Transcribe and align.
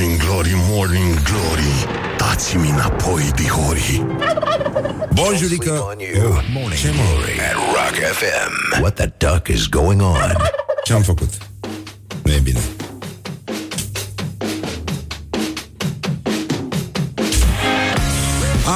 Morning 0.00 0.20
Glory, 0.20 0.52
Morning 0.54 1.22
Glory 1.22 1.86
Dați-mi 2.16 2.68
înapoi, 2.68 3.30
dihori 3.34 4.06
Bonjurică 5.14 5.72
oh, 5.72 6.44
Morning 6.52 6.80
Ce 6.80 6.88
mă? 6.88 7.02
Glory 7.02 7.40
at 7.40 7.54
Rock 7.54 7.94
FM. 8.12 8.80
What 8.80 8.94
the 8.94 9.12
duck 9.16 9.48
is 9.48 9.66
going 9.68 10.02
on? 10.02 10.36
Ce-am 10.84 11.02
făcut? 11.02 11.28
Nu 12.22 12.32
e 12.32 12.38
bine 12.42 12.60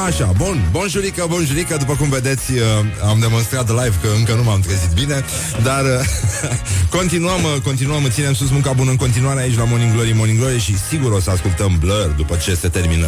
Așa, 0.06 0.32
bun, 0.36 0.68
bonjurică, 0.70 1.26
bonjurică 1.28 1.76
După 1.76 1.94
cum 1.94 2.08
vedeți, 2.08 2.52
uh, 2.52 2.60
am 3.08 3.18
demonstrat 3.20 3.68
live 3.68 3.94
Că 4.02 4.08
încă 4.16 4.32
nu 4.32 4.42
m-am 4.42 4.60
trezit 4.60 4.90
bine 4.90 5.24
Dar 5.62 5.84
uh, 5.84 5.90
continuăm, 6.98 7.42
uh, 7.42 7.60
continuăm 7.62 8.08
Ținem 8.08 8.34
sus 8.34 8.50
munca 8.50 8.72
bună 8.72 8.90
în 8.90 8.96
continuare 8.96 9.40
aici 9.40 9.56
la 9.56 9.64
Morning 9.64 9.92
Glory 9.92 10.12
Morning 10.12 10.38
Glory 10.38 10.58
și 10.58 10.78
sigur 10.88 11.12
o 11.12 11.20
să 11.20 11.30
ascultăm 11.30 11.76
Blur 11.80 12.14
După 12.16 12.36
ce 12.36 12.54
se 12.54 12.68
termină 12.68 13.06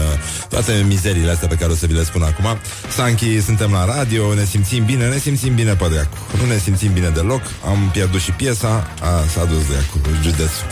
toate 0.48 0.84
mizeriile 0.86 1.30
astea 1.30 1.48
Pe 1.48 1.54
care 1.54 1.72
o 1.72 1.74
să 1.74 1.86
vi 1.86 1.92
le 1.92 2.04
spun 2.04 2.22
acum 2.22 2.44
Sanchi, 2.96 3.40
suntem 3.40 3.70
la 3.70 3.84
radio, 3.84 4.34
ne 4.34 4.44
simțim 4.44 4.84
bine 4.84 5.08
Ne 5.08 5.18
simțim 5.18 5.54
bine 5.54 5.74
pe 5.74 5.88
dracu 5.90 6.16
Nu 6.40 6.46
ne 6.46 6.58
simțim 6.58 6.92
bine 6.92 7.08
deloc 7.08 7.42
Am 7.66 7.88
pierdut 7.92 8.20
și 8.20 8.30
piesa 8.30 8.90
a, 9.00 9.24
S-a 9.34 9.44
dus 9.44 9.66
dracu, 9.66 10.00
județul 10.22 10.66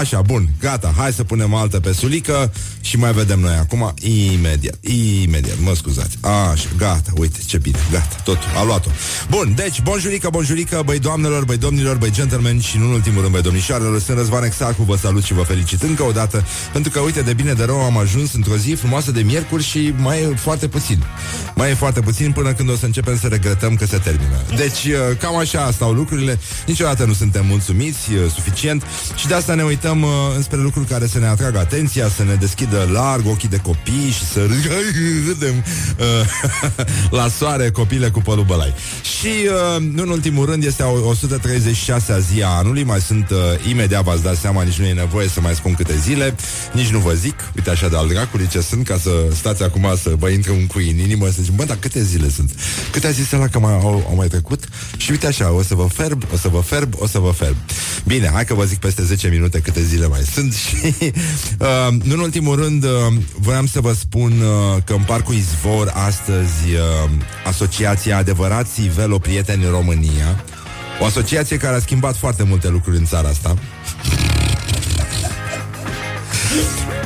Așa, 0.00 0.20
bun, 0.20 0.48
gata, 0.60 0.94
hai 0.96 1.12
să 1.12 1.24
punem 1.24 1.54
altă 1.54 1.80
pe 1.80 1.92
sulică 1.92 2.52
Și 2.80 2.96
mai 2.96 3.12
vedem 3.12 3.40
noi 3.40 3.54
acum 3.54 3.94
Imediat, 4.00 4.78
imediat 4.80 5.58
mă 5.60 5.74
scuzați. 5.74 6.18
Așa, 6.20 6.68
gata, 6.76 7.12
uite, 7.16 7.38
ce 7.46 7.58
bine, 7.58 7.78
gata, 7.90 8.16
tot, 8.24 8.38
a 8.56 8.64
luat-o. 8.64 8.88
Bun, 9.30 9.52
deci, 9.56 9.82
bonjurică, 9.82 10.28
bonjurică, 10.30 10.82
băi 10.84 10.98
doamnelor, 10.98 11.44
băi 11.44 11.56
domnilor, 11.56 11.96
băi 12.02 12.10
gentlemen 12.10 12.60
și 12.60 12.78
nu 12.78 12.84
în 12.84 12.92
ultimul 12.92 13.20
rând, 13.20 13.32
băi 13.32 13.42
domnișoarelor, 13.42 14.00
sunt 14.00 14.16
Răzvan 14.16 14.44
Exacu, 14.44 14.82
vă 14.82 14.96
salut 14.96 15.22
și 15.22 15.32
vă 15.32 15.42
felicit 15.42 15.82
încă 15.82 16.02
o 16.02 16.10
dată, 16.10 16.44
pentru 16.72 16.90
că, 16.90 16.98
uite, 16.98 17.20
de 17.20 17.32
bine 17.32 17.52
de 17.52 17.64
rău 17.64 17.80
am 17.80 17.98
ajuns 17.98 18.32
într-o 18.32 18.56
zi 18.56 18.72
frumoasă 18.72 19.10
de 19.10 19.20
miercuri 19.20 19.62
și 19.62 19.94
mai 19.96 20.22
e 20.22 20.34
foarte 20.36 20.68
puțin. 20.68 21.04
Mai 21.54 21.70
e 21.70 21.74
foarte 21.74 22.00
puțin 22.00 22.32
până 22.32 22.52
când 22.52 22.70
o 22.70 22.76
să 22.76 22.84
începem 22.84 23.18
să 23.18 23.26
regretăm 23.26 23.74
că 23.74 23.86
se 23.86 23.98
termină. 23.98 24.36
Deci, 24.56 24.84
uh, 24.84 25.16
cam 25.18 25.36
așa 25.36 25.70
stau 25.70 25.92
lucrurile, 25.92 26.38
niciodată 26.66 27.04
nu 27.04 27.12
suntem 27.12 27.46
mulțumiți 27.46 28.12
uh, 28.12 28.30
suficient 28.34 28.84
și 29.16 29.26
de 29.26 29.34
asta 29.34 29.54
ne 29.54 29.62
uităm 29.62 30.02
uh, 30.02 30.10
înspre 30.36 30.56
lucruri 30.56 30.86
care 30.86 31.06
să 31.06 31.18
ne 31.18 31.26
atragă 31.26 31.58
atenția, 31.58 32.08
să 32.08 32.24
ne 32.24 32.34
deschidă 32.34 32.88
larg 32.92 33.26
ochii 33.26 33.48
de 33.48 33.58
copii 33.58 34.10
și 34.10 34.24
să 34.24 34.40
râdem 34.40 35.24
vedem 35.32 35.64
uh, 35.98 36.86
la 37.18 37.28
soare 37.28 37.70
copile 37.70 38.08
cu 38.08 38.20
pălul 38.20 38.44
bălai. 38.44 38.74
Și, 39.18 39.48
uh, 39.76 39.84
în 39.96 40.08
ultimul 40.08 40.46
rând, 40.46 40.64
este 40.64 40.82
136-a 41.82 42.18
zi 42.18 42.42
a 42.42 42.48
anului, 42.48 42.84
mai 42.84 43.00
sunt 43.00 43.30
uh, 43.30 43.38
imediat, 43.68 44.02
v-ați 44.02 44.22
dat 44.22 44.36
seama, 44.36 44.62
nici 44.62 44.78
nu 44.78 44.84
e 44.84 44.92
nevoie 44.92 45.28
să 45.28 45.40
mai 45.40 45.54
spun 45.54 45.74
câte 45.74 45.96
zile, 45.96 46.34
nici 46.72 46.88
nu 46.88 46.98
vă 46.98 47.12
zic, 47.12 47.34
uite 47.56 47.70
așa 47.70 47.88
de 47.88 47.96
al 47.96 48.08
dracului 48.08 48.46
ce 48.46 48.60
sunt, 48.60 48.86
ca 48.86 48.98
să 48.98 49.10
stați 49.34 49.62
acum 49.62 49.94
să 50.02 50.12
vă 50.18 50.28
intre 50.28 50.52
un 50.52 50.66
cui 50.66 50.90
în 50.90 50.98
inimă, 50.98 51.26
să 51.26 51.42
zic, 51.42 51.52
bă, 51.52 51.64
dar 51.64 51.76
câte 51.76 52.02
zile 52.02 52.28
sunt? 52.28 52.50
Câte 52.90 53.06
a 53.06 53.10
zis 53.10 53.30
la 53.30 53.48
că 53.48 53.58
mai, 53.58 53.72
au, 53.72 54.06
au 54.08 54.14
mai 54.16 54.28
trecut? 54.28 54.64
Și 54.96 55.10
uite 55.10 55.26
așa, 55.26 55.52
o 55.52 55.62
să 55.62 55.74
vă 55.74 55.86
ferb, 55.86 56.22
o 56.32 56.36
să 56.36 56.48
vă 56.48 56.60
ferb, 56.60 56.94
o 56.98 57.06
să 57.06 57.18
vă 57.18 57.30
ferb. 57.30 57.56
Bine, 58.04 58.30
hai 58.32 58.44
că 58.44 58.54
vă 58.54 58.64
zic 58.64 58.78
peste 58.78 59.02
10 59.04 59.28
minute 59.28 59.60
câte 59.60 59.82
zile 59.82 60.06
mai 60.06 60.20
sunt 60.32 60.54
și, 60.62 60.76
uh, 61.58 61.88
în 62.08 62.18
ultimul 62.18 62.56
rând, 62.56 62.84
uh, 62.84 62.90
voiam 63.38 63.66
să 63.66 63.80
vă 63.80 63.92
spun 63.92 64.32
uh, 64.40 64.82
că 64.84 64.92
în 64.92 65.02
parcul 65.02 65.34
izvor 65.34 65.92
astăzi 65.94 66.72
uh, 66.72 67.10
Asociația 67.46 68.16
Adevărații 68.16 68.88
Velo 68.88 69.18
Prieteni 69.18 69.64
România 69.70 70.44
O 71.02 71.04
asociație 71.04 71.56
care 71.56 71.76
a 71.76 71.80
schimbat 71.80 72.16
foarte 72.16 72.42
multe 72.42 72.68
lucruri 72.68 72.96
în 72.96 73.04
țara 73.04 73.28
asta. 73.28 73.56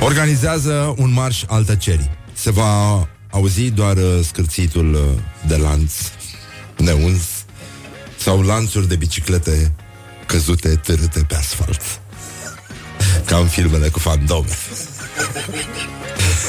Organizează 0.00 0.94
un 0.96 1.12
marș 1.12 1.42
al 1.46 1.64
tăcerii. 1.64 2.10
Se 2.32 2.50
va 2.50 3.08
auzi 3.30 3.70
doar 3.70 3.96
uh, 3.96 4.20
scârțitul 4.22 4.94
uh, 4.94 5.00
de 5.46 5.56
lanț 5.56 5.92
neuns 6.76 7.22
Sau 8.18 8.42
lanțuri 8.42 8.88
de 8.88 8.96
biciclete 8.96 9.72
căzute, 10.26 10.68
târâte 10.68 11.20
pe 11.28 11.34
asfalt. 11.34 12.00
Ca 13.24 13.36
în 13.36 13.46
filmele 13.46 13.88
cu 13.88 13.98
fandome 13.98 14.56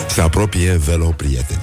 se 0.09 0.22
apropie 0.22 0.77
velo 0.77 1.05
prietenii. 1.05 1.61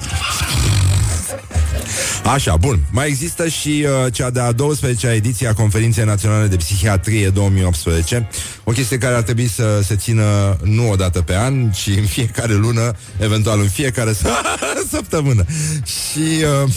Așa, 2.33 2.55
bun. 2.55 2.79
Mai 2.91 3.07
există 3.07 3.47
și 3.47 3.85
uh, 4.05 4.13
cea 4.13 4.29
de-a 4.29 4.53
12-a 4.53 5.13
ediție 5.13 5.47
a 5.47 5.53
Conferinței 5.53 6.03
Naționale 6.03 6.47
de 6.47 6.55
Psihiatrie 6.55 7.29
2018, 7.29 8.29
o 8.63 8.71
chestie 8.71 8.97
care 8.97 9.15
ar 9.15 9.21
trebui 9.21 9.47
să 9.47 9.81
se 9.83 9.95
țină 9.95 10.57
nu 10.63 10.89
o 10.89 10.95
dată 10.95 11.21
pe 11.21 11.35
an, 11.35 11.71
ci 11.71 11.87
în 11.87 12.05
fiecare 12.05 12.53
lună, 12.53 12.91
eventual 13.19 13.59
în 13.59 13.69
fiecare 13.69 14.13
săptămână. 14.91 15.45
Și... 15.85 16.43
Uh... 16.63 16.69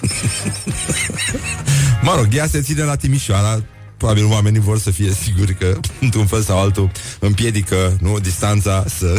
mă 2.06 2.14
rog, 2.16 2.26
ea 2.32 2.46
se 2.46 2.60
ține 2.60 2.82
la 2.82 2.96
Timișoara, 2.96 3.62
probabil 3.96 4.24
oamenii 4.24 4.60
vor 4.60 4.78
să 4.78 4.90
fie 4.90 5.12
siguri 5.22 5.54
că, 5.54 5.78
într-un 6.00 6.26
fel 6.26 6.42
sau 6.42 6.60
altul, 6.60 6.90
împiedică, 7.18 7.96
nu, 8.00 8.18
distanța 8.18 8.84
să... 8.98 9.18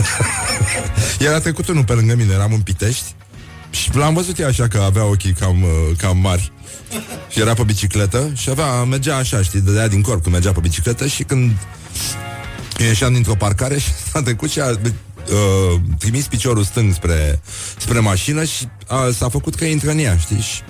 Era 1.26 1.38
trecut 1.38 1.68
unul 1.68 1.84
pe 1.84 1.92
lângă 1.92 2.14
mine, 2.14 2.32
eram 2.32 2.52
în 2.52 2.60
Pitești 2.60 3.14
și 3.70 3.96
l-am 3.96 4.14
văzut 4.14 4.38
eu 4.38 4.46
așa 4.46 4.68
că 4.68 4.78
avea 4.78 5.04
ochii 5.04 5.32
cam, 5.32 5.62
uh, 5.62 5.96
cam 5.96 6.18
mari 6.18 6.52
și 7.28 7.40
era 7.40 7.54
pe 7.54 7.62
bicicletă 7.62 8.30
și 8.34 8.50
avea, 8.50 8.82
mergea 8.82 9.16
așa, 9.16 9.42
știi, 9.42 9.60
dădea 9.60 9.88
din 9.88 10.02
corp 10.02 10.22
când 10.22 10.34
mergea 10.34 10.52
pe 10.52 10.60
bicicletă 10.60 11.06
și 11.06 11.22
când 11.22 11.50
ieșeam 12.78 13.12
dintr-o 13.12 13.34
parcare 13.34 13.78
și 13.78 13.88
s-a 14.12 14.22
trecut 14.22 14.50
și 14.50 14.60
a 14.60 14.68
uh, 14.68 15.80
trimis 15.98 16.26
piciorul 16.26 16.64
stâng 16.64 16.94
spre, 16.94 17.40
spre 17.76 17.98
mașină 17.98 18.44
și 18.44 18.68
uh, 18.90 19.14
s-a 19.14 19.28
făcut 19.28 19.54
că 19.54 19.64
intră 19.64 19.90
în 19.90 19.98
ea, 19.98 20.16
știi? 20.16 20.40
Și 20.40 20.60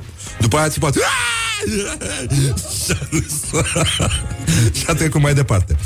după 0.40 0.56
aia 0.56 0.66
a 0.66 0.68
țipat 0.68 0.94
și 4.78 4.84
a 4.86 4.94
trecut 4.94 5.20
mai 5.20 5.34
departe. 5.34 5.76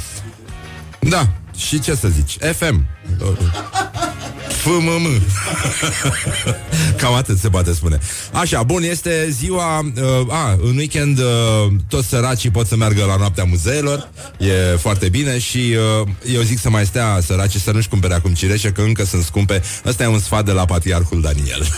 Da, 1.00 1.32
și 1.56 1.81
ce 1.81 1.94
să 1.94 2.09
zici? 2.09 2.37
FM. 2.56 2.84
FMM. 4.67 5.22
Cam 6.97 7.15
atât 7.15 7.39
se 7.39 7.49
poate 7.49 7.72
spune. 7.72 7.99
Așa, 8.33 8.62
bun, 8.62 8.83
este 8.83 9.28
ziua... 9.31 9.78
Uh, 9.78 10.27
a, 10.28 10.59
în 10.62 10.77
weekend 10.77 11.19
uh, 11.19 11.25
toți 11.89 12.09
săracii 12.09 12.50
pot 12.50 12.67
să 12.67 12.77
meargă 12.77 13.05
la 13.05 13.17
noaptea 13.17 13.44
muzeelor. 13.44 14.09
E 14.39 14.77
foarte 14.77 15.09
bine 15.09 15.39
și 15.39 15.77
uh, 16.03 16.09
eu 16.34 16.43
zic 16.43 16.59
să 16.59 16.71
mai 16.71 16.87
stea 16.87 17.19
săracii 17.22 17.61
să 17.61 17.71
nu-și 17.71 17.88
cumpere 17.88 18.15
acum 18.15 18.34
cireșe, 18.34 18.71
că 18.71 18.81
încă 18.81 19.05
sunt 19.05 19.23
scumpe. 19.23 19.62
Ăsta 19.87 20.03
e 20.03 20.06
un 20.06 20.21
sfat 20.21 20.44
de 20.44 20.53
la 20.53 20.65
patriarhul 20.65 21.21
Daniel. 21.21 21.67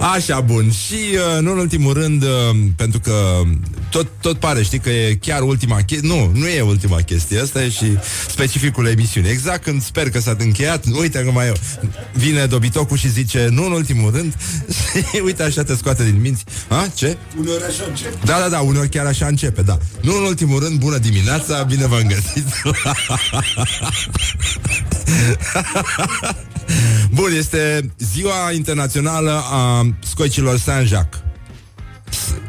Așa, 0.00 0.40
bun. 0.40 0.70
Și, 0.70 0.94
uh, 1.12 1.40
nu 1.40 1.52
în 1.52 1.58
ultimul 1.58 1.92
rând, 1.92 2.22
uh, 2.22 2.28
pentru 2.76 3.00
că 3.00 3.40
tot, 3.90 4.06
tot 4.20 4.38
pare, 4.38 4.62
știi, 4.62 4.78
că 4.78 4.90
e 4.90 5.14
chiar 5.14 5.42
ultima 5.42 5.76
chestie. 5.82 6.08
Nu, 6.08 6.30
nu 6.34 6.46
e 6.46 6.60
ultima 6.60 6.96
chestie. 6.96 7.40
Asta 7.40 7.62
e 7.62 7.68
și 7.68 7.98
specificul 8.28 8.86
emisiunii. 8.86 9.30
Exact 9.30 9.62
când 9.62 9.82
sper 9.82 10.10
că 10.10 10.20
s-a 10.20 10.36
încheiat, 10.38 10.84
uite 11.00 11.22
că 11.24 11.30
mai 11.30 11.52
vine 12.12 12.46
dobitocul 12.46 12.96
și 12.96 13.10
zice, 13.10 13.48
nu 13.50 13.64
în 13.64 13.72
ultimul 13.72 14.10
rând, 14.10 14.34
și 14.76 15.20
uite 15.24 15.42
așa 15.42 15.62
te 15.62 15.76
scoate 15.76 16.04
din 16.04 16.20
minți. 16.20 16.44
A, 16.68 16.88
ce? 16.94 17.16
Uneori 17.38 17.64
așa 17.64 17.84
începe. 17.88 18.16
Da, 18.24 18.38
da, 18.38 18.48
da, 18.48 18.58
uneori 18.58 18.88
chiar 18.88 19.06
așa 19.06 19.26
începe, 19.26 19.62
da. 19.62 19.78
Nu 20.00 20.16
în 20.16 20.22
ultimul 20.22 20.60
rând, 20.60 20.78
bună 20.78 20.98
dimineața, 20.98 21.62
bine 21.62 21.86
v-am 21.86 22.06
găsit. 22.06 22.46
Bun, 27.14 27.32
este 27.36 27.92
ziua 27.98 28.52
internațională 28.52 29.42
a 29.50 29.86
scoicilor 30.04 30.58
Saint-Jacques. 30.58 31.22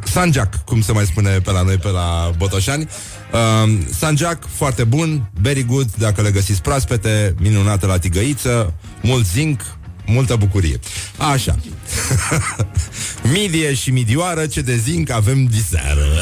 Saint-Jacques, 0.04 0.62
cum 0.66 0.82
se 0.82 0.92
mai 0.92 1.06
spune 1.06 1.30
pe 1.30 1.52
la 1.52 1.62
noi, 1.62 1.78
pe 1.78 1.88
la 1.88 2.32
Botoșani. 2.38 2.88
Uh, 3.32 3.72
Saint-Jacques, 3.98 4.52
foarte 4.56 4.84
bun, 4.84 5.30
very 5.42 5.64
good, 5.64 5.90
dacă 5.98 6.22
le 6.22 6.32
găsiți 6.32 6.62
proaspete, 6.62 7.36
minunată 7.40 7.86
la 7.86 7.98
tigăiță, 7.98 8.74
mult 9.02 9.26
zinc, 9.26 9.62
multă 10.06 10.36
bucurie. 10.36 10.80
Așa. 11.18 11.56
Midie 13.34 13.74
și 13.74 13.92
midioară, 13.92 14.46
ce 14.46 14.62
de 14.62 14.76
zinc 14.76 15.10
avem 15.10 15.46
diseară. 15.46 16.06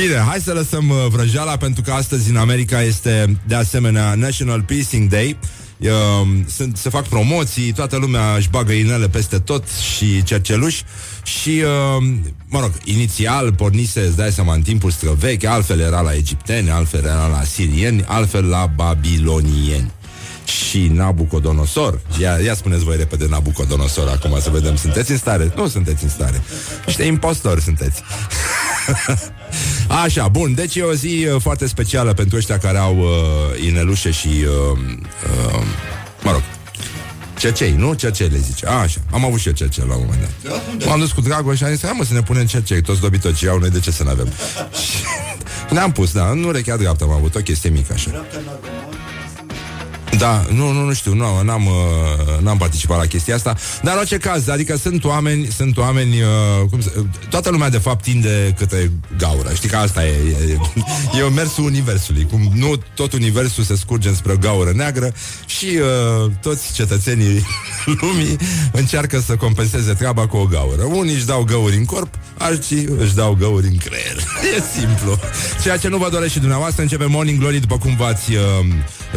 Bine, 0.00 0.24
hai 0.28 0.40
să 0.40 0.52
lăsăm 0.52 0.88
uh, 0.88 0.96
vrăjeala 1.08 1.56
pentru 1.56 1.82
că 1.82 1.92
astăzi 1.92 2.30
în 2.30 2.36
America 2.36 2.82
este 2.82 3.36
de 3.46 3.54
asemenea 3.54 4.14
National 4.14 4.62
Piecing 4.62 5.08
Day. 5.10 5.36
Uh, 5.78 5.88
sunt, 6.48 6.76
se 6.76 6.88
fac 6.88 7.08
promoții, 7.08 7.72
toată 7.72 7.96
lumea 7.96 8.34
își 8.36 8.48
bagă 8.50 8.72
inele 8.72 9.08
peste 9.08 9.38
tot 9.38 9.68
și 9.94 10.22
cerceluși 10.22 10.82
și, 11.22 11.50
uh, 11.50 12.04
mă 12.48 12.60
rog, 12.60 12.70
inițial 12.84 13.52
pornise, 13.52 14.00
îți 14.00 14.16
dai 14.16 14.32
seama, 14.32 14.54
în 14.54 14.62
timpul 14.62 14.90
străvechi, 14.90 15.44
altfel 15.44 15.80
era 15.80 16.00
la 16.00 16.14
egipteni, 16.14 16.70
altfel 16.70 17.04
era 17.04 17.26
la 17.26 17.42
sirieni, 17.44 18.04
altfel 18.06 18.44
la 18.44 18.70
babilonieni. 18.74 19.90
și 20.44 20.86
Nabucodonosor. 20.92 22.00
Ia, 22.20 22.38
ia 22.44 22.54
spuneți 22.54 22.84
voi 22.84 22.96
repede 22.96 23.26
Nabucodonosor 23.28 24.08
acum 24.08 24.40
să 24.40 24.50
vedem. 24.50 24.76
Sunteți 24.76 25.10
în 25.10 25.16
stare? 25.16 25.52
Nu 25.56 25.68
sunteți 25.68 26.02
în 26.02 26.10
stare. 26.10 26.42
Niște 26.86 27.04
impostori 27.04 27.62
sunteți. 27.62 28.02
Așa, 29.88 30.28
bun, 30.28 30.54
deci 30.54 30.74
e 30.74 30.82
o 30.82 30.92
zi 30.94 31.26
uh, 31.32 31.40
foarte 31.40 31.66
specială 31.66 32.12
pentru 32.12 32.36
ăștia 32.36 32.58
care 32.58 32.78
au 32.78 32.98
uh, 32.98 33.66
inelușe 33.66 34.10
și 34.10 34.28
uh, 34.28 34.78
uh, 35.52 35.62
mă 36.22 36.30
rog, 36.30 36.42
Cercei, 37.38 37.72
nu? 37.72 37.94
Cercei 37.94 38.28
le 38.28 38.38
zice. 38.38 38.66
A, 38.66 38.72
așa. 38.72 39.00
Am 39.12 39.24
avut 39.24 39.40
și 39.40 39.46
eu 39.46 39.52
cercei 39.52 39.84
la 39.88 39.94
un 39.94 40.02
moment 40.04 40.30
dat. 40.42 40.86
M-am 40.86 40.98
dus 40.98 41.12
cu 41.12 41.20
Dragoș 41.20 41.56
și 41.56 41.64
am 41.64 41.70
zis, 41.70 41.82
hai 41.82 41.94
mă 41.96 42.04
să 42.04 42.12
ne 42.12 42.22
punem 42.22 42.46
cercei, 42.46 42.80
toți 42.80 43.00
dobitoci 43.00 43.44
au 43.44 43.58
noi 43.58 43.70
de 43.70 43.80
ce 43.80 43.90
să 43.90 44.02
ne 44.02 44.10
avem. 44.10 44.28
și 44.82 45.74
ne-am 45.74 45.92
pus, 45.92 46.12
da, 46.12 46.30
în 46.30 46.44
urechea 46.44 46.76
dreaptă 46.76 47.04
am 47.04 47.10
avut 47.10 47.34
o 47.34 47.40
chestie 47.40 47.70
mică 47.70 47.92
așa. 47.92 48.24
Da, 50.18 50.44
nu, 50.52 50.72
nu, 50.72 50.84
nu 50.84 50.92
știu, 50.92 51.14
nu, 51.14 51.42
n-am, 51.42 51.66
uh, 51.66 52.40
n-am 52.40 52.56
participat 52.56 52.98
la 52.98 53.06
chestia 53.06 53.34
asta, 53.34 53.56
dar 53.82 53.92
în 53.92 53.98
orice 53.98 54.16
caz, 54.16 54.48
adică 54.48 54.76
sunt 54.76 55.04
oameni, 55.04 55.46
sunt 55.56 55.76
oameni, 55.76 56.20
uh, 56.20 56.68
cum 56.70 56.80
să, 56.80 56.90
toată 57.30 57.50
lumea 57.50 57.70
de 57.70 57.78
fapt 57.78 58.02
tinde 58.02 58.54
către 58.58 58.92
gaură, 59.18 59.52
știi 59.54 59.68
că 59.68 59.76
asta 59.76 60.06
e, 60.06 60.14
e, 61.12 61.18
e 61.18 61.28
mersul 61.28 61.64
universului, 61.64 62.26
cum 62.30 62.50
nu 62.54 62.76
tot 62.94 63.12
universul 63.12 63.64
se 63.64 63.76
scurge 63.76 64.14
spre 64.14 64.36
gaură 64.36 64.72
neagră 64.74 65.12
și 65.46 65.66
uh, 65.66 66.30
toți 66.42 66.72
cetățenii 66.72 67.46
lumii 68.00 68.36
încearcă 68.72 69.20
să 69.20 69.36
compenseze 69.36 69.92
treaba 69.92 70.26
cu 70.26 70.36
o 70.36 70.44
gaură. 70.44 70.82
Unii 70.82 71.14
își 71.14 71.26
dau 71.26 71.42
găuri 71.42 71.76
în 71.76 71.84
corp, 71.84 72.14
alții 72.38 72.88
își 72.98 73.14
dau 73.14 73.34
găuri 73.34 73.66
în 73.66 73.76
creier. 73.76 74.16
e 74.56 74.78
simplu. 74.78 75.18
Ceea 75.62 75.76
ce 75.76 75.88
nu 75.88 75.96
vă 75.96 76.08
dorește 76.10 76.32
și 76.36 76.38
dumneavoastră, 76.38 76.82
începe 76.82 77.04
Morning 77.04 77.38
Glory, 77.38 77.60
după 77.60 77.78
cum 77.78 77.96
v-ați 77.96 78.32
uh, 78.32 78.40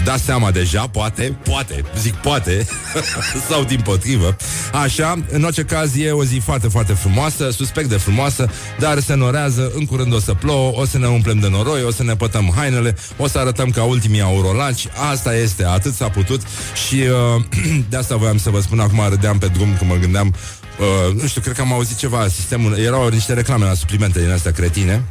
dat 0.03 0.19
seama 0.19 0.51
deja, 0.51 0.87
poate, 0.91 1.37
poate, 1.43 1.83
zic 1.97 2.13
poate, 2.13 2.67
sau 3.49 3.63
din 3.63 3.79
potrivă. 3.81 4.35
Așa, 4.73 5.23
în 5.31 5.43
orice 5.43 5.63
caz 5.63 5.97
e 5.97 6.11
o 6.11 6.23
zi 6.23 6.37
foarte, 6.37 6.67
foarte 6.67 6.93
frumoasă, 6.93 7.49
suspect 7.49 7.89
de 7.89 7.97
frumoasă, 7.97 8.49
dar 8.79 8.99
se 8.99 9.15
norează, 9.15 9.71
în 9.75 9.85
curând 9.85 10.13
o 10.13 10.19
să 10.19 10.33
plouă, 10.33 10.71
o 10.75 10.85
să 10.85 10.97
ne 10.97 11.07
umplem 11.07 11.39
de 11.39 11.49
noroi, 11.49 11.83
o 11.83 11.91
să 11.91 12.03
ne 12.03 12.15
pătăm 12.15 12.53
hainele, 12.55 12.95
o 13.17 13.27
să 13.27 13.39
arătăm 13.39 13.69
ca 13.69 13.83
ultimii 13.83 14.21
aurolaci, 14.21 14.87
asta 15.11 15.35
este, 15.35 15.65
atât 15.65 15.93
s-a 15.93 16.09
putut 16.09 16.41
și 16.87 16.95
uh, 17.35 17.43
de 17.89 17.97
asta 17.97 18.15
voiam 18.15 18.37
să 18.37 18.49
vă 18.49 18.59
spun, 18.59 18.79
acum 18.79 19.01
râdeam 19.09 19.37
pe 19.37 19.47
drum 19.47 19.75
când 19.77 19.91
mă 19.91 19.97
gândeam, 19.97 20.33
uh, 20.79 21.21
nu 21.21 21.27
știu, 21.27 21.41
cred 21.41 21.55
că 21.55 21.61
am 21.61 21.73
auzit 21.73 21.97
ceva, 21.97 22.27
sistemul, 22.27 22.77
erau 22.77 23.07
niște 23.07 23.33
reclame 23.33 23.65
la 23.65 23.73
suplimente 23.73 24.19
din 24.19 24.31
astea 24.31 24.51
cretine 24.51 25.03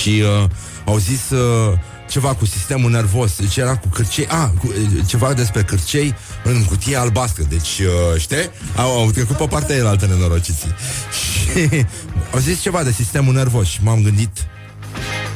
și 0.00 0.22
uh, 0.42 0.50
au 0.84 0.98
zis... 0.98 1.30
Uh, 1.30 1.78
ceva 2.08 2.34
cu 2.34 2.46
sistemul 2.46 2.90
nervos, 2.90 3.36
deci 3.36 3.56
era 3.56 3.76
cu 3.76 3.88
cârcei, 3.88 4.26
a, 4.26 4.52
cu, 4.60 4.72
ceva 5.06 5.32
despre 5.32 5.62
cârcei 5.62 6.14
în 6.44 6.64
cutie 6.64 6.96
albastră, 6.96 7.42
deci, 7.48 7.78
uh, 7.78 8.20
știi? 8.20 8.50
Au, 8.76 8.98
au 8.98 9.10
trecut 9.10 9.36
pe 9.36 9.46
partea 9.46 9.76
elaltă 9.76 10.06
nenorociții. 10.06 10.74
Și 11.12 11.68
au 12.34 12.38
zis 12.38 12.60
ceva 12.60 12.82
de 12.82 12.92
sistemul 12.92 13.34
nervos 13.34 13.66
și 13.66 13.78
m-am 13.82 14.02
gândit, 14.02 14.46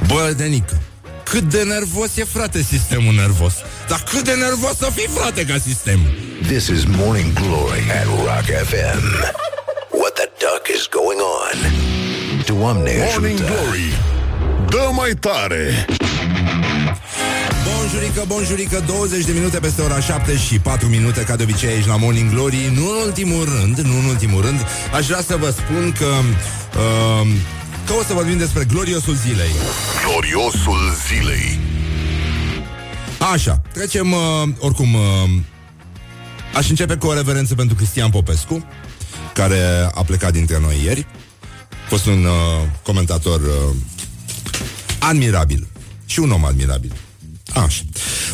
bă, 0.07 0.35
Denică, 0.37 0.81
cât 1.25 1.43
de 1.43 1.63
nervos 1.63 2.17
e, 2.17 2.25
frate, 2.25 2.63
sistemul 2.63 3.15
nervos. 3.15 3.55
Dar 3.89 4.03
cât 4.11 4.25
de 4.25 4.33
nervos 4.33 4.77
să 4.77 4.91
fii, 4.95 5.09
frate, 5.15 5.45
ca 5.45 5.59
sistem. 5.59 6.01
This 6.47 6.67
is 6.67 6.85
Morning 6.85 7.33
Glory 7.33 7.85
at 8.01 8.05
Rock 8.05 8.47
FM. 8.69 9.03
What 10.01 10.13
the 10.15 10.29
duck 10.43 10.65
is 10.77 10.89
going 10.99 11.21
on? 11.41 11.59
Doamne 12.45 12.93
Morning 13.13 13.41
ajută! 13.41 13.53
Glory 13.53 13.99
Dă 14.69 14.91
mai 14.93 15.11
tare 15.11 15.87
Bonjurică, 17.93 18.25
bonjurică, 18.27 18.83
20 18.87 19.25
de 19.25 19.33
minute 19.33 19.59
peste 19.59 19.83
ora 19.83 20.01
7 20.01 20.37
și 20.37 20.59
4 20.59 20.89
minute 20.89 21.23
ca 21.23 21.37
de 21.37 21.43
obicei 21.43 21.69
aici 21.69 21.87
la 21.87 21.97
Morning 21.97 22.31
Glory. 22.31 22.73
Nu 22.75 22.89
în 22.89 23.07
ultimul 23.07 23.45
rând, 23.45 23.79
nu 23.79 23.99
în 23.99 24.05
ultimul 24.05 24.43
rând, 24.43 24.61
aș 24.95 25.07
vrea 25.07 25.23
să 25.23 25.37
vă 25.37 25.51
spun 25.51 25.95
că 25.99 26.07
uh, 26.07 27.29
că 27.87 27.93
o 27.93 28.03
să 28.07 28.13
vorbim 28.13 28.39
despre 28.39 28.65
gloriosul 28.65 29.15
zilei. 29.15 29.51
Gloriosul 30.07 30.79
zilei 31.07 31.59
Așa, 33.33 33.63
trecem 33.73 34.13
uh, 34.13 34.19
oricum 34.59 34.95
uh, 34.95 35.01
aș 36.55 36.69
începe 36.69 36.97
cu 36.97 37.07
o 37.07 37.15
reverență 37.15 37.55
pentru 37.55 37.75
Cristian 37.75 38.11
Popescu, 38.11 38.67
care 39.35 39.91
a 39.95 40.03
plecat 40.03 40.33
dintre 40.33 40.59
noi 40.61 40.81
ieri. 40.85 41.07
A 41.71 41.89
fost 41.89 42.07
un 42.07 42.25
uh, 42.25 42.69
comentator 42.83 43.41
uh, 43.41 43.75
admirabil 44.99 45.69
și 46.07 46.19
un 46.19 46.31
om 46.31 46.45
admirabil. 46.45 46.93
Așa. 47.55 47.83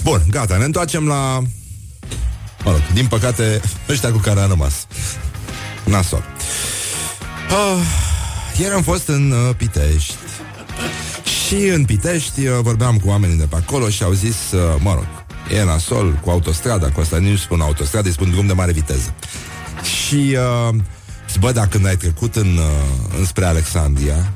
Bun, 0.03 0.23
gata, 0.31 0.57
ne 0.57 0.65
întoarcem 0.65 1.07
la... 1.07 1.43
Mă 2.65 2.71
rog, 2.71 2.83
din 2.93 3.07
păcate, 3.07 3.61
ăștia 3.89 4.11
cu 4.11 4.19
care 4.19 4.41
am 4.41 4.49
rămas. 4.49 4.87
Nasol. 5.85 6.25
Ah, 7.49 7.85
ieri 8.59 8.75
am 8.75 8.83
fost 8.83 9.09
în 9.09 9.31
uh, 9.31 9.55
Pitești. 9.57 10.15
Și 11.47 11.55
în 11.55 11.85
Pitești 11.85 12.47
uh, 12.47 12.59
vorbeam 12.61 12.99
cu 12.99 13.09
oamenii 13.09 13.37
de 13.37 13.45
pe 13.45 13.57
acolo 13.57 13.89
și 13.89 14.03
au 14.03 14.13
zis, 14.13 14.37
uh, 14.53 14.61
mă 14.79 14.95
rog, 14.95 15.07
e 15.59 15.65
nasol 15.65 16.13
cu 16.13 16.31
autostrada, 16.31 16.91
cu 16.91 17.01
asta 17.01 17.19
nici 17.19 17.39
spun 17.39 17.61
autostradă, 17.61 18.07
îi 18.07 18.15
spun 18.15 18.31
drum 18.31 18.47
de 18.47 18.53
mare 18.53 18.73
viteză. 18.73 19.15
Și, 19.83 20.37
uh, 20.69 20.75
zic, 21.31 21.41
bă, 21.41 21.53
dacă 21.53 21.69
când 21.69 21.87
ai 21.87 21.97
trecut 21.97 22.37
în, 22.37 22.57
uh, 22.57 23.19
înspre 23.19 23.45
Alexandria, 23.45 24.33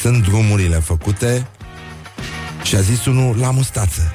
sunt 0.00 0.22
drumurile 0.22 0.76
făcute 0.76 1.46
și 2.62 2.76
a 2.76 2.80
zis 2.80 3.06
unul 3.06 3.36
la 3.36 3.50
mustață. 3.50 4.12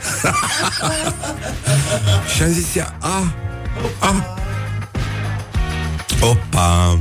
și 2.36 2.44
am 2.44 2.52
zis 2.52 2.76
ea, 2.76 2.98
a, 3.00 3.34
a, 4.00 4.38
opa. 6.22 7.00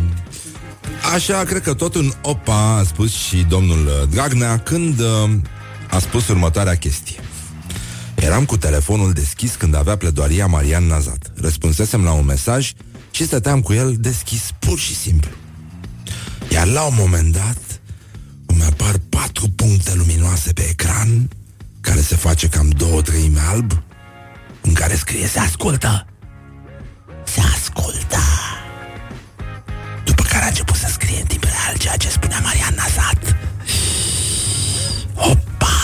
Așa, 1.14 1.44
cred 1.44 1.62
că 1.62 1.74
tot 1.74 1.94
un 1.94 2.12
opa 2.22 2.76
a 2.76 2.82
spus 2.82 3.12
și 3.12 3.36
domnul 3.36 3.86
uh, 3.86 4.08
Dragnea 4.10 4.58
când 4.58 5.00
uh, 5.00 5.30
a 5.90 5.98
spus 5.98 6.28
următoarea 6.28 6.74
chestie. 6.74 7.20
Eram 8.14 8.44
cu 8.44 8.56
telefonul 8.56 9.12
deschis 9.12 9.54
când 9.54 9.74
avea 9.74 9.96
pledoaria 9.96 10.46
Marian 10.46 10.86
Nazat. 10.86 11.32
Răspunsesem 11.34 12.04
la 12.04 12.12
un 12.12 12.24
mesaj 12.24 12.72
și 13.10 13.24
stăteam 13.24 13.60
cu 13.60 13.72
el 13.72 13.96
deschis 13.98 14.50
pur 14.58 14.78
și 14.78 14.94
simplu. 14.94 15.30
Iar 16.48 16.66
la 16.66 16.82
un 16.82 16.94
moment 16.98 17.32
dat 17.32 17.75
îmi 18.56 18.64
apar 18.64 18.94
patru 19.08 19.48
puncte 19.48 19.94
luminoase 19.94 20.52
pe 20.52 20.68
ecran 20.68 21.28
care 21.80 22.00
se 22.00 22.16
face 22.16 22.48
cam 22.48 22.68
două 22.68 23.02
treime 23.02 23.40
alb 23.40 23.82
în 24.60 24.72
care 24.72 24.94
scrie 24.94 25.26
se 25.26 25.38
ascultă. 25.38 26.06
Se 27.24 27.40
ascultă. 27.40 28.18
După 30.04 30.22
care 30.22 30.44
a 30.44 30.46
început 30.46 30.76
să 30.76 30.88
scrie 30.90 31.20
în 31.20 31.26
timp 31.26 31.44
real 31.44 31.76
ceea 31.78 31.96
ce 31.96 32.08
spunea 32.08 32.40
Marian 32.42 32.74
Nazat. 32.76 33.36
Opa! 35.14 35.78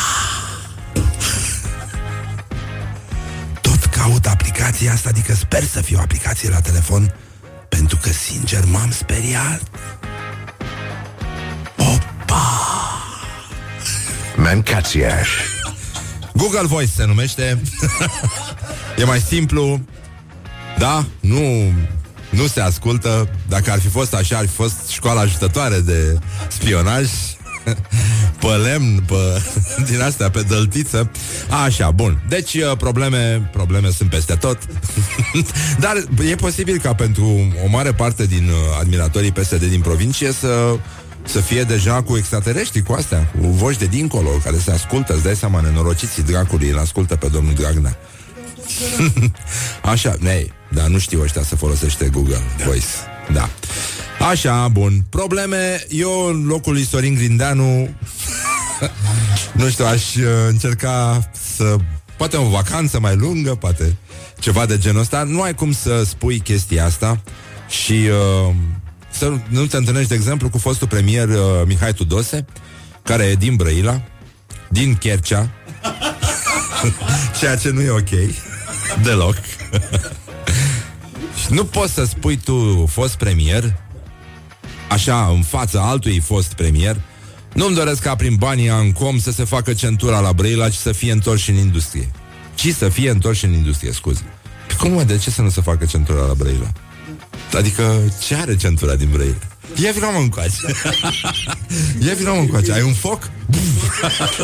Tot 3.61 3.85
caut 3.85 4.27
aplicația 4.27 4.93
asta, 4.93 5.09
adică 5.09 5.35
sper 5.35 5.65
să 5.65 5.81
fie 5.81 5.97
o 5.97 6.01
aplicație 6.01 6.49
la 6.49 6.61
telefon, 6.61 7.15
pentru 7.69 7.97
că, 7.97 8.09
sincer, 8.09 8.65
m-am 8.65 8.91
speriat. 8.91 9.63
Mancațiaș. 14.37 15.29
Google 16.35 16.67
Voice 16.67 16.91
se 16.97 17.05
numește. 17.05 17.61
E 18.99 19.05
mai 19.05 19.21
simplu. 19.21 19.81
Da, 20.79 21.05
nu 21.21 21.73
Nu 22.31 22.47
se 22.47 22.61
ascultă. 22.61 23.29
Dacă 23.49 23.71
ar 23.71 23.81
fi 23.81 23.89
fost 23.89 24.15
așa, 24.15 24.37
ar 24.37 24.47
fi 24.47 24.55
fost 24.55 24.89
școala 24.89 25.21
ajutătoare 25.21 25.79
de 25.79 26.19
spionaj. 26.49 27.09
Pe 28.41 28.47
lemn, 28.47 29.03
pe, 29.07 29.43
din 29.91 30.01
astea, 30.01 30.31
pe 30.31 30.43
dăltiță. 30.43 31.11
Așa, 31.65 31.91
bun. 31.91 32.23
Deci 32.29 32.55
uh, 32.55 32.77
probleme, 32.79 33.49
probleme 33.53 33.91
sunt 33.91 34.11
peste 34.11 34.35
tot. 34.35 34.59
Dar 35.79 36.05
e 36.29 36.35
posibil 36.35 36.79
ca 36.79 36.95
pentru 36.95 37.53
o 37.65 37.69
mare 37.69 37.93
parte 37.93 38.27
din 38.27 38.49
uh, 38.49 38.79
admiratorii 38.81 39.33
PSD 39.33 39.65
din 39.65 39.81
provincie 39.81 40.33
să 40.33 40.77
să 41.25 41.41
fie 41.41 41.63
deja 41.63 42.03
cu 42.03 42.17
extraterestri, 42.17 42.83
cu 42.83 42.93
astea, 42.93 43.33
cu 43.41 43.47
voci 43.47 43.77
de 43.77 43.87
dincolo, 43.87 44.29
care 44.29 44.57
se 44.59 44.71
ascultă, 44.71 45.15
îți 45.15 45.23
dai 45.23 45.37
seama, 45.37 45.61
nenorociții 45.61 46.23
dracului, 46.23 46.69
îl 46.69 46.79
ascultă 46.79 47.17
pe 47.17 47.29
domnul 47.29 47.55
Dragnea. 47.55 47.99
Așa, 49.93 50.15
nei, 50.19 50.53
dar 50.69 50.87
nu 50.87 50.99
știu 50.99 51.23
ăștia 51.23 51.43
să 51.43 51.57
folosește 51.57 52.09
Google 52.09 52.41
Voice. 52.65 52.87
Da. 53.33 53.49
Așa, 54.31 54.69
bun. 54.69 55.05
Probleme, 55.11 55.85
eu 55.89 56.27
în 56.27 56.47
locul 56.47 56.73
lui 56.73 56.85
Sorin 56.85 57.15
Grindeanu 57.15 57.89
nu 59.53 59.69
știu, 59.69 59.85
aș 59.85 60.15
uh, 60.15 60.25
încerca 60.49 61.31
să 61.55 61.77
poate 62.17 62.37
o 62.37 62.49
vacanță 62.49 63.01
mai 63.01 63.17
lungă, 63.17 63.55
poate 63.55 63.97
ceva 64.39 64.67
de 64.67 64.79
genul 64.79 65.01
ăsta. 65.01 65.23
Nu 65.23 65.43
ai 65.43 65.55
cum 65.55 65.73
să 65.73 66.03
spui 66.05 66.41
chestia 66.41 66.85
asta 66.85 67.21
și 67.69 67.93
uh, 67.93 68.55
să 69.23 69.33
nu 69.49 69.67
te 69.67 69.77
întâlnești, 69.77 70.09
de 70.09 70.15
exemplu, 70.15 70.49
cu 70.49 70.59
fostul 70.59 70.89
premier 70.89 71.29
uh, 71.29 71.37
Mihai 71.67 71.93
Tudose, 71.93 72.45
care 73.03 73.25
e 73.25 73.35
din 73.35 73.57
Brăila, 73.57 74.03
din 74.69 74.95
Chercea, 74.95 75.51
ceea 77.39 77.57
ce 77.57 77.71
nu 77.71 77.81
e 77.81 77.91
ok. 77.91 78.09
Deloc. 79.03 79.37
și 81.41 81.53
nu 81.57 81.65
poți 81.65 81.93
să 81.93 82.05
spui 82.05 82.37
tu 82.37 82.87
fost 82.87 83.15
premier, 83.15 83.77
așa, 84.89 85.27
în 85.27 85.43
fața 85.43 85.81
altui 85.81 86.21
fost 86.21 86.53
premier, 86.53 87.01
nu-mi 87.53 87.75
doresc 87.75 88.03
ca 88.03 88.17
prin 88.17 88.35
banii 88.35 88.71
Ancom 88.71 89.19
să 89.19 89.31
se 89.31 89.45
facă 89.45 89.73
centura 89.73 90.21
la 90.21 90.33
Brăila, 90.33 90.69
ci 90.69 90.77
să 90.77 90.93
fie 90.93 91.13
întors 91.13 91.47
în 91.47 91.55
industrie. 91.55 92.11
Ci 92.55 92.69
să 92.69 92.89
fie 92.89 93.11
întors 93.11 93.43
în 93.43 93.53
industrie, 93.53 93.93
scuze. 93.93 94.23
Păi 94.67 94.77
cum, 94.77 94.93
mă, 94.93 95.03
de 95.03 95.17
ce 95.17 95.31
să 95.31 95.43
nu 95.43 95.51
se 95.51 95.61
facă 95.61 95.85
centura 95.85 96.27
la 96.27 96.35
Brăila? 96.35 96.73
Adică, 97.57 98.01
ce 98.27 98.35
are 98.35 98.57
centura 98.57 98.95
din 98.95 99.09
Brăila? 99.11 99.35
Ia 99.75 99.93
vină 99.93 100.09
mă 100.13 100.19
încoace. 100.19 100.57
Ia 102.07 102.15
vină 102.15 102.31
mă 102.31 102.41
încoace. 102.41 102.73
Ai 102.73 102.83
un 102.83 102.93
foc? 102.93 103.31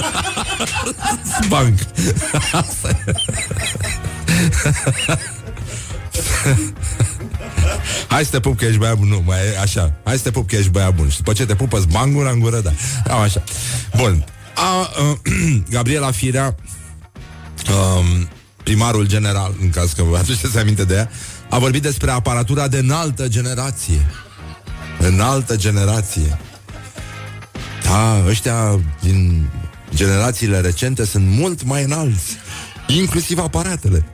Banc. 1.49 1.79
Hai 8.09 8.25
să 8.25 8.31
te 8.31 8.41
pup 8.41 8.59
că 8.59 8.65
ești 8.65 8.79
băiat 8.79 8.97
bun. 8.97 9.09
Nu, 9.09 9.23
mai 9.27 9.39
e 9.39 9.59
așa. 9.59 9.93
Hai 10.05 10.17
să 10.17 10.23
te 10.23 10.31
pup 10.31 10.49
că 10.49 10.57
ești 10.57 10.71
băiat 10.71 10.95
bun. 10.95 11.09
Și 11.09 11.17
după 11.17 11.33
ce 11.33 11.47
te 11.47 11.55
pupă 11.55 11.85
bangura 11.91 12.31
în 12.31 12.39
gură, 12.39 12.61
da. 12.61 12.73
Am 13.11 13.21
așa. 13.21 13.43
Bun. 13.97 14.25
A, 14.55 14.91
uh, 15.03 15.17
Gabriela 15.71 16.11
Firea 16.11 16.55
um, 17.71 18.29
Primarul 18.63 19.07
general 19.07 19.55
În 19.61 19.71
caz 19.71 19.93
că 19.93 20.03
vă 20.03 20.17
aduceți 20.17 20.59
aminte 20.59 20.85
de 20.85 20.95
ea 20.95 21.11
A 21.51 21.59
vorbit 21.59 21.83
despre 21.83 22.11
aparatura 22.11 22.69
de 22.69 22.79
înaltă 22.79 23.29
generație. 23.29 24.07
Înaltă 24.99 25.57
generație. 25.57 26.39
Da, 27.83 28.23
ăștia 28.27 28.81
din 29.01 29.51
generațiile 29.95 30.61
recente 30.61 31.05
sunt 31.05 31.27
mult 31.27 31.63
mai 31.63 31.83
înalți. 31.83 32.37
Inclusiv 32.87 33.39
aparatele. 33.39 34.05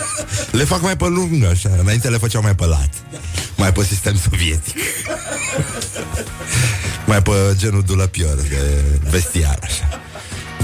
Le 0.58 0.64
fac 0.64 0.82
mai 0.82 0.96
pe 0.96 1.06
lungă, 1.06 1.48
așa. 1.48 1.70
Înainte 1.80 2.08
le 2.08 2.16
făceau 2.16 2.42
mai 2.42 2.54
pe 2.54 2.66
lat. 2.66 2.90
Mai 3.56 3.72
pe 3.72 3.84
sistem 3.84 4.16
sovietic. 4.16 4.76
Mai 7.06 7.22
pe 7.22 7.32
genul 7.56 7.82
dulăpior 7.82 8.34
De 8.34 8.84
vestiar, 9.10 9.58
așa 9.62 10.09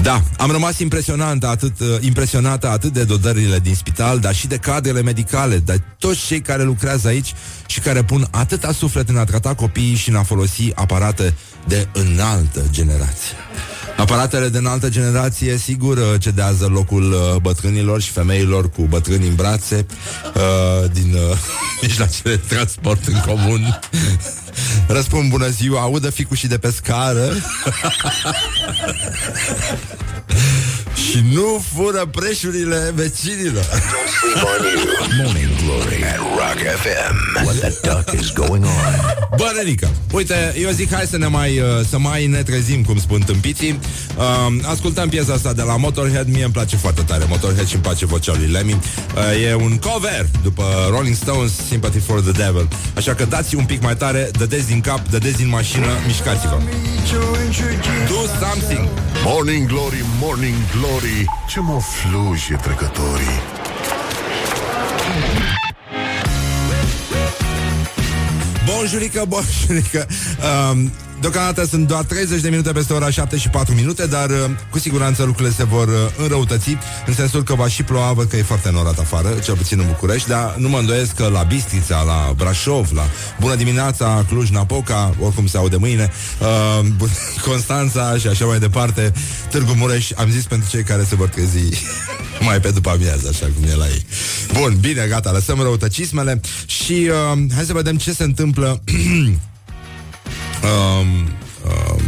da, 0.07 0.21
am 0.37 0.51
rămas 0.51 0.79
impresionant 0.79 1.43
atât, 1.43 1.79
uh, 1.79 1.87
impresionată 1.99 2.69
atât 2.69 2.93
de 2.93 3.03
dodările 3.03 3.59
din 3.59 3.75
spital, 3.75 4.19
dar 4.19 4.35
și 4.35 4.47
de 4.47 4.57
cadrele 4.57 5.01
medicale, 5.01 5.57
de 5.57 5.81
toți 5.99 6.25
cei 6.25 6.41
care 6.41 6.63
lucrează 6.63 7.07
aici 7.07 7.33
și 7.65 7.79
care 7.79 8.03
pun 8.03 8.27
atâta 8.31 8.71
suflet 8.71 9.09
în 9.09 9.17
a 9.17 9.23
trata 9.23 9.53
copiii 9.53 9.95
și 9.95 10.09
în 10.09 10.15
a 10.15 10.23
folosi 10.23 10.71
aparate 10.75 11.33
de 11.67 11.87
înaltă 11.93 12.63
generație. 12.71 13.35
Aparatele 13.97 14.47
de 14.47 14.57
înaltă 14.57 14.89
generație, 14.89 15.57
sigur, 15.57 15.97
uh, 15.97 16.03
cedează 16.19 16.65
locul 16.65 17.11
uh, 17.11 17.35
bătrânilor 17.41 18.01
și 18.01 18.11
femeilor 18.11 18.69
cu 18.69 18.81
bătrâni 18.81 19.27
în 19.27 19.35
brațe 19.35 19.85
uh, 20.35 20.91
din 20.91 21.13
uh, 21.13 21.37
mijloacele 21.81 22.35
de 22.35 22.55
transport 22.55 23.07
în 23.07 23.19
comun. 23.25 23.79
Răspund 24.87 25.29
bună 25.29 25.47
ziua, 25.47 25.81
audă 25.81 26.09
ficușii 26.09 26.47
de 26.47 26.57
pe 26.57 26.71
scară 26.71 27.29
Și 31.09 31.23
nu 31.33 31.63
fură 31.73 32.05
preșurile 32.05 32.91
vecinilor 32.95 33.65
Morning 35.23 35.49
Glory 35.63 36.03
at 36.03 36.17
Rock 36.17 36.59
FM. 36.81 37.43
What 37.43 37.55
the 37.55 37.71
duck 37.89 38.21
is 38.21 38.33
going 38.33 38.63
on? 38.63 38.71
Bă, 39.37 39.51
Renica, 39.57 39.89
uite, 40.11 40.53
eu 40.61 40.69
zic 40.69 40.93
hai 40.93 41.05
să 41.05 41.17
ne 41.17 41.27
mai, 41.27 41.59
uh, 41.59 41.65
să 41.89 41.99
mai 41.99 42.27
ne 42.27 42.43
trezim, 42.43 42.83
cum 42.83 42.99
spun 42.99 43.19
tâmpiții. 43.21 43.79
Uh, 44.17 44.23
Ascultăm 44.63 45.09
piesa 45.09 45.33
asta 45.33 45.53
de 45.53 45.61
la 45.61 45.77
Motorhead. 45.77 46.27
Mie 46.27 46.43
îmi 46.43 46.53
place 46.53 46.75
foarte 46.75 47.01
tare 47.01 47.25
Motorhead 47.27 47.67
și 47.67 47.73
îmi 47.73 47.83
place 47.83 48.05
vocea 48.05 48.33
lui 48.37 48.47
Lemmy. 48.47 48.73
Uh, 48.73 49.45
E 49.49 49.53
un 49.53 49.77
cover 49.77 50.25
după 50.43 50.63
Rolling 50.89 51.15
Stones 51.15 51.51
Sympathy 51.67 51.99
for 51.99 52.21
the 52.21 52.31
Devil. 52.31 52.67
Așa 52.95 53.13
că 53.13 53.25
dați 53.25 53.55
un 53.55 53.65
pic 53.65 53.81
mai 53.81 53.95
tare, 53.95 54.29
dădeți 54.37 54.67
din 54.67 54.81
cap, 54.81 55.09
dădeți 55.09 55.37
din 55.37 55.49
mașină, 55.49 55.87
mișcați-vă. 56.05 56.57
Do 58.07 58.45
something. 58.45 58.87
Morning 59.23 59.67
Glory, 59.67 60.03
Morning 60.19 60.55
Glory. 60.79 61.25
Ce 61.49 61.59
mă 61.59 61.79
fluje 61.79 62.59
trecătorii 62.61 63.39
Bonjurică, 68.67 69.25
bonjurică. 69.27 70.07
Um, 70.71 70.91
Deocamdată 71.19 71.65
sunt 71.65 71.87
doar 71.87 72.03
30 72.03 72.41
de 72.41 72.49
minute 72.49 72.71
peste 72.71 72.93
ora 72.93 73.09
7 73.09 73.37
și 73.37 73.49
4 73.49 73.73
minute 73.73 74.05
Dar 74.05 74.29
uh, 74.29 74.35
cu 74.69 74.79
siguranță 74.79 75.23
lucrurile 75.23 75.53
se 75.55 75.63
vor 75.63 75.87
uh, 75.87 75.93
înrăutăți 76.17 76.77
În 77.05 77.13
sensul 77.13 77.43
că 77.43 77.55
va 77.55 77.67
și 77.67 77.83
ploua 77.83 78.13
Văd 78.13 78.29
că 78.29 78.35
e 78.35 78.41
foarte 78.41 78.71
norat 78.71 78.99
afară, 78.99 79.29
cel 79.43 79.55
puțin 79.55 79.79
în 79.79 79.85
București 79.87 80.29
Dar 80.29 80.55
nu 80.57 80.69
mă 80.69 80.77
îndoiesc 80.77 81.15
că 81.15 81.27
la 81.27 81.43
Bistrița, 81.43 82.01
la 82.01 82.33
Brașov 82.35 82.89
La 82.93 83.09
Bună 83.39 83.55
dimineața, 83.55 84.25
Cluj-Napoca 84.27 85.15
Oricum 85.19 85.47
se 85.47 85.57
aude 85.57 85.75
mâine 85.75 86.11
uh, 86.39 86.85
Constanța 87.47 88.17
și 88.17 88.27
așa 88.27 88.45
mai 88.45 88.59
departe 88.59 89.13
Târgu 89.49 89.73
Mureș, 89.73 90.11
am 90.15 90.29
zis 90.29 90.43
pentru 90.43 90.69
cei 90.69 90.83
care 90.83 91.05
se 91.09 91.15
vor 91.15 91.27
trezi 91.27 91.59
Mai 92.47 92.59
pe 92.59 92.69
după 92.69 92.89
amiază, 92.89 93.27
așa 93.31 93.49
cum 93.55 93.69
e 93.69 93.75
la 93.75 93.87
ei. 93.87 94.05
Bun, 94.53 94.77
bine, 94.79 95.05
gata, 95.09 95.31
lăsăm 95.31 95.59
răutăcismele 95.61 96.41
Și 96.65 97.09
uh, 97.33 97.39
hai 97.55 97.63
să 97.65 97.73
vedem 97.73 97.97
ce 97.97 98.13
se 98.13 98.23
întâmplă 98.23 98.81
um, 100.63 101.07
um, 101.07 102.01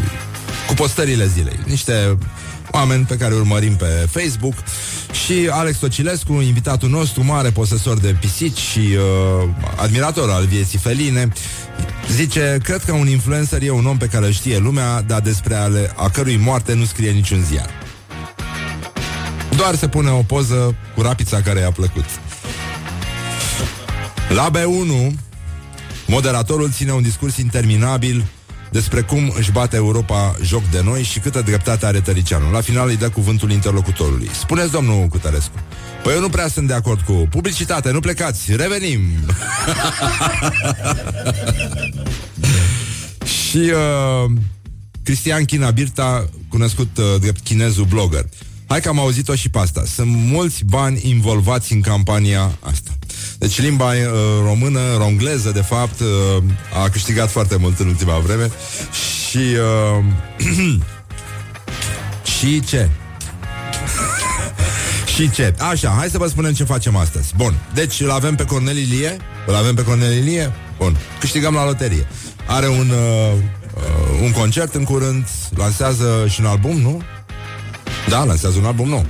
cu 0.68 0.74
postările 0.74 1.28
zilei. 1.28 1.60
Niște 1.66 2.18
oameni 2.72 3.06
pe 3.06 3.18
care 3.18 3.34
urmărim 3.34 3.76
pe 3.76 4.08
Facebook 4.12 4.54
și 5.26 5.50
Alex 5.52 5.78
Tocilescu, 5.78 6.34
invitatul 6.34 6.90
nostru, 6.90 7.24
mare 7.24 7.50
posesor 7.50 7.98
de 7.98 8.16
pisici 8.20 8.58
și 8.58 8.80
uh, 8.80 9.50
admirator 9.76 10.30
al 10.30 10.46
vieții 10.46 10.78
feline, 10.78 11.32
zice, 12.12 12.58
cred 12.64 12.84
că 12.84 12.92
un 12.92 13.08
influencer 13.08 13.62
e 13.62 13.70
un 13.70 13.86
om 13.86 13.98
pe 13.98 14.06
care 14.06 14.26
îl 14.26 14.32
știe 14.32 14.58
lumea, 14.58 15.02
dar 15.02 15.22
despre 15.22 15.56
ale, 15.56 15.94
a 15.96 16.10
cărui 16.10 16.38
moarte 16.38 16.74
nu 16.74 16.86
scrie 16.86 17.12
niciun 17.12 17.44
ziar. 17.44 17.70
Doar 19.56 19.76
se 19.76 19.88
pune 19.88 20.10
o 20.10 20.22
poză 20.22 20.76
cu 20.96 21.02
rapița 21.02 21.42
care 21.42 21.60
i-a 21.60 21.72
plăcut. 21.72 22.06
La 24.30 24.50
B1, 24.52 25.14
moderatorul 26.08 26.72
ține 26.72 26.92
un 26.92 27.02
discurs 27.02 27.38
interminabil 27.38 28.26
despre 28.72 29.02
cum 29.02 29.34
își 29.38 29.52
bate 29.52 29.76
Europa 29.76 30.36
joc 30.44 30.64
de 30.72 30.82
noi 30.84 31.04
și 31.04 31.20
câtă 31.20 31.42
dreptate 31.42 31.86
are 31.86 32.00
Tăricianu. 32.00 32.52
La 32.52 32.62
final 32.62 32.88
îi 32.88 32.98
dă 32.98 33.10
cuvântul 33.10 33.52
interlocutorului. 33.52 34.30
Spuneți, 34.40 34.72
domnul 34.72 35.08
Cutărescu. 35.08 35.54
Păi 36.04 36.14
eu 36.14 36.20
nu 36.20 36.30
prea 36.30 36.48
sunt 36.48 36.68
de 36.68 36.74
acord 36.74 37.02
cu 37.02 37.14
publicitate, 37.30 37.92
nu 37.92 38.00
plecați, 38.00 38.56
revenim. 38.56 39.00
și 43.50 43.58
uh, 43.58 44.32
Cristian 45.04 45.46
China 45.46 45.72
Birta, 45.72 46.30
cunoscut 46.50 46.98
uh, 46.98 47.04
drept 47.20 47.40
chinezul 47.44 47.86
blogger. 47.86 48.26
Hai 48.68 48.82
că 48.82 48.90
am 48.90 49.00
auzit-o 49.00 49.36
și 49.36 49.50
pe 49.50 49.58
asta. 49.58 49.84
Sunt 49.86 50.10
mulți 50.10 50.66
bani 50.66 51.02
involvați 51.04 51.74
în 51.74 51.82
campania 51.82 52.58
asta. 52.60 52.99
Deci 53.40 53.62
limba 53.62 53.92
uh, 53.92 53.96
română, 54.44 54.80
rongleză, 54.98 55.52
de 55.52 55.62
fapt, 55.62 56.00
uh, 56.00 56.44
a 56.84 56.90
câștigat 56.90 57.32
foarte 57.32 57.56
mult 57.56 57.80
în 57.80 57.88
ultima 57.88 58.18
vreme. 58.18 58.52
Și... 59.30 59.38
Uh, 59.38 60.78
și 62.38 62.62
ce? 62.62 62.90
și 65.16 65.32
ce? 65.32 65.54
Așa, 65.60 65.90
hai 65.98 66.10
să 66.10 66.18
vă 66.18 66.28
spunem 66.28 66.54
ce 66.54 66.64
facem 66.64 66.96
astăzi. 66.96 67.34
Bun, 67.36 67.54
deci 67.74 68.00
îl 68.00 68.12
avem 68.12 68.36
pe 68.36 68.46
Cornel 68.46 68.78
Ilie. 68.78 69.18
Îl 69.48 69.56
avem 69.56 69.76
pe 69.76 69.84
Cornel 69.84 70.14
Ilie? 70.14 70.54
Bun, 70.78 70.98
câștigăm 71.20 71.54
la 71.54 71.66
loterie. 71.66 72.08
Are 72.48 72.68
un, 72.68 72.90
uh, 72.90 73.34
uh, 73.76 74.20
un 74.22 74.32
concert 74.32 74.76
în 74.76 74.84
curând, 74.84 75.28
lansează 75.56 76.26
și 76.30 76.40
un 76.40 76.46
album, 76.46 76.78
nu? 76.78 77.02
Da, 78.10 78.24
lansează 78.24 78.58
un 78.58 78.66
album 78.66 78.88
nou. 78.88 79.06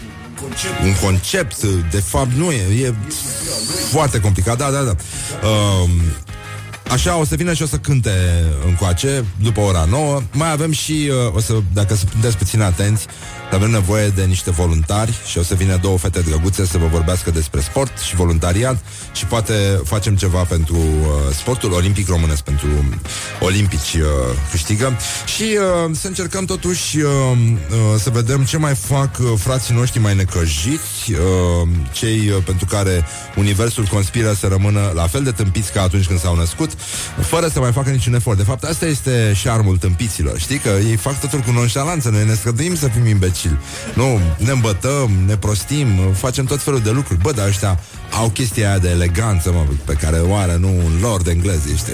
Un 0.84 0.93
concept, 1.01 1.63
de 1.91 2.00
fapt, 2.00 2.31
nu 2.36 2.51
e, 2.51 2.86
e 2.86 2.93
foarte 3.91 4.19
complicat, 4.19 4.58
da, 4.58 4.69
da, 4.69 4.84
da. 4.84 4.96
Um, 5.48 5.89
Așa, 6.91 7.17
o 7.17 7.25
să 7.25 7.36
vină 7.36 7.53
și 7.53 7.62
o 7.62 7.65
să 7.65 7.77
cânte 7.77 8.12
încoace 8.65 9.25
După 9.41 9.60
ora 9.60 9.86
9 9.89 10.22
Mai 10.31 10.51
avem 10.51 10.72
și, 10.72 11.10
uh, 11.27 11.36
o 11.36 11.39
să, 11.39 11.53
dacă 11.74 11.96
sunteți 11.96 12.38
puțin 12.38 12.62
atenți 12.62 13.05
Avem 13.51 13.69
nevoie 13.69 14.08
de 14.08 14.24
niște 14.24 14.51
voluntari 14.51 15.13
Și 15.29 15.38
o 15.38 15.43
să 15.43 15.55
vină 15.55 15.77
două 15.81 15.98
fete 15.98 16.19
drăguțe 16.22 16.65
Să 16.65 16.77
vă 16.77 16.88
vorbească 16.88 17.31
despre 17.31 17.62
sport 17.62 17.98
și 18.00 18.15
voluntariat 18.15 18.77
Și 19.13 19.25
poate 19.25 19.53
facem 19.84 20.15
ceva 20.15 20.43
pentru 20.43 20.75
uh, 20.75 21.36
Sportul 21.36 21.72
olimpic 21.72 22.08
românesc 22.08 22.41
Pentru 22.41 22.67
olimpici 23.39 23.93
uh, 23.93 24.05
câștigă. 24.51 24.98
Și 25.36 25.43
uh, 25.43 25.96
să 25.96 26.08
încercăm 26.08 26.46
totuși 26.46 26.98
uh, 26.98 27.03
uh, 27.05 28.00
Să 28.00 28.10
vedem 28.10 28.43
ce 28.43 28.58
mai 28.58 28.75
fac 28.75 29.17
uh, 29.19 29.27
Frații 29.38 29.75
noștri 29.75 30.00
mai 30.00 30.15
necăjiți 30.15 31.12
uh, 31.12 31.17
Cei 31.91 32.29
uh, 32.29 32.43
pentru 32.46 32.65
care 32.65 33.05
Universul 33.36 33.84
conspiră 33.84 34.34
să 34.34 34.48
rămână 34.48 34.91
La 34.96 35.08
fel 35.08 35.24
de 35.24 35.31
tâmpiți 35.31 35.72
ca 35.72 35.81
atunci 35.81 36.05
când 36.05 36.19
s-au 36.19 36.36
născut 36.36 36.72
fără 37.21 37.48
să 37.48 37.59
mai 37.59 37.71
facă 37.71 37.89
niciun 37.89 38.13
efort. 38.13 38.38
De 38.38 38.43
fapt, 38.43 38.63
asta 38.63 38.86
este 38.86 39.33
șarmul 39.36 39.77
tâmpiților. 39.77 40.39
Știi 40.39 40.57
că 40.57 40.69
ei 40.89 40.95
fac 40.95 41.19
totul 41.19 41.39
cu 41.39 41.51
nonșalanță, 41.51 42.09
noi 42.09 42.25
ne 42.25 42.33
scăduim 42.33 42.75
să 42.75 42.88
fim 42.88 43.07
imbecili. 43.07 43.57
Nu, 43.93 44.19
ne 44.38 44.51
îmbătăm, 44.51 45.12
ne 45.25 45.38
prostim, 45.38 45.88
facem 46.13 46.45
tot 46.45 46.62
felul 46.62 46.79
de 46.79 46.89
lucruri. 46.89 47.19
Bă, 47.19 47.31
dar 47.31 47.48
ăștia 47.48 47.79
au 48.12 48.29
chestia 48.29 48.69
aia 48.69 48.77
de 48.77 48.89
eleganță, 48.89 49.51
mă, 49.51 49.65
pe 49.86 49.93
care 49.93 50.17
o 50.17 50.36
are, 50.36 50.57
nu 50.57 50.67
un 50.67 50.98
lord 51.01 51.27
englez, 51.27 51.59
ești 51.74 51.89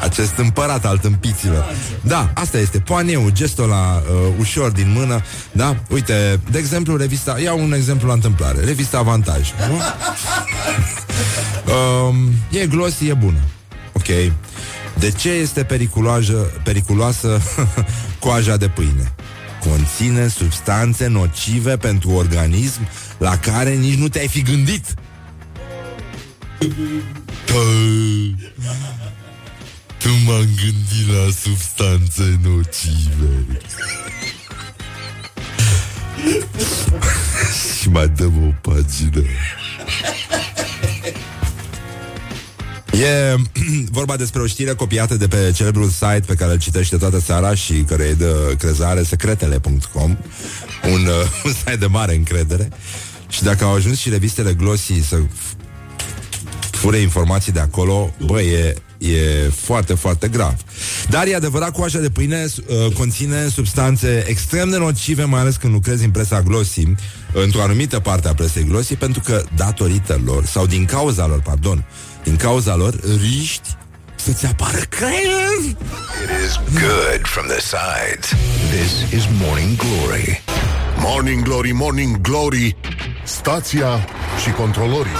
acest 0.00 0.36
împărat 0.36 0.84
al 0.84 0.98
tâmpiților. 0.98 1.64
Da, 2.00 2.30
asta 2.34 2.58
este 2.58 2.78
poaneu, 2.78 3.28
gestul 3.32 3.68
la 3.68 4.02
uh, 4.10 4.32
ușor 4.38 4.70
din 4.70 4.92
mână, 4.96 5.22
da? 5.52 5.76
Uite, 5.90 6.40
de 6.50 6.58
exemplu, 6.58 6.96
revista, 6.96 7.40
iau 7.40 7.62
un 7.62 7.72
exemplu 7.72 8.06
la 8.06 8.14
întâmplare, 8.14 8.60
revista 8.60 8.98
Avantaj, 8.98 9.52
nu? 9.68 9.74
um, 12.08 12.16
e 12.50 12.66
glossy, 12.66 13.08
e 13.08 13.14
bună. 13.14 13.40
Ok. 13.96 14.32
De 14.98 15.10
ce 15.10 15.28
este 15.28 15.64
periculoasă, 15.64 16.32
periculoasă 16.64 17.40
coaja 18.20 18.56
de 18.56 18.68
pâine? 18.68 19.14
Conține 19.60 20.28
substanțe 20.28 21.06
nocive 21.06 21.76
pentru 21.76 22.10
organism 22.10 22.80
la 23.18 23.38
care 23.38 23.74
nici 23.74 23.98
nu 23.98 24.08
te-ai 24.08 24.28
fi 24.28 24.42
gândit. 24.42 24.94
Tu 29.98 30.08
m-am 30.24 30.48
gândit 30.62 31.08
la 31.12 31.30
substanțe 31.40 32.40
nocive. 32.42 33.60
Și 37.80 37.88
mai 37.88 38.08
dăm 38.08 38.46
o 38.46 38.70
pagină. 38.70 39.22
E 43.00 43.36
vorba 43.98 44.16
despre 44.16 44.40
o 44.40 44.46
știre 44.46 44.72
copiată 44.72 45.14
de 45.14 45.28
pe 45.28 45.52
celebrul 45.54 45.88
site 45.88 46.22
pe 46.26 46.34
care 46.34 46.52
îl 46.52 46.58
citește 46.58 46.96
toată 46.96 47.20
seara 47.20 47.54
și 47.54 47.72
care 47.72 48.04
e 48.04 48.12
de 48.12 48.56
crezare, 48.58 49.02
secretele.com, 49.02 50.16
un, 50.92 51.06
uh, 51.06 51.30
un 51.44 51.52
site 51.52 51.76
de 51.76 51.86
mare 51.86 52.14
încredere. 52.14 52.68
Și 53.28 53.42
dacă 53.42 53.64
au 53.64 53.74
ajuns 53.74 53.98
și 53.98 54.08
revistele 54.08 54.52
Glossy 54.52 55.00
să 55.08 55.16
fure 56.70 56.96
informații 56.96 57.52
de 57.52 57.60
acolo, 57.60 58.14
bă, 58.24 58.42
e, 58.42 58.74
e 58.98 59.50
foarte, 59.54 59.94
foarte 59.94 60.28
grav. 60.28 60.54
Dar 61.08 61.26
e 61.26 61.34
adevărat, 61.34 61.72
coaja 61.72 61.98
de 61.98 62.10
pâine 62.10 62.44
uh, 62.44 62.92
conține 62.92 63.48
substanțe 63.48 64.24
extrem 64.28 64.68
de 64.68 64.76
nocive, 64.76 65.24
mai 65.24 65.40
ales 65.40 65.56
când 65.56 65.72
lucrezi 65.72 66.04
în 66.04 66.10
presa 66.10 66.42
Glossy, 66.42 66.82
într-o 67.32 67.62
anumită 67.62 68.00
parte 68.00 68.28
a 68.28 68.34
presei 68.34 68.64
Glossy, 68.64 68.94
pentru 68.94 69.20
că 69.20 69.44
datorită 69.56 70.20
lor, 70.24 70.44
sau 70.44 70.66
din 70.66 70.84
cauza 70.84 71.26
lor, 71.26 71.40
pardon, 71.40 71.84
din 72.26 72.36
cauza 72.36 72.74
lor, 72.74 72.94
riști 73.20 73.68
să-ți 74.14 74.46
apară 74.46 74.78
creier. 74.88 75.52
It 76.22 76.30
is 76.46 76.58
good 76.80 77.20
from 77.22 77.46
the 77.46 77.60
sides. 77.60 78.26
This 78.70 79.12
is 79.12 79.24
Morning 79.42 79.76
Glory. 79.76 80.42
Morning 80.98 81.42
Glory, 81.42 81.72
Morning 81.72 82.20
Glory 82.20 82.76
Stația 83.24 84.06
și 84.42 84.50
controlorii 84.50 85.16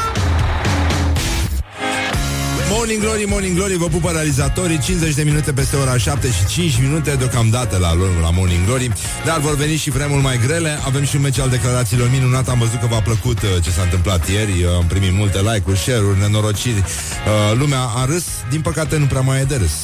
Morning 2.71 3.01
Glory, 3.01 3.25
Morning 3.29 3.57
Glory, 3.57 3.77
vă 3.77 3.87
pupă 3.87 4.11
realizatorii 4.11 4.79
50 4.79 5.15
de 5.15 5.23
minute 5.23 5.53
peste 5.53 5.77
ora 5.77 5.97
7 5.97 6.29
și 6.31 6.47
5 6.47 6.81
minute 6.81 7.15
Deocamdată 7.15 7.77
la, 7.79 7.93
la 8.21 8.31
Morning 8.31 8.65
Glory. 8.67 8.93
Dar 9.25 9.39
vor 9.39 9.57
veni 9.57 9.77
și 9.77 9.91
vremuri 9.91 10.23
mai 10.23 10.39
grele. 10.47 10.79
Avem 10.85 11.05
și 11.05 11.17
un 11.17 11.23
meci 11.23 11.39
al 11.39 11.49
declarațiilor 11.49 12.11
minunat 12.11 12.49
Am 12.49 12.59
văzut 12.59 12.81
că 12.81 12.87
v-a 12.87 13.01
plăcut 13.01 13.43
uh, 13.43 13.49
ce 13.63 13.71
s-a 13.71 13.83
întâmplat 13.83 14.29
ieri. 14.29 14.63
Uh, 14.63 14.75
Am 14.77 14.87
primit 14.87 15.13
multe 15.13 15.41
like-uri, 15.41 15.79
share-uri, 15.79 16.19
nenorociri. 16.19 16.79
Uh, 16.79 17.59
Lumea 17.59 17.81
a 17.81 18.05
râs, 18.05 18.25
din 18.51 18.61
păcate 18.61 18.97
nu 18.97 19.07
prea 19.07 19.21
mai 19.21 19.41
e 19.41 19.45
de 19.45 19.57
râs. 19.57 19.75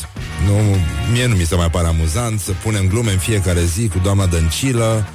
Nu, 0.46 0.76
Mie 1.12 1.26
nu 1.26 1.34
mi 1.34 1.44
se 1.44 1.54
mai 1.54 1.70
pare 1.70 1.86
amuzant 1.86 2.40
Să 2.40 2.52
punem 2.62 2.88
glume 2.88 3.12
în 3.12 3.18
fiecare 3.18 3.64
zi 3.64 3.88
cu 3.88 3.98
doamna 4.02 4.26
Dăncilă 4.26 5.06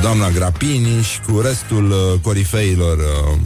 Doamna 0.00 0.30
Grapini 0.30 1.02
și 1.02 1.20
cu 1.20 1.40
restul 1.40 1.90
uh, 1.90 2.20
corifeilor 2.20 2.96
uh, 2.98 3.38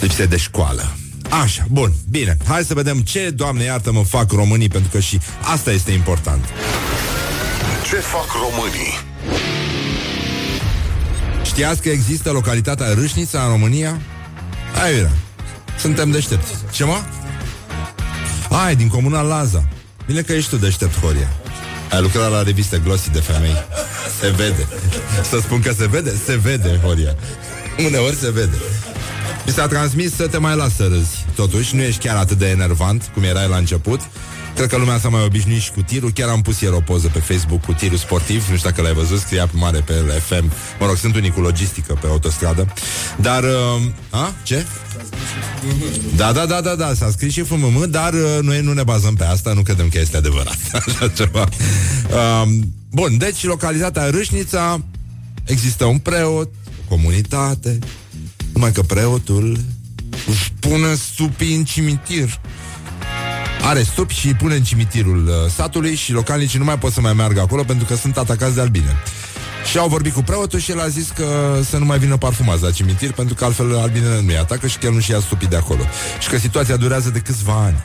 lipse 0.00 0.24
de 0.24 0.36
școală 0.36 0.97
Așa, 1.28 1.64
bun, 1.70 1.92
bine. 2.10 2.36
Hai 2.46 2.64
să 2.64 2.74
vedem 2.74 3.00
ce, 3.00 3.30
Doamne 3.30 3.64
iartă-mă, 3.64 4.04
fac 4.04 4.32
românii, 4.32 4.68
pentru 4.68 4.90
că 4.90 5.00
și 5.00 5.20
asta 5.40 5.70
este 5.70 5.92
important. 5.92 6.44
Ce 7.88 7.96
fac 7.96 8.26
românii? 8.32 8.98
Știați 11.44 11.82
că 11.82 11.88
există 11.88 12.30
localitatea 12.30 12.94
Râșnița 12.94 13.42
în 13.42 13.48
România? 13.48 14.00
Hai, 14.74 14.94
bine. 14.94 15.10
Suntem 15.78 16.10
deștepți. 16.10 16.52
Ce, 16.72 16.84
mă? 16.84 17.00
Ai, 18.50 18.76
din 18.76 18.88
comuna 18.88 19.20
Laza. 19.20 19.68
Bine 20.06 20.20
că 20.20 20.32
ești 20.32 20.50
tu 20.50 20.56
deștept, 20.56 21.00
Horia. 21.00 21.28
Ai 21.90 22.00
lucrat 22.00 22.30
la 22.30 22.42
reviste 22.42 22.80
Glossy 22.84 23.10
de 23.10 23.20
femei. 23.20 23.56
Se 24.20 24.28
vede. 24.28 24.66
Să 25.28 25.38
spun 25.42 25.60
că 25.60 25.72
se 25.78 25.86
vede? 25.86 26.14
Se 26.24 26.36
vede, 26.36 26.80
Horia. 26.82 27.14
Uneori 27.86 28.16
se 28.16 28.30
vede. 28.30 28.56
Mi 29.48 29.54
s-a 29.54 29.66
transmis 29.66 30.14
să 30.14 30.26
te 30.26 30.38
mai 30.38 30.56
las 30.56 30.74
să 30.74 30.86
râzi. 30.86 31.26
Totuși, 31.34 31.74
nu 31.74 31.82
ești 31.82 32.06
chiar 32.06 32.16
atât 32.16 32.38
de 32.38 32.48
enervant 32.48 33.10
cum 33.14 33.22
erai 33.22 33.48
la 33.48 33.56
început. 33.56 34.00
Cred 34.54 34.68
că 34.68 34.76
lumea 34.76 34.98
s-a 34.98 35.08
mai 35.08 35.24
obișnuit 35.24 35.60
și 35.60 35.70
cu 35.70 35.82
tirul 35.82 36.12
Chiar 36.12 36.28
am 36.28 36.42
pus 36.42 36.60
ieri 36.60 36.74
o 36.74 36.80
poză 36.80 37.10
pe 37.12 37.18
Facebook 37.18 37.64
cu 37.64 37.72
tirul 37.72 37.96
sportiv 37.96 38.48
Nu 38.50 38.56
știu 38.56 38.68
dacă 38.70 38.82
l-ai 38.82 38.92
văzut, 38.92 39.18
scria 39.18 39.46
pe 39.46 39.56
mare 39.56 39.78
pe 39.78 39.92
FM 39.92 40.52
Mă 40.80 40.86
rog, 40.86 40.96
sunt 40.96 41.16
unii 41.16 41.30
cu 41.30 41.40
logistică 41.40 41.98
pe 42.00 42.06
autostradă 42.06 42.72
Dar, 43.20 43.42
uh, 43.42 43.82
a? 44.10 44.32
Ce? 44.42 44.66
Da, 46.16 46.32
da, 46.32 46.46
da, 46.46 46.60
da, 46.60 46.74
da, 46.74 46.94
s-a 46.94 47.10
scris 47.10 47.32
și 47.32 47.42
FMM 47.42 47.90
Dar 47.90 48.12
uh, 48.12 48.38
noi 48.42 48.60
nu 48.60 48.72
ne 48.72 48.82
bazăm 48.82 49.14
pe 49.14 49.24
asta 49.24 49.52
Nu 49.52 49.62
credem 49.62 49.88
că 49.88 49.98
este 49.98 50.16
adevărat 50.16 50.58
Așa 50.86 51.08
ceva 51.08 51.48
uh, 52.10 52.48
Bun, 52.90 53.18
deci 53.18 53.44
localitatea 53.44 54.10
Râșnița 54.10 54.80
Există 55.44 55.84
un 55.84 55.98
preot, 55.98 56.48
comunitate 56.88 57.78
numai 58.58 58.72
că 58.72 58.82
preotul 58.82 59.58
își 60.26 60.52
pune 60.60 60.94
stupii 60.94 61.54
în 61.54 61.64
cimitir. 61.64 62.40
Are 63.62 63.82
stupi 63.82 64.14
și 64.14 64.26
îi 64.26 64.34
pune 64.34 64.54
în 64.54 64.62
cimitirul 64.62 65.26
uh, 65.26 65.50
satului 65.54 65.94
și 65.94 66.12
localnicii 66.12 66.58
nu 66.58 66.64
mai 66.64 66.78
pot 66.78 66.92
să 66.92 67.00
mai 67.00 67.12
meargă 67.12 67.40
acolo 67.40 67.62
pentru 67.62 67.86
că 67.86 67.94
sunt 67.94 68.16
atacați 68.16 68.54
de 68.54 68.60
albine. 68.60 68.96
Și 69.70 69.78
au 69.78 69.88
vorbit 69.88 70.12
cu 70.12 70.22
preotul 70.22 70.58
și 70.58 70.70
el 70.70 70.80
a 70.80 70.88
zis 70.88 71.08
că 71.08 71.58
să 71.68 71.76
nu 71.76 71.84
mai 71.84 71.98
vină 71.98 72.16
parfumați 72.16 72.62
la 72.62 72.70
cimitir 72.70 73.12
pentru 73.12 73.34
că 73.34 73.44
altfel 73.44 73.78
albinele 73.78 74.20
nu-i 74.20 74.38
atacă 74.38 74.66
și 74.66 74.78
că 74.78 74.86
el 74.86 74.92
nu-și 74.92 75.10
ia 75.10 75.20
stupii 75.20 75.48
de 75.48 75.56
acolo. 75.56 75.82
Și 76.20 76.28
că 76.28 76.38
situația 76.38 76.76
durează 76.76 77.10
de 77.10 77.18
câțiva 77.18 77.54
ani. 77.54 77.84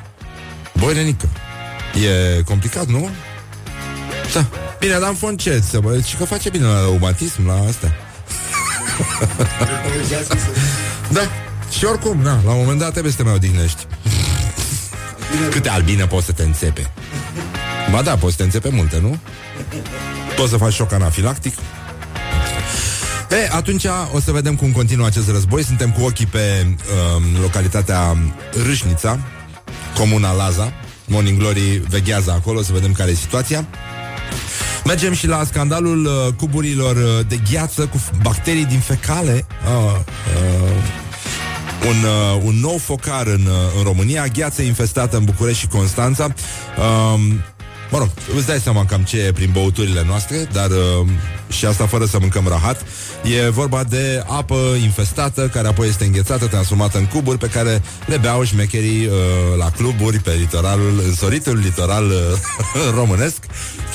Băi, 0.79 0.93
Renică, 0.93 1.29
e 2.37 2.41
complicat, 2.41 2.85
nu? 2.85 3.09
Da. 4.33 4.45
Bine, 4.79 4.97
dar 4.99 5.09
în 5.09 5.15
fond 5.15 5.39
ce? 5.39 5.63
Să 5.69 5.79
bă, 5.79 5.99
și 5.99 6.15
că 6.15 6.25
face 6.25 6.49
bine 6.49 6.65
la 6.65 6.87
umatism, 6.87 7.47
la 7.47 7.65
asta. 7.67 7.93
Da. 11.11 11.21
Și 11.77 11.85
oricum, 11.85 12.21
na, 12.21 12.39
la 12.45 12.51
un 12.51 12.57
moment 12.57 12.79
dat 12.79 12.91
trebuie 12.91 13.11
să 13.11 13.17
te 13.17 13.23
mai 13.23 13.33
odihnești. 13.33 13.85
Câte 15.51 15.69
albine 15.69 16.07
poți 16.07 16.25
să 16.25 16.31
te 16.31 16.43
înțepe? 16.43 16.91
Ba 17.91 18.01
da, 18.01 18.15
poți 18.17 18.31
să 18.31 18.37
te 18.37 18.43
înțepe 18.43 18.69
multe, 18.69 18.99
nu? 19.01 19.17
Poți 20.35 20.49
să 20.49 20.57
faci 20.57 20.73
șoc 20.73 20.91
anafilactic. 20.91 21.53
E, 23.29 23.49
atunci 23.51 23.85
o 24.11 24.19
să 24.19 24.31
vedem 24.31 24.55
cum 24.55 24.71
continuă 24.71 25.05
acest 25.05 25.29
război. 25.29 25.63
Suntem 25.63 25.91
cu 25.91 26.03
ochii 26.03 26.25
pe 26.25 26.65
um, 26.65 27.41
localitatea 27.41 28.17
Râșnița, 28.65 29.19
comuna 29.97 30.33
Laza. 30.33 30.73
Morning 31.05 31.37
Glory 31.37 31.81
veghează 31.89 32.31
acolo 32.31 32.61
să 32.61 32.73
vedem 32.73 32.91
care 32.91 33.11
e 33.11 33.15
situația. 33.15 33.67
Mergem 34.85 35.13
și 35.13 35.27
la 35.27 35.43
scandalul 35.43 36.05
uh, 36.05 36.33
cuburilor 36.37 36.95
uh, 36.95 37.25
de 37.27 37.39
gheață 37.51 37.85
cu 37.85 38.01
bacterii 38.21 38.65
din 38.65 38.79
fecale. 38.79 39.45
Uh, 39.65 39.99
uh, 40.43 41.03
un, 41.87 42.03
uh, 42.03 42.41
un 42.43 42.55
nou 42.59 42.77
focar 42.77 43.27
în, 43.27 43.45
uh, 43.45 43.77
în 43.77 43.83
România, 43.83 44.25
gheață 44.25 44.61
infestată 44.61 45.17
în 45.17 45.23
București 45.23 45.59
și 45.59 45.67
Constanța. 45.67 46.33
Uh, 46.77 47.19
Mă 47.93 47.99
rog, 47.99 48.09
îți 48.35 48.45
dai 48.45 48.59
seama 48.59 48.85
cam 48.85 49.01
ce 49.01 49.17
e 49.17 49.31
prin 49.31 49.49
băuturile 49.51 50.03
noastre, 50.07 50.47
dar 50.51 50.69
uh, 50.69 51.07
și 51.49 51.65
asta 51.65 51.85
fără 51.85 52.05
să 52.05 52.17
mâncăm 52.19 52.47
rahat. 52.47 52.85
E 53.23 53.49
vorba 53.49 53.83
de 53.83 54.23
apă 54.27 54.55
infestată, 54.81 55.47
care 55.47 55.67
apoi 55.67 55.87
este 55.87 56.05
înghețată, 56.05 56.47
transformată 56.47 56.97
în 56.97 57.05
cuburi, 57.05 57.37
pe 57.37 57.47
care 57.47 57.81
le 58.05 58.17
beau 58.17 58.43
șmecherii 58.43 59.05
uh, 59.05 59.13
la 59.57 59.69
cluburi 59.69 60.19
pe 60.19 60.31
litoralul, 60.39 61.01
însoritul 61.05 61.57
litoral 61.57 62.05
uh, 62.05 62.93
românesc, 62.99 63.37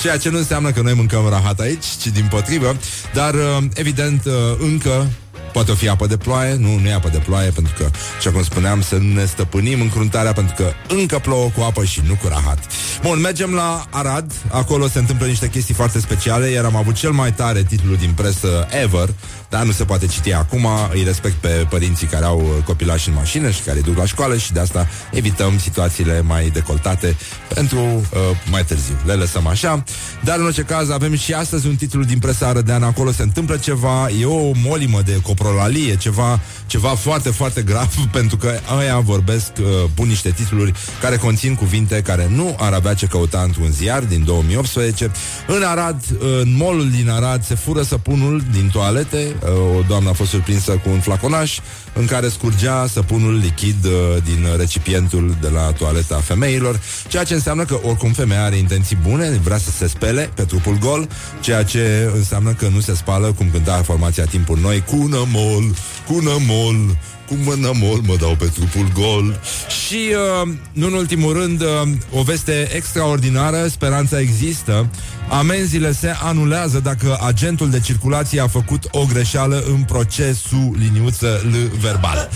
ceea 0.01 0.17
ce 0.17 0.29
nu 0.29 0.37
înseamnă 0.37 0.71
că 0.71 0.81
noi 0.81 0.93
mâncăm 0.93 1.27
rahat 1.29 1.59
aici, 1.59 1.85
ci 2.01 2.07
din 2.07 2.27
potrivă, 2.29 2.77
dar 3.13 3.33
uh, 3.33 3.57
evident 3.73 4.25
uh, 4.25 4.33
încă 4.59 5.07
Poate 5.53 5.71
o 5.71 5.75
fi 5.75 5.89
apă 5.89 6.07
de 6.07 6.17
ploaie, 6.17 6.55
nu, 6.55 6.79
nu 6.79 6.87
e 6.87 6.93
apă 6.93 7.09
de 7.09 7.17
ploaie, 7.17 7.49
pentru 7.49 7.73
că, 7.77 7.89
așa 8.17 8.31
cum 8.31 8.43
spuneam, 8.43 8.81
să 8.81 8.97
ne 9.13 9.25
stăpânim 9.25 9.81
încruntarea, 9.81 10.33
pentru 10.33 10.55
că 10.55 10.71
încă 10.93 11.19
plouă 11.19 11.49
cu 11.55 11.61
apă 11.61 11.83
și 11.83 12.01
nu 12.07 12.13
cu 12.21 12.27
rahat. 12.27 12.59
Bun, 13.01 13.19
mergem 13.19 13.53
la 13.53 13.85
Arad, 13.89 14.31
acolo 14.49 14.87
se 14.87 14.99
întâmplă 14.99 15.25
niște 15.25 15.49
chestii 15.49 15.73
foarte 15.73 15.99
speciale, 15.99 16.47
iar 16.47 16.65
am 16.65 16.75
avut 16.75 16.95
cel 16.95 17.11
mai 17.11 17.33
tare 17.33 17.63
titlu 17.63 17.95
din 17.95 18.11
presă 18.11 18.67
ever, 18.83 19.09
dar 19.49 19.63
nu 19.63 19.71
se 19.71 19.85
poate 19.85 20.05
citi 20.05 20.33
acum, 20.33 20.67
îi 20.91 21.03
respect 21.03 21.35
pe 21.35 21.65
părinții 21.69 22.07
care 22.07 22.25
au 22.25 22.63
copilași 22.65 23.07
în 23.09 23.13
mașină 23.13 23.49
și 23.49 23.61
care 23.61 23.77
îi 23.77 23.83
duc 23.83 23.97
la 23.97 24.05
școală 24.05 24.37
și 24.37 24.53
de 24.53 24.59
asta 24.59 24.87
evităm 25.11 25.59
situațiile 25.59 26.21
mai 26.21 26.49
decoltate 26.49 27.15
pentru 27.53 27.79
uh, 27.79 28.19
mai 28.51 28.65
târziu. 28.65 28.95
Le 29.05 29.13
lăsăm 29.13 29.47
așa, 29.47 29.83
dar 30.23 30.39
în 30.39 30.45
orice 30.45 30.61
caz 30.61 30.89
avem 30.89 31.15
și 31.15 31.33
astăzi 31.33 31.67
un 31.67 31.75
titlu 31.75 32.03
din 32.03 32.19
presa 32.19 32.47
arădeană, 32.47 32.85
acolo 32.85 33.11
se 33.11 33.21
întâmplă 33.21 33.57
ceva, 33.57 34.09
e 34.19 34.25
o 34.25 34.51
molimă 34.63 35.01
de 35.01 35.19
coprolalie, 35.21 35.95
ceva, 35.95 36.39
ceva 36.65 36.89
foarte, 36.89 37.29
foarte 37.29 37.61
grav, 37.61 37.93
pentru 38.11 38.37
că 38.37 38.59
aia 38.77 38.99
vorbesc, 38.99 39.51
uh, 39.59 39.65
pun 39.93 40.07
niște 40.07 40.29
titluri 40.29 40.73
care 41.01 41.15
conțin 41.15 41.55
cuvinte 41.55 42.01
care 42.01 42.29
nu 42.35 42.55
ar 42.59 42.73
avea 42.73 42.93
ce 42.93 43.05
căuta 43.05 43.41
într-un 43.41 43.71
ziar 43.71 44.03
din 44.03 44.23
2018. 44.23 45.11
În 45.47 45.63
Arad, 45.63 46.03
în 46.19 46.55
molul 46.55 46.89
din 46.89 47.09
Arad, 47.09 47.43
se 47.43 47.55
fură 47.55 47.81
săpunul 47.81 48.43
din 48.51 48.69
toalete, 48.73 49.35
uh, 49.35 49.38
o 49.47 49.81
doamnă 49.87 50.09
a 50.09 50.13
fost 50.13 50.29
surprinsă 50.29 50.71
cu 50.71 50.89
un 50.89 50.99
flaconaș 50.99 51.59
în 51.93 52.05
care 52.05 52.27
scurgea 52.27 52.87
săpunul 52.87 53.37
lichid 53.37 53.85
uh, 53.85 53.91
din 54.23 54.47
recipientul 54.57 55.35
de 55.41 55.47
la 55.47 55.71
toaleta 55.71 56.15
femeilor, 56.15 56.79
ceea 57.07 57.23
ce 57.23 57.33
înseamnă 57.33 57.65
că 57.65 57.79
oricum 57.83 58.11
femeia 58.11 58.43
are 58.43 58.55
intenții 58.55 58.97
bune, 59.07 59.29
vrea 59.43 59.57
să 59.57 59.71
se 59.71 59.87
spele 59.87 60.29
pe 60.33 60.43
trupul 60.43 60.77
gol, 60.77 61.07
ceea 61.39 61.63
ce 61.63 62.11
înseamnă 62.15 62.53
că 62.53 62.67
nu 62.67 62.79
se 62.79 62.95
spală, 62.95 63.31
cum 63.31 63.49
cânta 63.51 63.81
formația 63.81 64.25
timpul 64.25 64.57
noi, 64.61 64.83
cu 64.85 64.95
nămol, 64.95 65.63
cu 66.07 66.19
nămol, 66.19 66.97
cu 67.29 67.35
mâna 67.43 67.71
mol 67.71 68.01
mă 68.05 68.15
dau 68.15 68.35
pe 68.35 68.45
trupul 68.45 68.91
gol 68.93 69.39
Și, 69.85 70.09
uh, 70.41 70.53
nu 70.71 70.87
în 70.87 70.93
ultimul 70.93 71.33
rând, 71.33 71.61
uh, 71.61 71.67
o 72.11 72.21
veste 72.21 72.69
extraordinară 72.75 73.67
Speranța 73.67 74.19
există 74.19 74.89
Amenziile 75.29 75.91
se 75.91 76.13
anulează 76.23 76.79
dacă 76.79 77.17
agentul 77.21 77.69
de 77.69 77.79
circulație 77.79 78.41
a 78.41 78.47
făcut 78.47 78.87
o 78.91 79.05
greșeală 79.05 79.63
în 79.67 79.83
procesul 79.83 80.75
liniuță 80.77 81.41
L 81.43 81.77
verbal. 81.79 82.29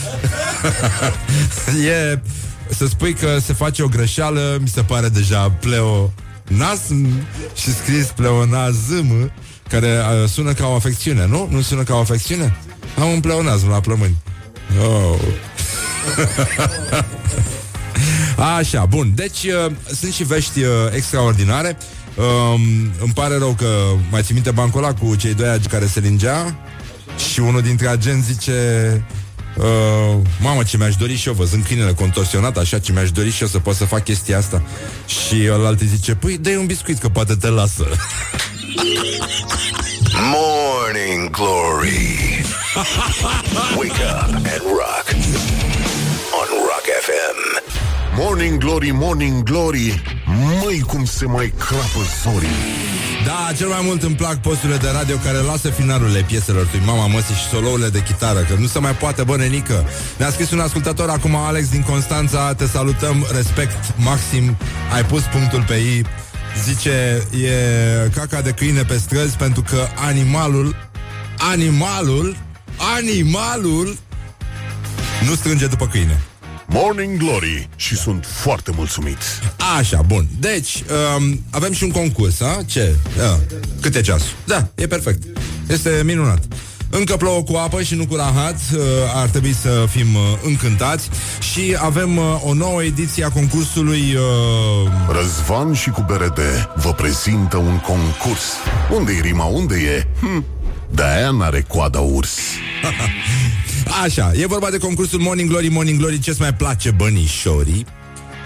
e 2.12 2.19
să 2.69 2.88
spui 2.88 3.13
că 3.13 3.38
se 3.45 3.53
face 3.53 3.84
o 3.84 3.88
greșeală, 3.88 4.58
mi 4.62 4.67
se 4.67 4.82
pare 4.82 5.10
deja 5.10 5.49
pleo 5.49 6.13
nasm 6.47 7.08
și 7.56 7.73
scris 7.73 8.06
pleonazm, 8.06 9.32
care 9.69 9.88
uh, 9.88 10.29
sună 10.29 10.53
ca 10.53 10.67
o 10.67 10.75
afecțiune, 10.75 11.25
nu? 11.25 11.47
Nu 11.51 11.62
sună 11.62 11.84
ca 11.84 11.95
o 11.95 11.99
afecțiune? 11.99 12.56
Am 12.99 13.10
un 13.10 13.19
pleonazm 13.19 13.69
la 13.69 13.79
plămâni. 13.79 14.15
Oh. 14.82 15.20
Așa, 18.58 18.86
bun. 18.86 19.12
Deci 19.16 19.44
uh, 19.44 19.72
sunt 19.96 20.14
și 20.14 20.24
vești 20.24 20.60
uh, 20.60 20.68
extraordinare. 20.92 21.78
Um, 22.16 22.62
îmi 23.00 23.14
pare 23.14 23.38
rău 23.38 23.56
că 23.58 23.68
mai 24.12 24.22
țin 24.22 24.34
minte 24.34 24.52
bancul 24.52 24.84
ăla 24.84 24.94
cu 24.94 25.16
cei 25.16 25.34
doi 25.34 25.48
agi 25.48 25.68
care 25.68 25.86
se 25.86 26.00
lingea 26.00 26.56
și 27.32 27.40
unul 27.40 27.62
dintre 27.62 27.88
agenți 27.88 28.32
zice 28.32 28.52
uh, 29.58 30.18
Mamă, 30.40 30.64
ce 30.64 30.78
mi-aș 30.78 30.96
dori 30.96 31.16
și 31.16 31.28
eu 31.28 31.34
Văzând 31.34 31.66
câinele 31.66 31.94
contorsionat 31.94 32.58
așa 32.58 32.80
Ce 32.80 32.92
mi-aș 32.92 33.12
dori 33.12 33.32
și 33.32 33.42
eu 33.42 33.48
să 33.48 33.60
pot 33.60 33.76
să 33.76 33.86
fac 33.86 34.04
chestia 34.04 34.38
asta 34.38 34.64
Și 35.06 35.50
ălalt 35.52 35.80
zice 35.80 36.16
Păi 36.16 36.38
dă 36.38 36.50
un 36.50 36.66
biscuit 36.66 36.98
că 36.98 37.10
poate 37.10 37.36
te 37.36 37.48
lasă 37.48 37.88
Morning 40.13 41.30
Glory. 41.32 42.43
Wake 43.78 43.99
up 43.99 44.30
and 44.30 44.63
rock. 44.63 45.06
On 46.38 46.49
Rock 46.69 46.86
FM. 47.06 47.38
Morning 48.17 48.60
Glory, 48.60 48.91
Morning 48.91 49.43
Glory 49.43 50.02
Măi 50.62 50.80
cum 50.88 51.06
se 51.06 51.26
mai 51.26 51.54
crapă 51.58 51.99
zorii 52.23 52.47
Da, 53.26 53.54
cel 53.58 53.67
mai 53.67 53.80
mult 53.84 54.04
îmi 54.04 54.15
plac 54.15 54.41
posturile 54.41 54.78
de 54.78 54.89
radio 54.93 55.15
care 55.15 55.38
lasă 55.38 55.69
finalurile 55.69 56.21
pieselor 56.28 56.67
lui 56.71 56.82
Mama 56.86 57.08
Măsii 57.08 57.36
și 57.36 57.47
solourile 57.47 57.89
de 57.89 58.04
chitară, 58.04 58.39
că 58.39 58.54
nu 58.60 58.67
se 58.67 58.80
mai 58.80 58.91
poate, 58.91 59.23
bă, 59.23 59.36
nenică. 59.36 59.86
Ne-a 60.17 60.30
scris 60.30 60.52
un 60.52 60.60
ascultător 60.60 61.10
acum, 61.10 61.36
Alex 61.36 61.69
din 61.69 61.82
Constanța, 61.82 62.54
te 62.54 62.65
salutăm, 62.67 63.28
respect 63.32 63.93
maxim, 63.97 64.58
ai 64.93 65.06
pus 65.06 65.21
punctul 65.21 65.63
pe 65.67 65.73
ei. 65.73 66.06
Zice, 66.62 67.28
e 67.46 68.10
caca 68.16 68.42
de 68.42 68.52
câine 68.52 68.84
pe 68.84 68.98
străzi 68.98 69.36
pentru 69.36 69.62
că 69.62 69.88
animalul, 69.96 70.76
animalul, 71.38 72.38
animalul 72.98 73.98
nu 75.26 75.36
strânge 75.36 75.68
după 75.68 75.88
câine. 75.88 76.22
Morning 76.68 77.18
Glory 77.18 77.70
Și 77.76 77.96
sunt 77.96 78.26
foarte 78.26 78.72
mulțumit 78.76 79.18
Așa, 79.78 80.02
bun. 80.02 80.28
Deci, 80.39 80.84
um, 81.18 81.44
avem 81.50 81.74
și 81.74 81.84
un 81.84 81.92
concurs, 81.92 82.42
a? 82.42 82.62
Ce? 82.66 82.96
Da. 83.18 83.39
Câte 83.82 84.02
ceasul? 84.02 84.34
Da, 84.46 84.68
e 84.76 84.88
perfect. 84.88 85.24
Este 85.68 86.02
minunat. 86.04 86.44
Încă 86.97 87.15
plouă 87.17 87.43
cu 87.43 87.56
apă 87.56 87.82
și 87.82 87.95
nu 87.95 88.06
cu 88.06 88.15
rahat 88.15 88.60
uh, 88.73 88.79
Ar 89.15 89.29
trebui 89.29 89.53
să 89.53 89.86
fim 89.89 90.15
uh, 90.15 90.21
încântați. 90.43 91.10
Și 91.39 91.75
avem 91.79 92.17
uh, 92.17 92.23
o 92.43 92.53
nouă 92.53 92.84
ediție 92.84 93.25
a 93.25 93.29
concursului 93.29 94.15
uh, 94.15 94.91
Răzvan 95.10 95.73
și 95.73 95.89
cu 95.89 96.06
BRD 96.08 96.39
Vă 96.75 96.93
prezintă 96.93 97.58
un 97.58 97.79
concurs. 97.79 98.43
Unde-i 98.91 99.19
rima, 99.21 99.45
unde 99.45 99.75
e? 99.75 100.08
Hm, 100.19 100.45
de-aia 100.89 101.29
n-are 101.29 101.65
coada 101.67 101.99
urs. 101.99 102.38
Așa, 104.03 104.32
e 104.36 104.45
vorba 104.45 104.69
de 104.69 104.77
concursul 104.77 105.19
Morning 105.19 105.49
Glory, 105.49 105.67
Morning 105.67 105.99
Glory 105.99 106.19
Ce-ți 106.19 106.41
mai 106.41 106.53
place 106.53 106.91
bănișorii? 106.91 107.86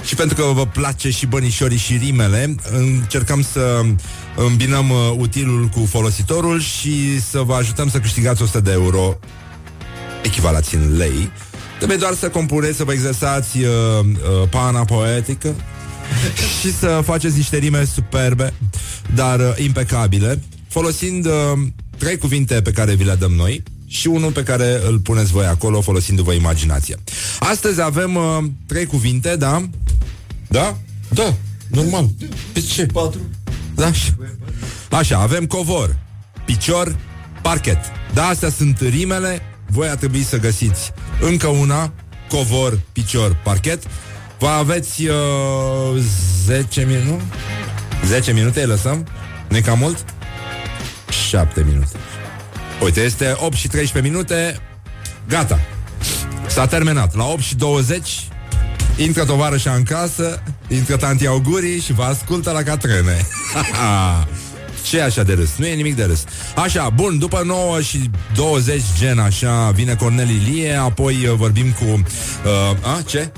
Și 0.03 0.15
pentru 0.15 0.35
că 0.35 0.51
vă 0.53 0.65
place 0.65 1.09
și 1.09 1.25
bănișorii 1.25 1.77
și 1.77 1.99
rimele, 2.03 2.55
încercăm 2.71 3.41
să 3.41 3.81
îmbinăm 4.45 4.89
uh, 4.89 4.97
utilul 5.17 5.65
cu 5.67 5.85
folositorul 5.89 6.61
și 6.61 7.21
să 7.21 7.39
vă 7.39 7.53
ajutăm 7.53 7.89
să 7.89 7.99
câștigați 7.99 8.41
100 8.41 8.59
de 8.59 8.71
euro 8.71 9.19
echivalați 10.23 10.75
în 10.75 10.97
lei. 10.97 11.31
Trebuie 11.77 11.97
doar 11.97 12.13
să 12.13 12.29
compuneți, 12.29 12.77
să 12.77 12.83
vă 12.83 12.93
exersați 12.93 13.57
uh, 13.57 13.65
uh, 14.03 14.49
pana 14.49 14.85
poetică 14.85 15.55
și 16.59 16.73
să 16.73 17.01
faceți 17.05 17.35
niște 17.37 17.57
rime 17.57 17.85
superbe, 17.85 18.53
dar 19.15 19.39
uh, 19.39 19.53
impecabile, 19.57 20.41
folosind 20.67 21.25
uh, 21.25 21.31
trei 21.97 22.17
cuvinte 22.17 22.61
pe 22.61 22.71
care 22.71 22.95
vi 22.95 23.03
le 23.03 23.15
dăm 23.19 23.31
noi 23.31 23.63
și 23.87 24.07
unul 24.07 24.31
pe 24.31 24.43
care 24.43 24.79
îl 24.87 24.99
puneți 24.99 25.31
voi 25.31 25.45
acolo 25.45 25.81
folosindu-vă 25.81 26.33
imaginația. 26.33 26.97
Astăzi 27.39 27.81
avem 27.81 28.15
uh, 28.15 28.37
trei 28.65 28.85
cuvinte, 28.85 29.35
da? 29.35 29.69
Da? 30.47 30.77
Da, 31.09 31.35
normal. 31.67 32.09
Pe 32.53 32.59
ce? 32.59 32.85
Patru. 32.85 33.19
Da. 33.77 33.91
Așa, 34.97 35.17
avem 35.17 35.45
covor, 35.45 35.95
picior, 36.45 36.95
parchet. 37.41 37.77
Da, 38.13 38.25
astea 38.25 38.49
sunt 38.49 38.79
rimele. 38.79 39.41
Voi 39.67 39.87
a 39.87 39.95
trebui 39.95 40.23
să 40.23 40.37
găsiți 40.37 40.91
încă 41.21 41.47
una, 41.47 41.93
covor, 42.29 42.79
picior, 42.91 43.37
parchet. 43.43 43.83
Vă 44.39 44.47
aveți 44.47 45.07
uh, 45.07 46.03
10 46.45 46.85
minute? 46.85 47.23
10 48.05 48.31
minute 48.31 48.59
îi 48.59 48.67
lăsăm? 48.67 49.07
nu 49.49 49.59
cam 49.59 49.77
mult? 49.77 50.05
7 51.27 51.65
minute. 51.67 51.97
Uite, 52.83 53.01
este 53.01 53.35
8 53.39 53.53
și 53.53 53.67
13 53.67 54.11
minute. 54.11 54.59
Gata. 55.27 55.59
S-a 56.47 56.67
terminat. 56.67 57.15
La 57.15 57.25
8 57.25 57.41
și 57.41 57.55
20 57.55 58.27
intră 58.97 59.25
tovarășa 59.25 59.73
în 59.73 59.83
casă, 59.83 60.43
intră 60.67 60.95
tanti 60.95 61.27
augurii 61.27 61.79
și 61.79 61.93
vă 61.93 62.03
ascultă 62.03 62.51
la 62.51 62.63
catrene. 62.63 63.17
Ce 64.87 64.97
e 64.97 65.03
așa 65.03 65.23
de 65.23 65.33
râs? 65.33 65.49
Nu 65.57 65.65
e 65.65 65.73
nimic 65.73 65.95
de 65.95 66.03
râs. 66.03 66.23
Așa, 66.55 66.89
bun, 66.89 67.17
după 67.17 67.41
9 67.45 67.81
și 67.81 68.09
20 68.35 68.81
gen 68.97 69.19
așa, 69.19 69.71
vine 69.71 69.95
Cornel 69.95 70.29
Ilie, 70.29 70.73
apoi 70.73 71.27
uh, 71.27 71.33
vorbim 71.35 71.71
cu... 71.71 71.85
Uh, 71.85 72.01
a, 72.81 73.01
ce? 73.07 73.31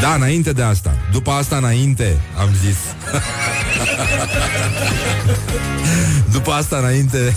Da, 0.00 0.14
înainte 0.14 0.52
de 0.52 0.62
asta. 0.62 0.96
După 1.12 1.30
asta 1.30 1.56
înainte, 1.56 2.20
am 2.38 2.48
zis. 2.64 2.76
După 6.32 6.50
asta 6.50 6.76
înainte 6.76 7.36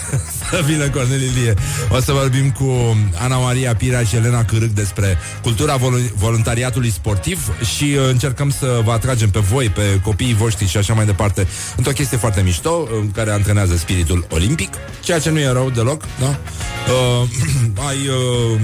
să 0.51 0.63
vină 0.65 0.89
Cornel 0.89 1.21
Ilie. 1.21 1.53
O 1.89 1.99
să 1.99 2.11
vorbim 2.11 2.51
cu 2.51 2.97
Ana 3.21 3.37
Maria 3.37 3.75
Pira 3.75 4.03
și 4.03 4.15
Elena 4.15 4.45
Cârâc 4.45 4.69
despre 4.69 5.17
cultura 5.41 5.75
vol- 5.75 6.11
voluntariatului 6.15 6.91
sportiv 6.91 7.53
și 7.75 7.83
uh, 7.83 8.07
încercăm 8.09 8.49
să 8.49 8.81
vă 8.83 8.91
atragem 8.91 9.29
pe 9.29 9.39
voi, 9.39 9.69
pe 9.69 9.99
copiii 10.03 10.33
voștri 10.33 10.67
și 10.67 10.77
așa 10.77 10.93
mai 10.93 11.05
departe, 11.05 11.47
într-o 11.77 11.91
chestie 11.91 12.17
foarte 12.17 12.41
mișto, 12.41 12.87
în 12.99 13.11
care 13.11 13.31
antrenează 13.31 13.77
spiritul 13.77 14.27
olimpic, 14.29 14.73
ceea 15.03 15.19
ce 15.19 15.29
nu 15.29 15.39
e 15.39 15.51
rău 15.51 15.69
deloc, 15.69 16.03
da? 16.19 16.27
Uh, 16.29 17.27
ai 17.87 17.97
uh, 18.07 18.59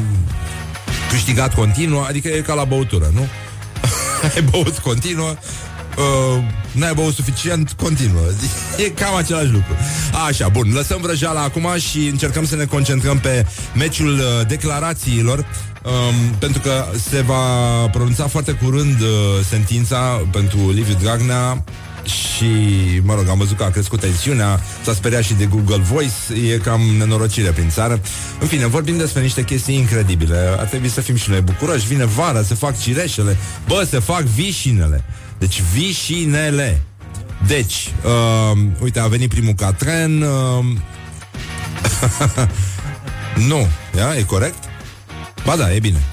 câștigat 1.10 1.54
continuu, 1.54 2.04
adică 2.08 2.28
e 2.28 2.42
ca 2.42 2.54
la 2.54 2.64
băutură, 2.64 3.12
nu? 3.14 3.28
ai 4.36 4.42
băut 4.42 4.78
continuă, 4.78 5.36
uh, 5.98 6.44
n-ai 6.72 6.94
băut 6.94 7.14
suficient, 7.14 7.72
continuă. 7.72 8.22
E 8.86 8.90
cam 8.90 9.16
același 9.16 9.52
lucru. 9.52 9.76
Așa, 10.28 10.48
bun, 10.48 10.72
lăsăm 10.74 11.02
vrăjeala 11.02 11.42
acum 11.42 11.68
și 11.90 11.98
încercăm 11.98 12.46
să 12.46 12.56
ne 12.56 12.66
concentrăm 12.66 13.20
pe 13.20 13.46
meciul 13.76 14.14
uh, 14.14 14.48
declarațiilor, 14.48 15.38
um, 15.38 16.36
pentru 16.40 16.62
că 16.62 16.86
se 17.10 17.22
va 17.22 17.44
pronunța 17.92 18.28
foarte 18.28 18.52
curând 18.52 19.02
uh, 19.02 19.08
sentința 19.50 20.28
pentru 20.32 20.72
Liviu 20.72 20.98
Dragnea 21.02 21.64
și, 22.06 22.46
mă 23.04 23.16
rog, 23.16 23.28
am 23.30 23.38
văzut 23.38 23.58
că 23.58 23.64
a 23.64 23.70
crescut 23.70 24.00
tensiunea, 24.00 24.60
s-a 24.84 24.94
speriat 24.94 25.24
și 25.24 25.34
de 25.34 25.46
Google 25.46 25.78
Voice, 25.78 26.52
e 26.54 26.58
cam 26.58 26.82
nenorocire 26.98 27.50
prin 27.50 27.70
țară. 27.70 28.00
În 28.40 28.48
fine, 28.48 28.68
vorbim 28.68 28.98
despre 28.98 29.22
niște 29.22 29.44
chestii 29.44 29.76
incredibile. 29.76 30.56
Ar 30.58 30.66
trebui 30.66 30.90
să 30.90 31.02
fim 31.02 31.16
și 31.16 31.30
noi 31.30 31.42
bucuroși. 31.42 31.88
Vine 31.88 32.06
vara, 32.06 32.42
se 32.42 32.54
fac 32.54 32.80
cireșele, 32.80 33.38
bă, 33.68 33.88
se 33.90 34.00
fac 34.00 34.22
vișinele. 34.22 35.04
Deci 35.38 35.62
vișinele. 35.74 36.82
Deci, 37.48 37.94
uh, 38.06 38.60
uite, 38.82 39.00
a 39.00 39.08
venit 39.08 39.30
primul 39.30 39.54
catren. 39.54 40.22
Uh, 40.22 40.66
nu, 43.50 43.68
ia, 43.98 44.16
e 44.18 44.24
corect? 44.24 44.64
Ba 45.46 45.56
da, 45.56 45.74
e 45.74 45.80
bine. 45.80 46.04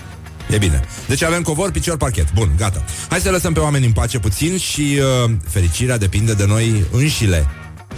E 0.51 0.59
bine. 0.59 0.85
Deci 1.09 1.23
avem 1.23 1.43
covor, 1.43 1.71
picior, 1.71 1.97
parchet. 1.97 2.33
Bun, 2.33 2.53
gata. 2.57 2.85
Hai 3.09 3.21
să 3.21 3.31
lăsăm 3.31 3.53
pe 3.53 3.61
oameni 3.61 3.87
în 3.87 3.93
pace 3.93 4.19
puțin 4.19 4.59
și 4.59 4.99
uh, 5.25 5.31
fericirea 5.49 5.99
depinde 5.99 6.35
de 6.35 6.47
noi 6.47 6.85
înșile 6.93 7.47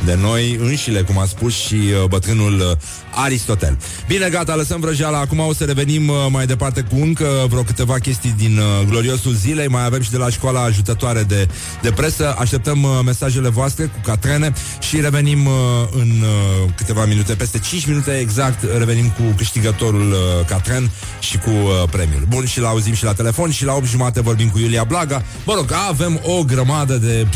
de 0.05 0.19
noi 0.21 0.59
înșile, 0.61 1.01
cum 1.01 1.19
a 1.19 1.25
spus 1.25 1.55
și 1.55 1.75
uh, 1.75 2.09
bătrânul 2.09 2.55
uh, 2.55 2.77
Aristotel. 3.15 3.79
Bine, 4.07 4.29
gata, 4.29 4.55
lăsăm 4.55 4.81
vrăjeala. 4.81 5.19
Acum 5.19 5.39
o 5.39 5.53
să 5.53 5.65
revenim 5.65 6.09
uh, 6.09 6.17
mai 6.31 6.47
departe 6.47 6.81
cu 6.81 6.97
încă 7.01 7.47
vreo 7.49 7.63
câteva 7.63 7.99
chestii 7.99 8.35
din 8.37 8.59
uh, 8.59 8.87
gloriosul 8.89 9.33
zilei. 9.33 9.69
Mai 9.69 9.85
avem 9.85 10.03
și 10.03 10.11
de 10.11 10.17
la 10.17 10.31
școala 10.31 10.63
ajutătoare 10.63 11.23
de, 11.23 11.49
de 11.83 11.91
presă. 11.91 12.35
Așteptăm 12.39 12.83
uh, 12.83 12.91
mesajele 13.05 13.49
voastre 13.49 13.85
cu 13.85 13.99
catrene 14.05 14.53
și 14.81 15.01
revenim 15.01 15.47
uh, 15.47 15.53
în 15.91 16.11
uh, 16.23 16.71
câteva 16.77 17.05
minute, 17.05 17.35
peste 17.35 17.59
5 17.59 17.87
minute 17.87 18.11
exact, 18.11 18.65
revenim 18.79 19.09
cu 19.09 19.23
câștigătorul 19.37 20.11
uh, 20.11 20.47
catren 20.47 20.91
și 21.21 21.39
cu 21.39 21.51
uh, 21.51 21.89
premiul. 21.91 22.27
Bun, 22.29 22.45
și 22.45 22.61
la 22.61 22.69
auzim 22.69 22.95
și 22.95 23.05
la 23.05 23.13
telefon 23.13 23.51
și 23.51 23.65
la 23.65 23.75
8 23.75 23.87
jumate 23.87 24.21
vorbim 24.21 24.49
cu 24.49 24.59
Iulia 24.59 24.85
Blaga. 24.85 25.23
Mă 25.45 25.55
rog, 25.55 25.73
avem 25.89 26.21
o 26.23 26.43
grămadă 26.43 26.97
de... 26.97 27.27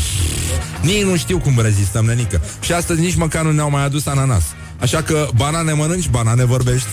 Nici 0.81 1.03
nu 1.03 1.17
știu 1.17 1.37
cum 1.37 1.59
rezistăm, 1.61 2.05
nenică. 2.05 2.41
Și 2.59 2.73
astăzi 2.73 2.99
nici 2.99 3.15
măcar 3.15 3.43
nu 3.43 3.51
ne-au 3.51 3.69
mai 3.69 3.83
adus 3.83 4.05
ananas. 4.05 4.43
Așa 4.79 5.01
că 5.01 5.27
banane 5.35 5.73
mănânci, 5.73 6.09
banane 6.09 6.45
vorbești. 6.45 6.87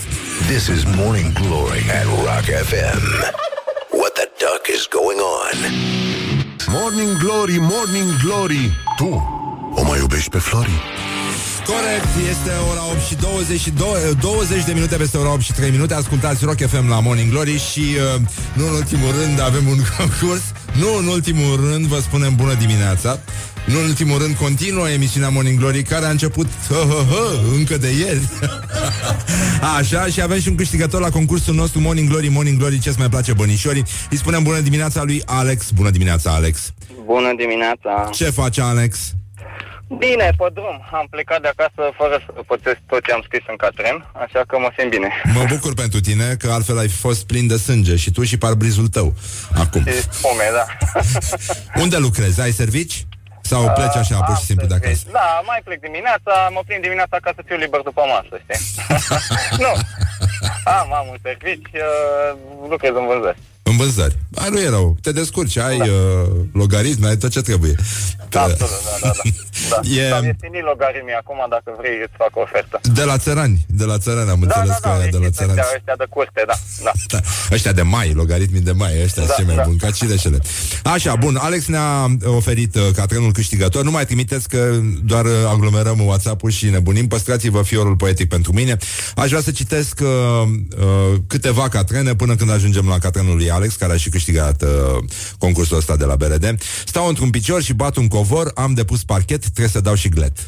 This 0.47 0.67
is 0.67 0.83
Morning 0.95 1.33
Glory 1.33 1.83
at 1.99 2.03
Rock 2.03 2.47
FM. 2.69 3.01
What 3.99 4.11
the 4.19 4.27
duck 4.43 4.63
is 4.75 4.83
going 4.97 5.19
on? 5.41 5.57
Morning 6.67 7.17
Glory, 7.17 7.57
Morning 7.59 8.09
Glory 8.23 8.71
Tu 8.97 9.09
o 9.75 9.83
mai 9.83 9.99
iubești 9.99 10.29
pe 10.29 10.37
Flori? 10.37 10.81
Corect, 11.65 12.07
este 12.29 12.51
ora 12.71 12.83
8 12.91 12.99
și 13.07 13.15
22, 13.15 13.87
20 14.21 14.63
de 14.63 14.73
minute 14.73 14.95
peste 14.95 15.17
ora 15.17 15.31
8 15.31 15.41
și 15.41 15.53
3 15.53 15.69
minute 15.69 15.93
Ascultați 15.93 16.45
Rock 16.45 16.67
FM 16.67 16.89
la 16.89 16.99
Morning 16.99 17.31
Glory 17.31 17.59
Și 17.71 17.79
uh, 17.79 18.21
nu 18.53 18.67
în 18.67 18.73
ultimul 18.73 19.11
rând 19.21 19.41
avem 19.41 19.67
un 19.67 19.77
concurs 19.97 20.41
Nu 20.73 20.97
în 20.97 21.07
ultimul 21.07 21.69
rând 21.69 21.85
vă 21.85 21.99
spunem 21.99 22.35
bună 22.35 22.53
dimineața 22.53 23.19
nu 23.67 23.79
în 23.79 23.85
ultimul 23.85 24.17
rând 24.17 24.35
continuă 24.35 24.89
emisiunea 24.89 25.29
Morning 25.29 25.59
Glory 25.59 25.81
Care 25.81 26.05
a 26.05 26.09
început 26.09 26.47
hă, 26.67 26.73
hă, 26.73 27.03
hă, 27.09 27.39
încă 27.53 27.77
de 27.77 27.87
ieri 27.87 28.21
Așa, 29.77 30.05
și 30.05 30.21
avem 30.21 30.39
și 30.39 30.47
un 30.47 30.55
câștigător 30.55 31.01
la 31.01 31.09
concursul 31.09 31.55
nostru 31.55 31.79
Morning 31.79 32.09
Glory, 32.09 32.27
Morning 32.27 32.57
Glory, 32.57 32.79
ce-ți 32.79 32.99
mai 32.99 33.09
place 33.09 33.33
bănișorii 33.33 33.85
Îi 34.09 34.17
spunem 34.17 34.43
bună 34.43 34.59
dimineața 34.59 35.03
lui 35.03 35.21
Alex 35.25 35.71
Bună 35.71 35.89
dimineața, 35.89 36.31
Alex 36.31 36.73
Bună 37.05 37.33
dimineața! 37.37 38.09
Ce 38.13 38.29
face 38.29 38.61
Alex? 38.61 39.11
Bine, 39.87 40.33
pe 40.37 40.47
drum. 40.53 40.77
Am 40.91 41.07
plecat 41.09 41.41
de 41.41 41.47
acasă 41.47 41.91
fără 41.97 42.23
să 42.25 42.41
pățesc 42.47 42.77
tot 42.87 43.03
ce 43.05 43.11
am 43.11 43.21
scris 43.25 43.43
în 43.47 43.55
catren, 43.55 43.95
așa 44.13 44.41
că 44.47 44.57
mă 44.59 44.69
simt 44.77 44.89
bine. 44.89 45.09
Mă 45.33 45.43
bucur 45.49 45.73
pentru 45.73 45.99
tine 45.99 46.35
că 46.39 46.51
altfel 46.51 46.77
ai 46.77 46.87
fost 46.87 47.25
plin 47.25 47.47
de 47.47 47.57
sânge 47.57 47.95
și 47.95 48.11
tu 48.11 48.23
și 48.23 48.37
parbrizul 48.37 48.87
tău 48.87 49.13
acum. 49.55 49.83
Și 49.85 50.01
spome, 50.01 50.43
da. 50.57 50.65
Unde 51.83 51.97
lucrezi? 51.97 52.41
Ai 52.41 52.51
servici? 52.51 53.05
Sau 53.51 53.61
pleci 53.77 53.95
așa, 54.03 54.15
pur 54.27 54.35
și 54.35 54.43
Am 54.43 54.49
simplu 54.49 54.65
de 54.67 54.73
acasă? 54.73 54.93
servici. 54.93 55.11
Da, 55.19 55.41
mai 55.45 55.59
plec 55.63 55.79
dimineața, 55.79 56.33
mă 56.55 56.61
prind 56.67 56.81
dimineața 56.81 57.17
ca 57.25 57.31
să 57.35 57.41
fiu 57.47 57.57
liber 57.63 57.81
după 57.89 58.01
masă, 58.13 58.35
știi? 58.43 58.59
nu. 59.65 59.71
Am, 60.77 60.87
am 60.99 61.07
un 61.13 61.17
servici, 61.27 61.71
uh, 61.73 62.37
lucrez 62.69 62.93
în 63.01 63.05
vânzări. 63.05 63.37
În 63.69 63.77
vânzări. 63.77 64.15
Ai, 64.35 64.49
nu 64.49 64.59
e 64.59 64.69
rău. 64.69 64.97
Te 65.01 65.11
descurci, 65.11 65.57
ai 65.57 65.77
da. 65.77 65.83
uh, 65.83 65.91
logaritmi, 66.53 67.07
ai 67.07 67.17
tot 67.17 67.29
ce 67.31 67.41
trebuie. 67.41 67.75
Da, 68.29 68.41
absolut, 68.41 68.69
da, 69.01 69.07
da, 69.07 69.11
da. 69.23 69.29
da. 69.69 69.79
E- 69.89 70.01
E... 70.01 70.11
Am 70.13 70.23
ieftinit 70.25 70.63
logaritmii 70.71 71.13
acum, 71.21 71.37
dacă 71.49 71.69
vrei, 71.79 71.95
îți 72.05 72.13
fac 72.17 72.31
o 72.33 72.41
ofertă. 72.41 72.79
De 72.99 73.03
la 73.03 73.17
țărani, 73.17 73.65
de 73.67 73.83
la 73.83 73.97
țărani, 73.97 74.29
am 74.29 74.39
Da, 74.39 74.45
înțeles 74.45 74.77
da, 74.81 74.89
că 74.89 74.97
da, 74.97 75.05
e 75.05 75.09
de 75.09 75.17
la 75.17 75.25
ăștia, 75.27 75.45
țărani. 75.45 75.59
ăștia 75.75 75.95
de 75.97 76.05
curte, 76.09 76.43
da, 76.47 76.53
da. 76.83 76.91
Da, 77.13 77.19
ăștia 77.55 77.71
de 77.71 77.81
mai, 77.81 78.13
logaritmii 78.13 78.61
de 78.61 78.71
mai, 78.71 78.91
ăștia 79.03 79.21
da, 79.21 79.27
Da, 79.27 79.33
cei 79.33 79.45
mai 79.45 79.55
da. 79.55 79.63
buni, 79.65 79.77
ca 79.77 79.89
cireșele. 79.91 80.39
Așa, 80.83 81.15
bun, 81.15 81.35
Alex 81.35 81.65
ne-a 81.65 82.07
oferit 82.25 82.75
uh, 82.75 82.81
catrenul 82.95 83.31
câștigător. 83.31 83.83
Nu 83.83 83.91
mai 83.91 84.05
trimiteți 84.05 84.49
că 84.49 84.79
doar 85.03 85.25
uh, 85.25 85.31
aglomerăm 85.53 85.99
WhatsApp-ul 86.05 86.51
și 86.51 86.65
nebunim. 86.69 87.07
Păstrați-vă 87.07 87.61
fiorul 87.61 87.95
poetic 87.95 88.27
pentru 88.29 88.53
mine. 88.53 88.77
Aș 89.15 89.29
vrea 89.29 89.41
să 89.41 89.51
citesc 89.51 89.99
uh, 90.01 90.07
uh, 90.07 91.15
câteva 91.27 91.69
catrene 91.69 92.15
până 92.15 92.35
când 92.35 92.51
ajungem 92.51 92.87
la 92.87 92.97
catrenul 92.97 93.35
lui 93.35 93.51
Alex, 93.57 93.75
care 93.75 93.93
a 93.93 93.97
și 93.97 94.09
câștigat 94.09 94.61
uh, 94.61 94.69
concursul 95.37 95.77
ăsta 95.77 95.95
de 95.95 96.05
la 96.05 96.15
BRD. 96.15 96.59
Stau 96.85 97.07
într-un 97.07 97.29
picior 97.29 97.61
și 97.61 97.73
bat 97.73 97.95
un 97.95 98.07
covor, 98.07 98.51
am 98.55 98.73
depus 98.73 99.03
parchet, 99.03 99.41
trebuie 99.41 99.67
să 99.67 99.79
dau 99.79 99.95
și 99.95 100.09
glet. 100.09 100.37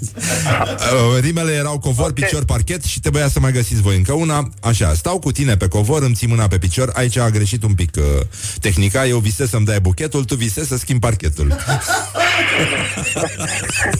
Uh, 0.00 1.20
Rimele 1.20 1.52
erau 1.52 1.78
covor, 1.78 2.06
Ok. 2.08 2.12
picior, 2.14 2.44
parchet 2.44 2.84
și 2.84 3.00
trebuia 3.00 3.28
să 3.28 3.40
mai 3.40 3.52
găsiți 3.52 3.80
voi 3.80 3.96
încă 3.96 4.12
una. 4.12 4.48
Așa, 4.60 4.94
stau 4.94 5.18
cu 5.18 5.32
tine 5.32 5.56
pe 5.56 5.68
covor, 5.68 6.02
îmi 6.02 6.14
ții 6.14 6.26
mâna 6.26 6.48
pe 6.48 6.58
picior. 6.58 6.90
Aici 6.94 7.16
a 7.16 7.30
greșit 7.30 7.62
un 7.62 7.74
pic 7.74 7.96
uh, 7.96 8.04
tehnica. 8.60 9.06
Eu 9.06 9.18
visez 9.18 9.48
să-mi 9.48 9.64
dai 9.64 9.80
buchetul, 9.80 10.24
tu 10.24 10.34
visezi 10.34 10.68
să 10.68 10.76
schimbi 10.76 11.00
parchetul. 11.00 11.56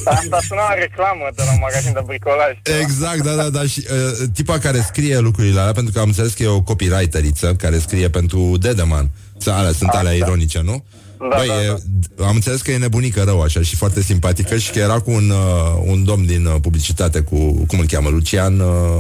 Asta 0.05 0.39
sună 0.47 0.61
la 0.69 0.75
reclamă 0.75 1.29
de 1.37 1.43
la 1.47 1.53
un 1.53 1.59
magazin 1.61 1.93
de 1.93 2.01
bricolaj. 2.07 2.57
Exact, 2.81 3.23
da, 3.23 3.35
da, 3.35 3.49
da. 3.51 3.63
Și 3.63 3.87
uh, 3.91 4.29
tipa 4.35 4.59
care 4.59 4.85
scrie 4.87 5.19
lucrurile 5.19 5.61
alea, 5.61 5.73
pentru 5.73 5.93
că 5.93 5.99
am 6.01 6.07
înțeles 6.07 6.33
că 6.33 6.43
e 6.43 6.47
o 6.47 6.61
copywriteriță 6.61 7.55
care 7.55 7.79
scrie 7.79 8.08
pentru 8.09 8.57
Dedeman. 8.61 9.11
Să 9.37 9.51
alea 9.51 9.73
sunt 9.73 9.91
alea 9.91 10.13
ironice, 10.13 10.61
nu? 10.65 10.85
Da, 11.19 11.37
Băi, 11.37 11.47
da, 11.47 11.63
e, 11.63 11.83
am 12.29 12.35
înțeles 12.35 12.61
că 12.61 12.71
e 12.71 12.77
nebunică 12.77 13.23
rău 13.23 13.41
așa 13.41 13.63
și 13.63 13.77
foarte 13.77 14.03
simpatică 14.03 14.57
și 14.57 14.71
că 14.71 14.79
era 14.79 14.99
cu 15.01 15.11
un, 15.11 15.31
uh, 15.31 15.83
un 15.87 16.05
domn 16.05 16.27
din 16.27 16.47
uh, 16.47 16.55
publicitate 16.61 17.21
cu, 17.21 17.65
cum 17.67 17.79
îl 17.79 17.87
cheamă, 17.87 18.09
Lucian, 18.09 18.61
uh, 18.61 18.99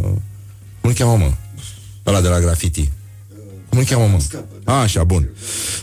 cum 0.80 0.90
îl 0.90 0.92
cheamă, 0.92 1.16
mă? 1.16 1.32
Ăla 2.06 2.20
de 2.20 2.28
la 2.28 2.40
graffiti. 2.40 2.90
Cum 3.68 3.78
îl 3.78 3.84
cheamă, 3.84 4.06
mă? 4.06 4.18
A, 4.64 4.80
așa, 4.80 5.04
bun. 5.04 5.28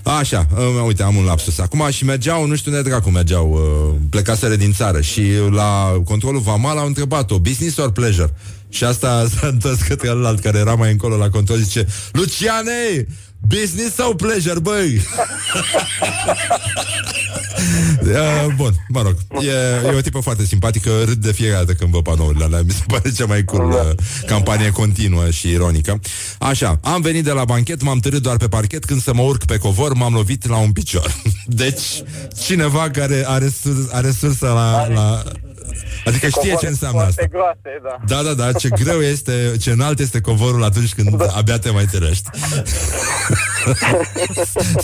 Așa, 0.03 0.47
uh, 0.57 0.83
uite, 0.85 1.03
am 1.03 1.15
un 1.15 1.23
lapsus. 1.23 1.57
Acum 1.57 1.87
și 1.89 2.05
mergeau, 2.05 2.45
nu 2.45 2.55
știu 2.55 2.71
unde 2.71 2.89
dracu 2.89 3.09
mergeau, 3.09 3.51
uh, 3.51 3.95
plecaseră 4.09 4.55
din 4.55 4.73
țară 4.73 5.01
și 5.01 5.23
la 5.51 6.01
controlul 6.05 6.41
vamal 6.41 6.77
au 6.77 6.85
întrebat-o, 6.85 7.39
business 7.39 7.77
or 7.77 7.91
pleasure? 7.91 8.33
Și 8.69 8.83
asta 8.83 9.25
s-a 9.39 9.47
întors 9.47 9.81
către 9.81 10.09
alt 10.09 10.39
care 10.39 10.57
era 10.57 10.75
mai 10.75 10.91
încolo 10.91 11.17
la 11.17 11.29
control, 11.29 11.57
zice, 11.57 11.87
Luciane, 12.11 13.07
business 13.47 13.95
sau 13.95 14.15
pleasure, 14.15 14.59
băi? 14.59 15.01
Uh, 18.01 18.53
bun, 18.59 18.73
mă 18.89 19.01
rog 19.01 19.15
e, 19.43 19.87
e 19.87 19.95
o 19.95 20.01
tipă 20.01 20.19
foarte 20.19 20.45
simpatică 20.45 20.89
Râd 21.05 21.13
de 21.13 21.31
fiecare 21.31 21.65
dată 21.65 21.77
când 21.77 21.91
văd 21.91 22.03
panourile 22.03 22.43
alea 22.43 22.61
Mi 22.61 22.71
se 22.71 22.83
pare 22.93 23.11
cea 23.11 23.25
mai 23.25 23.43
cool 23.43 23.69
uh, 23.69 24.05
campanie 24.25 24.69
continuă 24.69 25.29
și 25.29 25.49
ironică. 25.49 25.99
Așa, 26.39 26.79
am 26.83 27.01
venit 27.01 27.23
de 27.23 27.31
la 27.31 27.45
banchet 27.45 27.81
M-am 27.81 27.99
târât 27.99 28.21
doar 28.21 28.37
pe 28.37 28.47
parchet 28.47 28.85
Când 28.85 29.01
să 29.01 29.13
mă 29.13 29.21
urc 29.21 29.45
pe 29.45 29.57
covor 29.57 29.93
M-am 29.93 30.13
lovit 30.13 30.47
la 30.47 30.57
un 30.57 30.71
picior. 30.71 31.15
Deci, 31.45 32.03
cineva 32.43 32.89
care 32.89 33.23
are, 33.27 33.53
sur, 33.61 33.89
are 33.91 34.11
sursa 34.11 34.47
la, 34.47 34.87
la... 34.87 35.23
Adică 36.05 36.27
știe 36.27 36.41
ce 36.41 36.49
Covoare 36.49 36.67
înseamnă 36.67 37.01
asta 37.01 37.13
Foarte 37.13 37.37
groase, 37.37 37.81
da. 37.83 38.15
da, 38.15 38.23
da, 38.23 38.33
da, 38.33 38.51
ce 38.51 38.69
greu 38.69 39.01
este, 39.01 39.55
ce 39.59 39.71
înalt 39.71 39.99
este 39.99 40.21
covorul 40.21 40.63
atunci 40.63 40.93
când 40.93 41.15
da. 41.15 41.25
abia 41.25 41.59
te 41.59 41.69
mai 41.69 41.85
târești. 41.85 42.29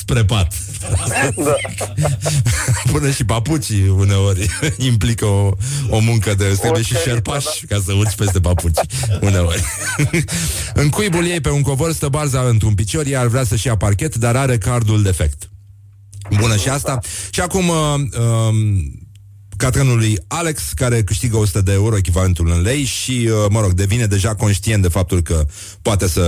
Spre 0.02 0.26
pat. 0.26 0.54
da. 1.36 1.56
Până 2.92 3.12
și 3.12 3.26
papucii 3.26 3.88
uneori 3.88 4.50
implică 4.90 5.26
o, 5.26 5.52
o 5.90 6.00
muncă 6.00 6.34
de... 6.34 6.46
Îți 6.46 6.60
trebuie 6.60 6.84
și 6.84 6.90
ceriță, 6.90 7.10
șerpaș 7.10 7.46
ca 7.68 7.82
să 7.86 7.94
urci 7.94 8.16
peste 8.16 8.40
papuci 8.40 8.80
uneori. 9.22 9.64
în 10.74 10.90
cuibul 10.90 11.26
ei 11.26 11.42
pe 11.42 11.50
un 11.50 11.62
covor 11.62 11.92
stă 11.92 12.08
barza 12.08 12.42
într-un 12.42 12.74
picior, 12.74 13.06
ea 13.06 13.20
ar 13.20 13.28
vrea 13.28 13.44
să-și 13.44 13.68
ia 13.68 13.78
parchet, 13.78 14.16
dar 14.16 14.36
are 14.36 14.58
cardul 14.58 15.02
defect. 15.02 15.50
Bună 16.40 16.56
și 16.56 16.70
asta. 16.70 17.00
Și 17.30 17.42
acum... 17.42 17.68
Uh, 17.68 17.94
um, 18.20 19.01
catranului 19.62 20.18
Alex, 20.28 20.62
care 20.76 21.04
câștigă 21.04 21.38
100 21.38 21.62
de 21.62 21.72
euro, 21.72 21.98
echivalentul 21.98 22.52
în 22.52 22.62
lei 22.62 22.84
și, 22.84 23.30
uh, 23.30 23.46
mă 23.50 23.62
rog, 23.62 23.72
devine 23.74 24.06
deja 24.06 24.36
conștient 24.36 24.82
de 24.82 24.88
faptul 24.88 25.22
că 25.22 25.46
poate 25.82 26.08
să 26.08 26.24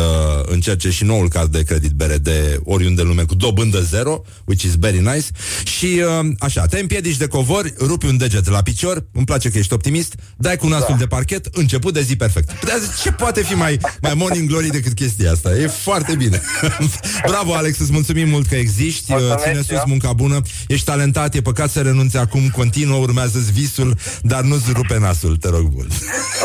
încerce 0.46 0.90
și 0.90 1.04
noul 1.04 1.30
card 1.30 1.52
de 1.52 1.64
credit 1.64 1.92
BRD 1.92 2.30
oriunde 2.64 3.02
în 3.02 3.08
lume 3.08 3.24
cu 3.24 3.36
dobândă 3.36 3.82
zero, 3.82 4.22
which 4.46 4.64
is 4.64 4.76
very 4.76 5.00
nice. 5.00 5.26
Și 5.64 5.86
uh, 5.86 6.28
așa, 6.40 6.66
te 6.66 6.80
împiedici 6.80 7.18
de 7.18 7.28
covori, 7.28 7.74
rupi 7.78 8.06
un 8.06 8.18
deget 8.18 8.50
la 8.50 8.62
picior, 8.62 9.06
îmi 9.12 9.26
place 9.26 9.50
că 9.50 9.58
ești 9.58 9.74
optimist, 9.74 10.16
dai 10.38 10.56
cu 10.56 10.68
nasul 10.68 10.88
da. 10.90 10.96
de 10.96 11.06
parchet, 11.06 11.48
început 11.52 11.94
de 11.94 12.02
zi 12.02 12.16
perfect. 12.16 12.66
Dar 12.66 12.80
ce 13.02 13.12
poate 13.12 13.44
fi 13.44 13.54
mai, 13.54 13.80
mai 14.02 14.14
morning 14.16 14.50
glory 14.50 14.70
decât 14.70 14.94
chestia 14.94 15.32
asta? 15.32 15.56
E 15.56 15.68
foarte 15.68 16.16
bine. 16.16 16.42
Bravo, 17.30 17.54
Alex, 17.54 17.80
îți 17.80 17.92
mulțumim 17.92 18.30
mult 18.30 18.48
că 18.48 18.56
existi, 18.56 19.12
Mulțumesc, 19.12 19.44
ține 19.44 19.62
sus 19.62 19.70
eu. 19.70 19.84
munca 19.88 20.14
bună, 20.14 20.42
ești 20.68 20.86
talentat, 20.86 21.36
e 21.36 21.42
păcat 21.42 21.72
să 21.72 21.82
renunți 21.82 22.18
acum, 22.18 22.50
continuă, 22.50 22.98
urmează 22.98 23.22
visul, 23.32 23.98
dar 24.22 24.42
nu-ți 24.42 24.72
rupe 24.74 24.98
nasul, 25.00 25.38
te 25.38 25.50
rog 25.50 25.72
mult. 25.76 25.92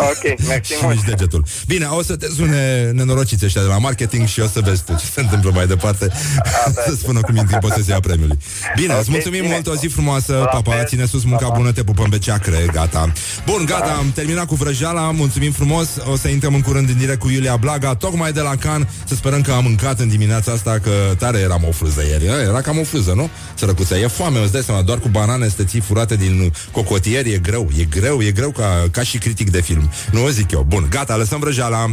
Ok, 0.01 0.47
mersi 0.49 0.73
Și 0.73 0.79
mult. 0.83 0.95
nici 0.97 1.05
degetul. 1.05 1.45
Bine, 1.67 1.85
o 1.87 2.03
să 2.03 2.17
te 2.17 2.27
sune 2.37 2.91
nenorociți 2.95 3.45
ăștia 3.45 3.61
de 3.62 3.67
la 3.69 3.79
marketing 3.79 4.27
și 4.27 4.41
o 4.41 4.47
să 4.47 4.61
vezi 4.61 4.83
tu 4.85 4.93
ce 4.95 5.05
se 5.14 5.21
întâmplă 5.21 5.51
mai 5.55 5.67
departe. 5.67 6.07
da. 6.07 6.83
să 6.88 6.95
spună 6.99 7.21
cum 7.21 7.37
intri 7.37 7.55
în 7.55 7.61
posesia 7.61 8.01
premiului. 8.01 8.38
Bine, 8.77 8.93
Ok, 8.93 9.01
îți 9.01 9.11
mulțumim 9.11 9.41
bine. 9.41 9.53
mult, 9.53 9.67
o 9.67 9.75
zi 9.75 9.87
frumoasă, 9.87 10.33
La 10.33 10.45
papa, 10.45 10.73
fel. 10.73 10.85
ține 10.87 11.05
sus 11.07 11.25
munca 11.25 11.45
Pa, 11.45 11.51
pa. 11.51 11.57
bună, 11.57 11.73
te 11.73 11.83
pupăm 11.85 12.09
pe 12.11 12.19
ceacre, 12.19 12.67
gata. 12.73 13.12
Bun, 13.47 13.64
gata, 13.64 13.93
am 13.99 14.11
terminat 14.14 14.47
cu 14.47 14.55
vrăjeala, 14.55 15.11
mulțumim 15.11 15.53
frumos, 15.53 15.88
o 16.11 16.17
să 16.17 16.29
intrăm 16.29 16.55
în 16.55 16.61
curând 16.61 16.88
în 16.88 16.97
direct 16.99 17.19
cu 17.19 17.29
Iulia 17.31 17.57
Blaga, 17.57 17.95
tocmai 17.95 18.33
de 18.33 18.41
la 18.41 18.55
Can, 18.57 18.88
să 19.05 19.14
sperăm 19.14 19.41
că 19.41 19.53
am 19.53 19.62
mâncat 19.64 20.01
în 20.01 20.09
dimineața 20.09 20.53
asta, 20.53 20.79
că 20.83 20.91
tare 21.19 21.38
eram 21.38 21.64
o 21.69 21.73
fruză 21.73 22.03
ieri, 22.11 22.25
era 22.49 22.61
cam 22.61 22.79
o 22.79 22.83
fruză, 22.85 23.12
nu? 23.17 23.31
Sărăcuța, 23.55 23.99
e 23.99 24.07
foame, 24.07 24.38
îți 24.43 24.53
dai 24.53 24.62
seama, 24.62 24.83
doar 24.83 24.99
cu 24.99 25.09
banane 25.09 25.49
să 25.49 25.55
te 25.57 25.64
ții 25.64 25.81
furate 25.81 26.17
din 26.17 26.53
cocotier, 26.70 27.26
e 27.26 27.38
greu, 27.38 27.68
e 27.78 27.85
greu, 27.85 28.22
e 28.22 28.31
greu 28.31 28.50
ca, 28.50 28.85
ca 28.90 29.02
și 29.02 29.18
critic 29.18 29.50
de 29.50 29.61
film. 29.61 29.90
Nu 30.11 30.24
o 30.24 30.28
zic 30.28 30.50
eu. 30.50 30.64
Bun, 30.68 30.87
gata, 30.90 31.16
lăsăm 31.16 31.38
vrăjeala. 31.40 31.85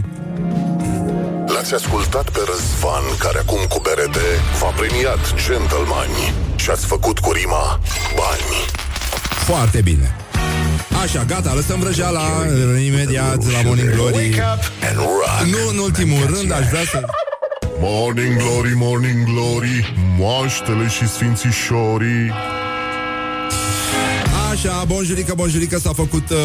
L-ați 1.47 1.73
ascultat 1.73 2.29
pe 2.29 2.39
Răzvan, 2.45 3.03
care 3.19 3.39
acum 3.39 3.59
cu 3.69 3.81
BRD 3.81 4.17
v-a 4.59 4.69
premiat 4.69 5.33
gentlemani 5.47 6.33
și 6.55 6.69
ați 6.69 6.85
făcut 6.85 7.19
cu 7.19 7.31
rima 7.31 7.79
bani. 8.15 8.55
Foarte 9.45 9.81
bine. 9.81 10.15
Așa, 11.03 11.23
gata, 11.23 11.53
lăsăm 11.53 11.79
vrăjeala 11.79 12.21
imediat 12.85 13.51
la 13.51 13.61
Morning 13.65 13.89
Glory. 13.89 14.15
Wake 14.15 14.43
up 14.53 14.71
and 14.89 14.97
rock. 14.97 15.55
Nu 15.55 15.69
în 15.69 15.77
ultimul 15.77 16.25
rând, 16.25 16.51
aș 16.51 16.67
vrea 16.67 16.83
să... 16.91 17.05
Morning 17.79 18.37
Glory, 18.37 18.73
Morning 18.75 19.23
Glory, 19.23 19.93
moaștele 20.17 20.87
și 20.87 21.07
sfințișorii. 21.07 22.33
Așa, 24.55 24.83
bonjurică, 24.83 25.33
bonjurică, 25.35 25.77
s-a 25.77 25.93
făcut... 25.93 26.29
Uh, 26.29 26.37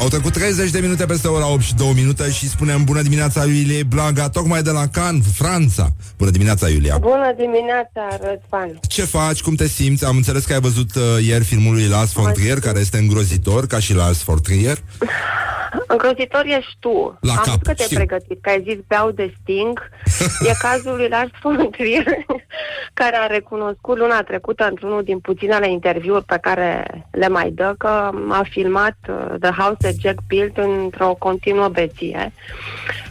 au 0.00 0.08
trecut 0.08 0.32
30 0.32 0.70
de 0.70 0.78
minute 0.78 1.04
peste 1.04 1.28
ora 1.28 1.52
8 1.52 1.62
și 1.62 1.74
2 1.74 1.92
minute 1.94 2.30
și 2.30 2.48
spunem 2.48 2.84
bună 2.84 3.02
dimineața 3.02 3.44
Iuliei 3.44 3.84
Blaga, 3.84 4.28
tocmai 4.28 4.62
de 4.62 4.70
la 4.70 4.86
Cannes, 4.86 5.24
Franța. 5.34 5.88
Bună 6.16 6.30
dimineața, 6.30 6.68
Iulia. 6.68 6.98
Bună 6.98 7.34
dimineața, 7.36 8.08
Răzvan. 8.10 8.80
Ce 8.88 9.04
faci? 9.04 9.40
Cum 9.40 9.54
te 9.54 9.68
simți? 9.68 10.04
Am 10.04 10.16
înțeles 10.16 10.44
că 10.44 10.52
ai 10.52 10.60
văzut 10.60 10.94
uh, 10.94 11.02
ieri 11.26 11.44
filmul 11.44 11.72
lui 11.72 11.86
Lars 11.86 12.12
von 12.12 12.32
Trier, 12.32 12.60
care 12.60 12.78
este 12.78 12.98
îngrozitor, 12.98 13.66
ca 13.66 13.78
și 13.78 13.94
Lars 13.94 14.22
von 14.22 14.40
Trier. 14.42 14.78
Îngrozitor 15.86 16.44
ești 16.44 16.76
tu. 16.80 17.18
La 17.20 17.30
Am 17.32 17.36
cap, 17.36 17.44
văzut 17.44 17.62
că 17.62 17.72
te-ai 17.74 17.86
știu. 17.86 17.96
pregătit, 17.96 18.42
că 18.42 18.48
ai 18.50 18.64
zis 18.68 18.78
beau 18.86 19.10
de 19.10 19.34
sting. 19.42 19.88
e 20.48 20.52
cazul 20.58 20.96
lui 20.96 21.08
Lars 21.08 21.30
von 21.42 21.70
Trier, 21.70 22.04
care 23.00 23.16
a 23.16 23.26
recunoscut 23.26 23.98
luna 23.98 24.22
trecută 24.22 24.66
într-unul 24.68 25.02
din 25.02 25.18
puținele 25.18 25.70
interviuri 25.70 26.24
pe 26.24 26.38
care 26.40 26.84
le 27.10 27.28
mai 27.28 27.50
dă 27.50 27.74
că 27.78 28.10
a 28.28 28.42
filmat 28.50 28.96
uh, 29.08 29.34
The 29.40 29.50
House 29.50 29.76
that 29.78 29.94
Jack 30.00 30.18
Built 30.28 30.56
într-o 30.56 31.16
continuă 31.18 31.68
beție. 31.68 32.32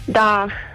Dar 0.05 0.66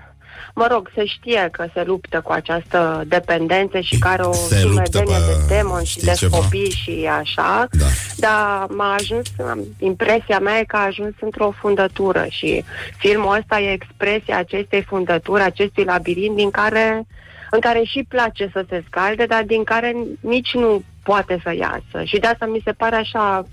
Mă 0.54 0.66
rog, 0.70 0.90
să 0.94 1.04
știe 1.04 1.48
că 1.52 1.66
se 1.74 1.82
luptă 1.82 2.20
cu 2.20 2.32
această 2.32 3.04
dependență 3.06 3.80
și 3.80 3.98
că 3.98 4.08
are 4.08 4.22
o 4.22 4.32
Se 4.32 4.62
luptă 4.64 4.98
sumedenie 4.98 5.14
pe- 5.16 5.44
de 5.48 5.54
demoni 5.54 5.84
și 5.86 5.92
știi 5.92 6.06
de 6.06 6.12
ceva? 6.12 6.36
copii 6.36 6.70
și 6.70 7.08
așa. 7.20 7.66
Da. 7.70 7.84
Dar 8.16 8.66
m-a 8.68 8.94
ajuns, 8.94 9.28
am- 9.50 9.64
impresia 9.78 10.38
mea 10.38 10.58
e 10.58 10.64
că 10.64 10.76
a 10.76 10.84
ajuns 10.84 11.14
într-o 11.20 11.52
fundătură 11.60 12.26
și 12.28 12.64
filmul 12.98 13.36
ăsta 13.36 13.60
e 13.60 13.72
expresia 13.72 14.38
acestei 14.38 14.82
fundături, 14.82 15.42
acestui 15.42 15.84
labirint 15.84 16.36
din 16.36 16.50
care, 16.50 17.06
în 17.50 17.60
care 17.60 17.82
și 17.84 18.04
place 18.08 18.50
să 18.52 18.64
se 18.68 18.82
scalde, 18.86 19.24
dar 19.26 19.42
din 19.42 19.64
care 19.64 19.96
nici 20.20 20.54
nu 20.54 20.82
poate 21.02 21.40
să 21.42 21.54
iasă. 21.54 22.04
Și 22.04 22.18
de 22.18 22.26
asta 22.26 22.46
mi 22.46 22.60
se 22.64 22.72
pare 22.72 22.96
așa 22.96 23.46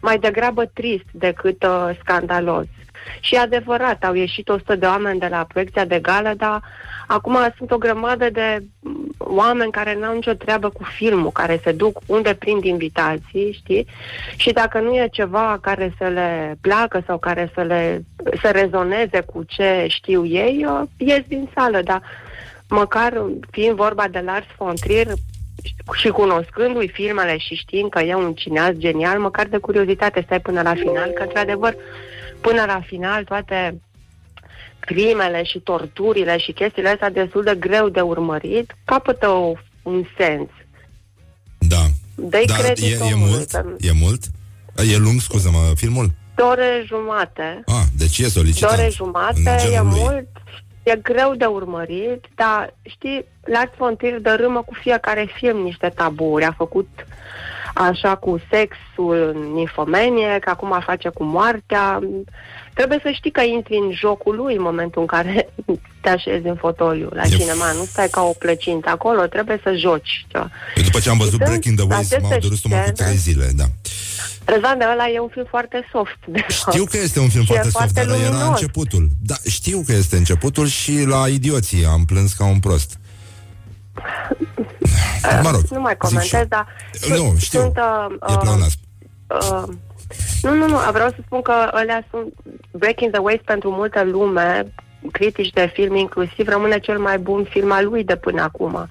mai 0.00 0.18
degrabă 0.18 0.64
trist 0.64 1.06
decât 1.12 1.62
uh, 1.62 1.90
scandalos. 2.00 2.66
Și 3.20 3.34
e 3.34 3.38
adevărat, 3.38 4.04
au 4.04 4.14
ieșit 4.14 4.48
100 4.48 4.76
de 4.76 4.86
oameni 4.86 5.18
de 5.18 5.26
la 5.26 5.44
proiecția 5.48 5.84
de 5.84 5.98
gală, 5.98 6.32
dar 6.36 6.62
acum 7.06 7.36
sunt 7.56 7.70
o 7.70 7.78
grămadă 7.78 8.30
de 8.30 8.62
mm, 8.80 9.14
oameni 9.18 9.70
care 9.70 9.98
n-au 9.98 10.14
nicio 10.14 10.32
treabă 10.32 10.68
cu 10.68 10.82
filmul, 10.82 11.30
care 11.30 11.60
se 11.62 11.72
duc 11.72 12.00
unde 12.06 12.34
prind 12.34 12.64
invitații, 12.64 13.52
știi? 13.52 13.86
Și 14.36 14.52
dacă 14.52 14.80
nu 14.80 14.94
e 14.94 15.08
ceva 15.12 15.58
care 15.60 15.94
să 15.98 16.04
le 16.04 16.58
placă 16.60 17.02
sau 17.06 17.18
care 17.18 17.50
să 17.54 17.62
le 17.62 18.04
să 18.42 18.50
rezoneze 18.50 19.20
cu 19.20 19.42
ce 19.42 19.86
știu 19.88 20.26
ei, 20.26 20.66
uh, 20.68 20.82
ies 20.96 21.22
din 21.26 21.48
sală, 21.54 21.80
dar 21.82 22.02
măcar 22.68 23.22
fiind 23.50 23.76
vorba 23.76 24.08
de 24.08 24.18
Lars 24.18 24.46
von 24.56 24.74
Trier, 24.74 25.06
și 25.94 26.08
cunoscându-i 26.08 26.88
filmele 26.88 27.36
și 27.38 27.54
știind 27.54 27.90
că 27.90 28.00
e 28.02 28.14
un 28.14 28.34
cineast 28.34 28.76
genial, 28.76 29.18
măcar 29.18 29.46
de 29.46 29.56
curiozitate 29.58 30.22
stai 30.26 30.40
până 30.40 30.62
la 30.62 30.74
final, 30.74 31.10
că 31.10 31.22
într-adevăr 31.22 31.76
până 32.40 32.64
la 32.66 32.80
final 32.86 33.24
toate 33.24 33.80
crimele 34.80 35.42
și 35.44 35.58
torturile 35.58 36.38
și 36.38 36.52
chestiile 36.52 36.88
astea 36.88 37.10
destul 37.10 37.42
de 37.44 37.54
greu 37.58 37.88
de 37.88 38.00
urmărit, 38.00 38.76
capătă 38.84 39.28
o, 39.28 39.52
un 39.82 40.04
sens. 40.18 40.48
Da. 41.58 41.84
Dă-i 42.14 42.46
Dar 42.46 42.58
credit 42.60 42.84
e, 42.84 42.88
e 43.08 43.12
omului, 43.12 43.30
mult? 43.30 43.50
că- 43.50 43.74
E 43.80 43.92
mult? 43.92 44.22
E 44.92 44.96
lung, 44.96 45.20
scuză-mă, 45.20 45.72
filmul? 45.76 46.10
Două 46.34 46.50
ore 46.50 46.84
jumate. 46.86 47.62
Ah, 47.66 47.82
deci 47.96 48.18
e 48.18 48.28
solicitant. 48.28 48.72
Două 48.72 48.72
ore 48.72 48.84
În 48.84 48.90
jumate, 48.90 49.64
e 49.66 49.70
genul 49.70 49.88
lui. 49.90 50.00
mult, 50.00 50.28
e 50.88 50.96
greu 51.02 51.34
de 51.34 51.44
urmărit, 51.44 52.24
dar 52.34 52.74
știi, 52.82 53.24
Lars 53.44 53.70
von 53.76 53.96
Trier 53.96 54.20
dărâmă 54.20 54.62
cu 54.62 54.74
fiecare 54.74 55.28
film 55.34 55.56
niște 55.62 55.88
taburi. 55.88 56.44
A 56.44 56.52
făcut 56.52 56.88
așa 57.74 58.16
cu 58.16 58.40
sexul 58.50 59.32
în 59.34 59.52
nifomenie, 59.52 60.38
că 60.40 60.50
acum 60.50 60.80
face 60.84 61.08
cu 61.08 61.24
moartea. 61.24 62.00
Trebuie 62.78 62.98
să 63.02 63.10
știi 63.18 63.30
că 63.30 63.40
intri 63.40 63.76
în 63.76 63.90
jocul 63.92 64.34
lui 64.36 64.54
în 64.56 64.62
momentul 64.62 65.00
în 65.00 65.06
care 65.06 65.48
te 66.02 66.08
așezi 66.08 66.46
în 66.46 66.56
fotoliu 66.56 67.08
la 67.12 67.22
E- 67.24 67.28
cinema. 67.36 67.72
Nu 67.72 67.84
stai 67.84 68.08
ca 68.08 68.22
o 68.22 68.32
plăcintă 68.32 68.88
acolo, 68.90 69.22
trebuie 69.26 69.60
să 69.62 69.70
joci. 69.76 70.26
ceva. 70.28 70.50
Eu 70.76 70.82
după 70.82 70.98
ce 71.00 71.08
am 71.10 71.16
văzut 71.18 71.32
Sunt 71.32 71.44
Breaking 71.48 71.76
the 71.78 71.86
Waves, 71.86 72.06
aceste 72.12 72.28
m-au 72.28 72.38
durut 72.38 72.58
stomac 72.58 72.78
cu 72.84 72.90
scene- 72.94 73.08
trei 73.08 73.16
zile, 73.18 73.46
da. 73.56 73.64
Răzvan, 74.44 74.78
de 74.78 74.84
ăla 74.92 75.08
e 75.08 75.20
un 75.20 75.28
film 75.32 75.46
foarte 75.48 75.88
soft. 75.92 76.18
De 76.26 76.38
fapt. 76.48 76.72
Știu 76.74 76.84
că 76.84 76.96
este 76.96 77.20
un 77.20 77.28
film 77.28 77.44
Și 77.44 77.52
e 77.52 77.54
foarte 77.54 77.70
soft, 77.70 77.92
dar 77.94 78.04
foarte 78.04 78.22
era 78.24 78.30
luminos. 78.30 78.48
începutul. 78.60 79.08
Da, 79.22 79.34
știu 79.48 79.82
că 79.86 79.92
este 79.92 80.16
începutul 80.16 80.66
și 80.66 81.02
la 81.04 81.28
idioții 81.28 81.84
am 81.84 82.04
plâns 82.04 82.32
ca 82.32 82.44
un 82.44 82.58
prost. 82.58 82.98
Mă 85.42 85.50
rog, 85.50 85.62
nu 85.70 85.80
mai 85.80 85.96
zic 86.06 86.20
și 86.20 86.30
comentez, 86.30 86.40
eu. 86.40 86.46
dar 86.48 86.66
Nu, 87.08 87.34
știu. 87.38 87.60
sunt, 87.60 87.76
uh, 87.76 88.34
E 88.34 88.36
pleonasm. 88.40 88.78
uh, 89.40 89.62
nu, 90.42 90.54
nu, 90.54 90.66
nu, 90.66 90.76
vreau 90.92 91.08
să 91.08 91.16
spun 91.24 91.42
că 91.42 91.52
alea 91.72 92.04
sunt 92.10 92.32
Breaking 92.72 93.10
the 93.10 93.20
Waves 93.20 93.40
pentru 93.44 93.70
multă 93.70 94.04
lume, 94.04 94.66
critici 95.12 95.50
de 95.50 95.70
film 95.72 95.94
inclusiv, 95.94 96.48
rămâne 96.48 96.78
cel 96.78 96.98
mai 96.98 97.18
bun 97.18 97.44
film 97.44 97.72
al 97.72 97.84
lui 97.84 98.04
de 98.04 98.16
până 98.16 98.42
acum. 98.42 98.86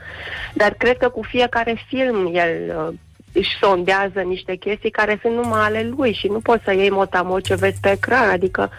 Dar 0.53 0.73
cred 0.73 0.97
că 0.97 1.10
cu 1.10 1.21
fiecare 1.21 1.86
film 1.88 2.31
el 2.33 2.75
uh, 2.88 2.93
își 3.33 3.57
sondează 3.62 4.19
niște 4.19 4.55
chestii 4.55 4.89
care 4.89 5.19
sunt 5.21 5.33
numai 5.33 5.60
ale 5.60 5.93
lui 5.95 6.13
și 6.13 6.27
nu 6.27 6.39
poți 6.39 6.63
să 6.63 6.73
iei 6.73 6.89
motamot 6.89 7.43
ce 7.43 7.55
vezi 7.55 7.79
pe 7.81 7.91
ecran, 7.91 8.29
adică 8.29 8.69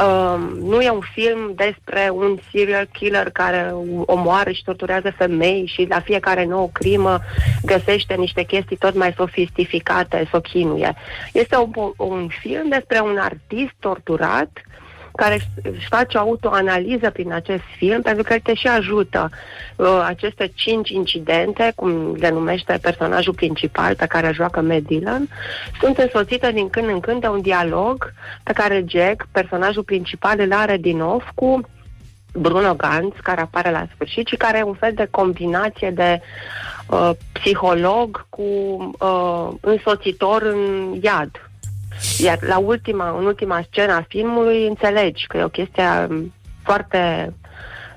Uh, 0.00 0.40
nu 0.60 0.80
e 0.80 0.90
un 0.90 1.02
film 1.12 1.52
despre 1.54 2.10
un 2.12 2.38
serial 2.52 2.88
killer 2.92 3.30
care 3.30 3.74
omoară 4.06 4.50
și 4.50 4.64
torturează 4.64 5.14
femei 5.16 5.70
și 5.74 5.86
la 5.88 6.00
fiecare 6.00 6.44
nouă 6.44 6.68
crimă 6.72 7.20
găsește 7.62 8.14
niște 8.14 8.42
chestii 8.42 8.76
tot 8.76 8.94
mai 8.94 9.14
sofistificate 9.16 10.26
să 10.30 10.36
o 10.36 10.40
chinuie. 10.40 10.94
Este 11.32 11.56
un, 11.56 11.92
un 11.96 12.28
film 12.40 12.68
despre 12.68 13.00
un 13.00 13.16
artist 13.18 13.74
torturat 13.78 14.50
care 15.16 15.34
își- 15.34 15.74
își 15.76 15.86
face 15.86 16.16
o 16.16 16.20
autoanaliză 16.20 17.10
prin 17.10 17.32
acest 17.32 17.62
film, 17.76 18.02
pentru 18.02 18.22
că 18.22 18.34
te 18.42 18.54
și 18.54 18.66
ajută 18.68 19.30
uh, 19.76 20.04
aceste 20.06 20.52
cinci 20.54 20.90
incidente, 20.90 21.72
cum 21.74 22.14
le 22.14 22.30
numește 22.30 22.78
personajul 22.82 23.34
principal 23.34 23.94
pe 23.94 24.06
care 24.06 24.26
îl 24.26 24.34
joacă 24.34 24.60
Matt 24.60 24.86
Dillon, 24.86 25.28
sunt 25.80 25.98
însoțite 25.98 26.52
din 26.52 26.68
când 26.70 26.88
în 26.88 27.00
când 27.00 27.20
de 27.20 27.28
un 27.28 27.40
dialog 27.40 28.12
pe 28.42 28.52
care 28.52 28.84
Jack, 28.88 29.26
personajul 29.32 29.82
principal, 29.82 30.40
îl 30.40 30.52
are 30.52 30.76
din 30.76 30.96
nou 30.96 31.22
cu 31.34 31.60
Bruno 32.38 32.74
Ganz, 32.74 33.12
care 33.22 33.40
apare 33.40 33.70
la 33.70 33.86
sfârșit 33.94 34.26
și 34.26 34.36
care 34.36 34.58
e 34.58 34.62
un 34.62 34.74
fel 34.74 34.92
de 34.94 35.08
combinație 35.10 35.90
de 35.90 36.20
uh, 36.86 37.10
psiholog 37.32 38.26
cu 38.28 38.42
uh, 38.42 39.48
însoțitor 39.60 40.42
în 40.42 40.92
iad. 41.02 41.45
Iar 42.18 42.38
la 42.40 42.58
ultima, 42.58 43.18
în 43.18 43.24
ultima 43.24 43.64
scenă 43.70 43.92
a 43.92 44.04
filmului 44.08 44.66
înțelegi 44.66 45.26
că 45.26 45.36
e 45.36 45.44
o 45.44 45.48
chestie 45.48 45.84
um, 46.08 46.32
foarte 46.62 47.32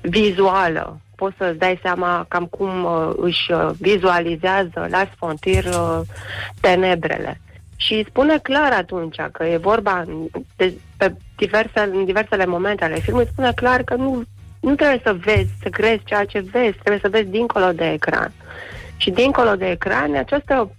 vizuală. 0.00 1.00
Poți 1.16 1.36
să-ți 1.36 1.58
dai 1.58 1.78
seama 1.82 2.24
cam 2.28 2.46
cum 2.46 2.84
uh, 2.84 3.12
își 3.16 3.52
uh, 3.52 3.70
vizualizează 3.78 4.86
la 4.90 5.08
Fontir 5.16 5.64
uh, 5.64 6.00
tenebrele. 6.60 7.40
Și 7.76 8.04
spune 8.08 8.38
clar 8.38 8.72
atunci 8.72 9.16
că 9.32 9.44
e 9.44 9.56
vorba 9.56 10.04
de, 10.56 10.72
pe 10.96 11.14
diverse, 11.36 11.80
în 11.92 12.04
diversele 12.04 12.46
momente 12.46 12.84
ale 12.84 12.98
filmului, 12.98 13.28
spune 13.32 13.52
clar 13.52 13.82
că 13.82 13.94
nu, 13.94 14.22
nu 14.60 14.74
trebuie 14.74 15.00
să 15.04 15.16
vezi, 15.20 15.50
să 15.62 15.68
crezi 15.68 16.04
ceea 16.04 16.24
ce 16.24 16.38
vezi, 16.38 16.78
trebuie 16.78 16.98
să 17.02 17.08
vezi 17.08 17.28
dincolo 17.28 17.72
de 17.72 17.92
ecran. 17.92 18.32
Și 18.96 19.10
dincolo 19.10 19.54
de 19.54 19.70
ecran, 19.70 20.14
această 20.14 20.70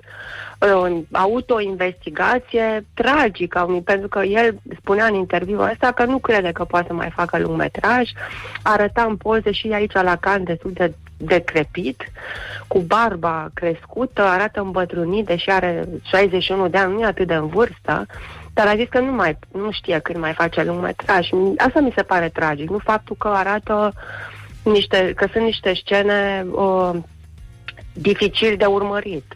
uh, 0.61 1.01
autoinvestigație 1.11 2.85
tragică, 2.93 3.81
pentru 3.83 4.07
că 4.07 4.23
el 4.23 4.55
spunea 4.79 5.05
în 5.05 5.13
interviul 5.13 5.69
ăsta 5.71 5.91
că 5.91 6.05
nu 6.05 6.17
crede 6.17 6.51
că 6.51 6.63
poate 6.63 6.87
să 6.87 6.93
mai 6.93 7.11
facă 7.15 7.39
lungmetraj, 7.39 8.09
arăta 8.61 9.03
în 9.03 9.15
poze 9.15 9.51
și 9.51 9.67
aici 9.67 9.93
la 9.93 10.15
can 10.15 10.43
destul 10.43 10.71
de 10.71 10.93
decrepit, 11.17 12.11
cu 12.67 12.79
barba 12.79 13.49
crescută, 13.53 14.21
arată 14.21 14.61
îmbătrânit, 14.61 15.25
deși 15.25 15.49
are 15.49 15.87
61 16.01 16.67
de 16.67 16.77
ani, 16.77 16.93
nu 16.93 17.01
e 17.01 17.05
atât 17.05 17.27
de 17.27 17.33
în 17.33 17.47
vârstă, 17.47 18.05
dar 18.53 18.67
a 18.67 18.75
zis 18.75 18.87
că 18.89 18.99
nu, 18.99 19.11
mai, 19.11 19.37
nu 19.51 19.71
știe 19.71 19.99
când 19.99 20.17
mai 20.17 20.33
face 20.33 20.63
lungmetraj. 20.63 21.29
Asta 21.57 21.79
mi 21.79 21.93
se 21.95 22.01
pare 22.01 22.29
tragic, 22.29 22.69
nu 22.69 22.77
faptul 22.77 23.15
că 23.19 23.27
arată 23.27 23.93
niște, 24.63 25.13
că 25.15 25.27
sunt 25.31 25.43
niște 25.43 25.73
scene 25.73 26.45
uh, 26.51 26.91
dificil 27.93 28.55
de 28.57 28.65
urmărit. 28.65 29.35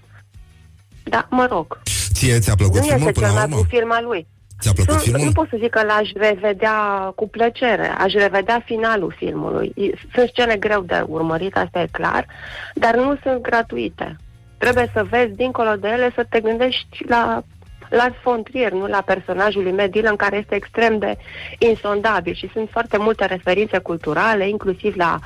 Da, 1.10 1.28
mă 1.30 1.47
rog. 1.51 1.80
Ție 2.14 2.39
ți-a 2.39 2.56
plăcut 2.56 2.76
nu 2.76 2.82
filmul 2.82 3.08
este 3.08 3.12
până 3.20 3.26
cel 3.26 3.36
la 3.36 3.41
mai 3.41 3.43
urmă? 3.43 3.56
bun 3.56 3.66
film 3.80 3.91
al 3.91 4.06
lui. 4.06 4.28
Ți-a 4.62 4.72
plăcut 4.74 4.93
Nu, 4.93 4.99
filmul? 4.99 5.26
nu 5.26 5.32
pot 5.32 5.47
să 5.49 5.58
zic 5.60 5.70
că 5.70 5.84
l-aș 5.84 6.10
revedea 6.16 7.12
cu 7.16 7.30
plăcere. 7.30 7.88
Aș 7.97 8.14
revedea 8.14 8.62
finalul 8.66 9.14
filmului. 9.18 9.74
Sunt 10.14 10.28
scene 10.30 10.56
greu 10.56 10.82
de 10.82 11.03
urmărit, 11.08 11.58
asta 11.58 11.80
e 11.82 11.88
clar, 11.91 12.26
dar 12.74 12.95
nu 12.95 13.18
sunt 13.24 13.41
gratuite. 13.41 14.16
Trebuie 14.58 14.91
să 14.93 15.06
vezi 15.10 15.34
dincolo 15.36 15.76
de 15.76 15.88
ele, 15.88 16.12
să 16.16 16.26
te 16.30 16.39
gândești 16.39 17.06
la 17.08 17.43
la 17.89 18.10
Fontrier, 18.22 18.72
nu 18.72 18.88
la 18.88 19.01
personajul 19.06 19.64
lui 19.64 19.72
Matt 19.72 19.91
Dillon, 19.91 20.16
care 20.16 20.38
este 20.38 20.56
extrem 20.56 20.97
de 20.97 21.18
insondabil 21.58 22.34
și 22.34 22.49
sunt 22.53 22.70
foarte 22.72 22.97
multe 22.97 23.26
referințe 23.26 23.78
culturale, 23.78 24.49
inclusiv 24.49 24.95
la 24.95 25.20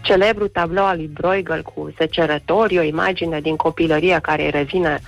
celebrul 0.00 0.48
tablou 0.48 0.84
al 0.84 0.96
lui 0.96 1.06
Bruegel 1.06 1.62
cu 1.62 1.94
secerători, 1.96 2.78
o 2.78 2.82
imagine 2.82 3.40
din 3.40 3.56
copilărie 3.56 4.18
care 4.22 4.44
îi 4.44 4.50
revine 4.50 5.00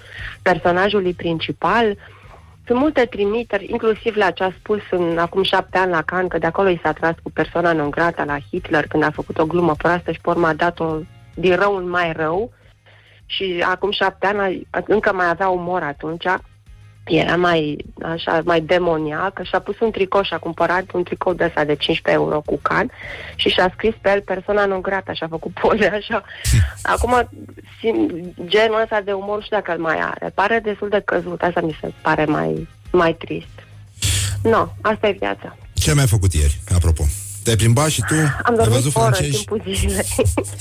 personajului 0.42 1.12
principal. 1.12 1.96
Sunt 2.66 2.78
multe 2.78 3.04
trimiteri, 3.04 3.66
inclusiv 3.70 4.16
la 4.16 4.30
ce 4.30 4.42
a 4.42 4.50
spus 4.58 4.80
în, 4.90 5.18
acum 5.18 5.42
șapte 5.42 5.78
ani 5.78 5.90
la 5.90 6.02
Cannes, 6.02 6.30
că 6.30 6.38
de 6.38 6.46
acolo 6.46 6.68
i 6.68 6.80
s-a 6.82 6.92
tras 6.92 7.14
cu 7.22 7.30
persoana 7.30 7.72
non 7.72 7.90
grata 7.90 8.24
la 8.24 8.38
Hitler 8.50 8.86
când 8.86 9.02
a 9.02 9.10
făcut 9.10 9.38
o 9.38 9.46
glumă 9.46 9.74
proastă 9.74 10.12
și 10.12 10.20
pe 10.20 10.30
urmă 10.30 10.46
a 10.46 10.54
dat-o 10.54 10.98
din 11.34 11.56
rău 11.56 11.76
în 11.76 11.88
mai 11.88 12.12
rău. 12.12 12.52
Și 13.26 13.64
acum 13.66 13.90
șapte 13.90 14.26
ani 14.26 14.66
a- 14.70 14.82
încă 14.86 15.12
mai 15.12 15.28
avea 15.28 15.48
umor 15.48 15.82
atunci 15.82 16.24
era 17.04 17.36
mai, 17.36 17.84
așa, 18.02 18.40
mai 18.44 18.60
demoniac 18.60 19.40
și 19.42 19.54
a 19.54 19.58
pus 19.58 19.80
un 19.80 19.90
tricou 19.90 20.22
și 20.22 20.34
a 20.34 20.38
cumpărat 20.38 20.92
un 20.92 21.02
tricou 21.02 21.32
de 21.32 21.44
ăsta 21.44 21.64
de 21.64 21.74
15 21.74 22.22
euro 22.22 22.40
cu 22.40 22.58
can 22.62 22.90
și 23.36 23.48
și-a 23.48 23.70
scris 23.74 23.94
pe 24.00 24.10
el 24.10 24.20
persoana 24.20 24.64
non 24.64 24.82
grata 24.82 25.12
și 25.12 25.22
a 25.22 25.28
făcut 25.28 25.52
poze 25.52 25.86
așa. 25.86 26.24
Acum, 26.94 27.28
sim, 27.80 28.10
genul 28.46 28.80
ăsta 28.82 29.00
de 29.00 29.12
umor 29.12 29.36
nu 29.36 29.42
știu 29.42 29.56
dacă 29.56 29.72
îl 29.72 29.80
mai 29.80 29.98
are. 30.00 30.30
Pare 30.34 30.60
destul 30.62 30.88
de 30.88 31.02
căzut, 31.04 31.42
asta 31.42 31.60
mi 31.60 31.78
se 31.80 31.92
pare 32.02 32.24
mai, 32.24 32.68
mai 32.90 33.14
trist. 33.14 33.64
Nu, 34.42 34.50
no, 34.50 34.68
asta 34.80 35.08
e 35.08 35.16
viața. 35.18 35.56
Ce 35.74 35.94
mi-ai 35.94 36.06
făcut 36.06 36.32
ieri, 36.32 36.60
apropo? 36.74 37.04
Te-ai 37.44 37.56
plimbat 37.56 37.88
și 37.88 38.00
tu? 38.08 38.14
Am 38.14 38.50
Ai 38.50 38.56
dormit 38.56 38.74
văzut 38.74 38.96
o 38.96 39.00
oră 39.00 39.08
în 39.08 39.14
francezi? 39.14 39.44
timpul 39.44 39.74
zilei. 39.74 40.06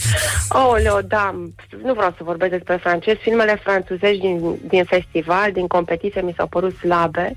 oh, 0.60 0.76
Leo, 0.82 1.02
da, 1.02 1.36
nu 1.84 1.94
vreau 1.94 2.14
să 2.18 2.24
vorbesc 2.24 2.52
despre 2.52 2.76
francez. 2.76 3.16
Filmele 3.22 3.60
franțuzești 3.64 4.20
din, 4.20 4.60
din 4.68 4.84
festival, 4.84 5.52
din 5.52 5.68
competiție, 5.68 6.22
mi 6.22 6.34
s-au 6.38 6.48
părut 6.48 6.76
slabe 6.78 7.36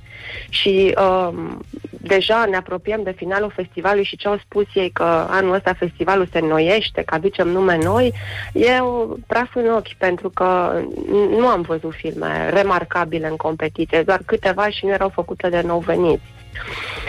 și 0.48 0.94
um, 0.98 1.60
deja 1.88 2.44
ne 2.50 2.56
apropiem 2.56 3.02
de 3.02 3.14
finalul 3.16 3.52
festivalului 3.54 4.04
și 4.04 4.16
ce 4.16 4.28
au 4.28 4.40
spus 4.44 4.64
ei 4.74 4.90
că 4.90 5.26
anul 5.30 5.54
ăsta 5.54 5.72
festivalul 5.78 6.28
se 6.32 6.38
înnoiește, 6.38 7.02
că 7.02 7.14
aducem 7.14 7.48
nume 7.48 7.78
noi, 7.82 8.12
e 8.52 8.80
o 8.80 9.06
praf 9.26 9.54
în 9.54 9.72
ochi, 9.76 9.94
pentru 9.98 10.28
că 10.28 10.80
nu 11.38 11.46
am 11.46 11.60
văzut 11.60 11.92
filme 11.94 12.50
remarcabile 12.50 13.28
în 13.28 13.36
competiție, 13.36 14.02
doar 14.02 14.22
câteva 14.26 14.68
și 14.68 14.84
nu 14.84 14.90
erau 14.92 15.08
făcute 15.08 15.48
de 15.48 15.60
nou 15.60 15.78
veniți. 15.78 16.22